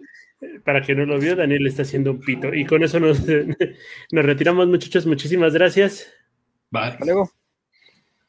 Para 0.64 0.80
que 0.82 0.94
no 0.94 1.04
lo 1.04 1.18
vio, 1.18 1.36
Daniel 1.36 1.66
está 1.66 1.82
haciendo 1.82 2.12
un 2.12 2.20
pito. 2.20 2.54
Y 2.54 2.64
con 2.64 2.82
eso 2.82 2.98
nos, 2.98 3.20
nos 4.10 4.24
retiramos, 4.24 4.66
muchachos. 4.68 5.04
Muchísimas 5.06 5.52
gracias. 5.52 6.06
Bye. 6.70 6.82
Hasta 6.84 7.04
luego. 7.04 7.30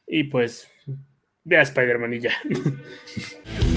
Y 0.06 0.24
pues, 0.24 0.68
vea 1.44 1.62
Spider-Man 1.62 2.12
y 2.14 2.20
ya. 2.20 2.32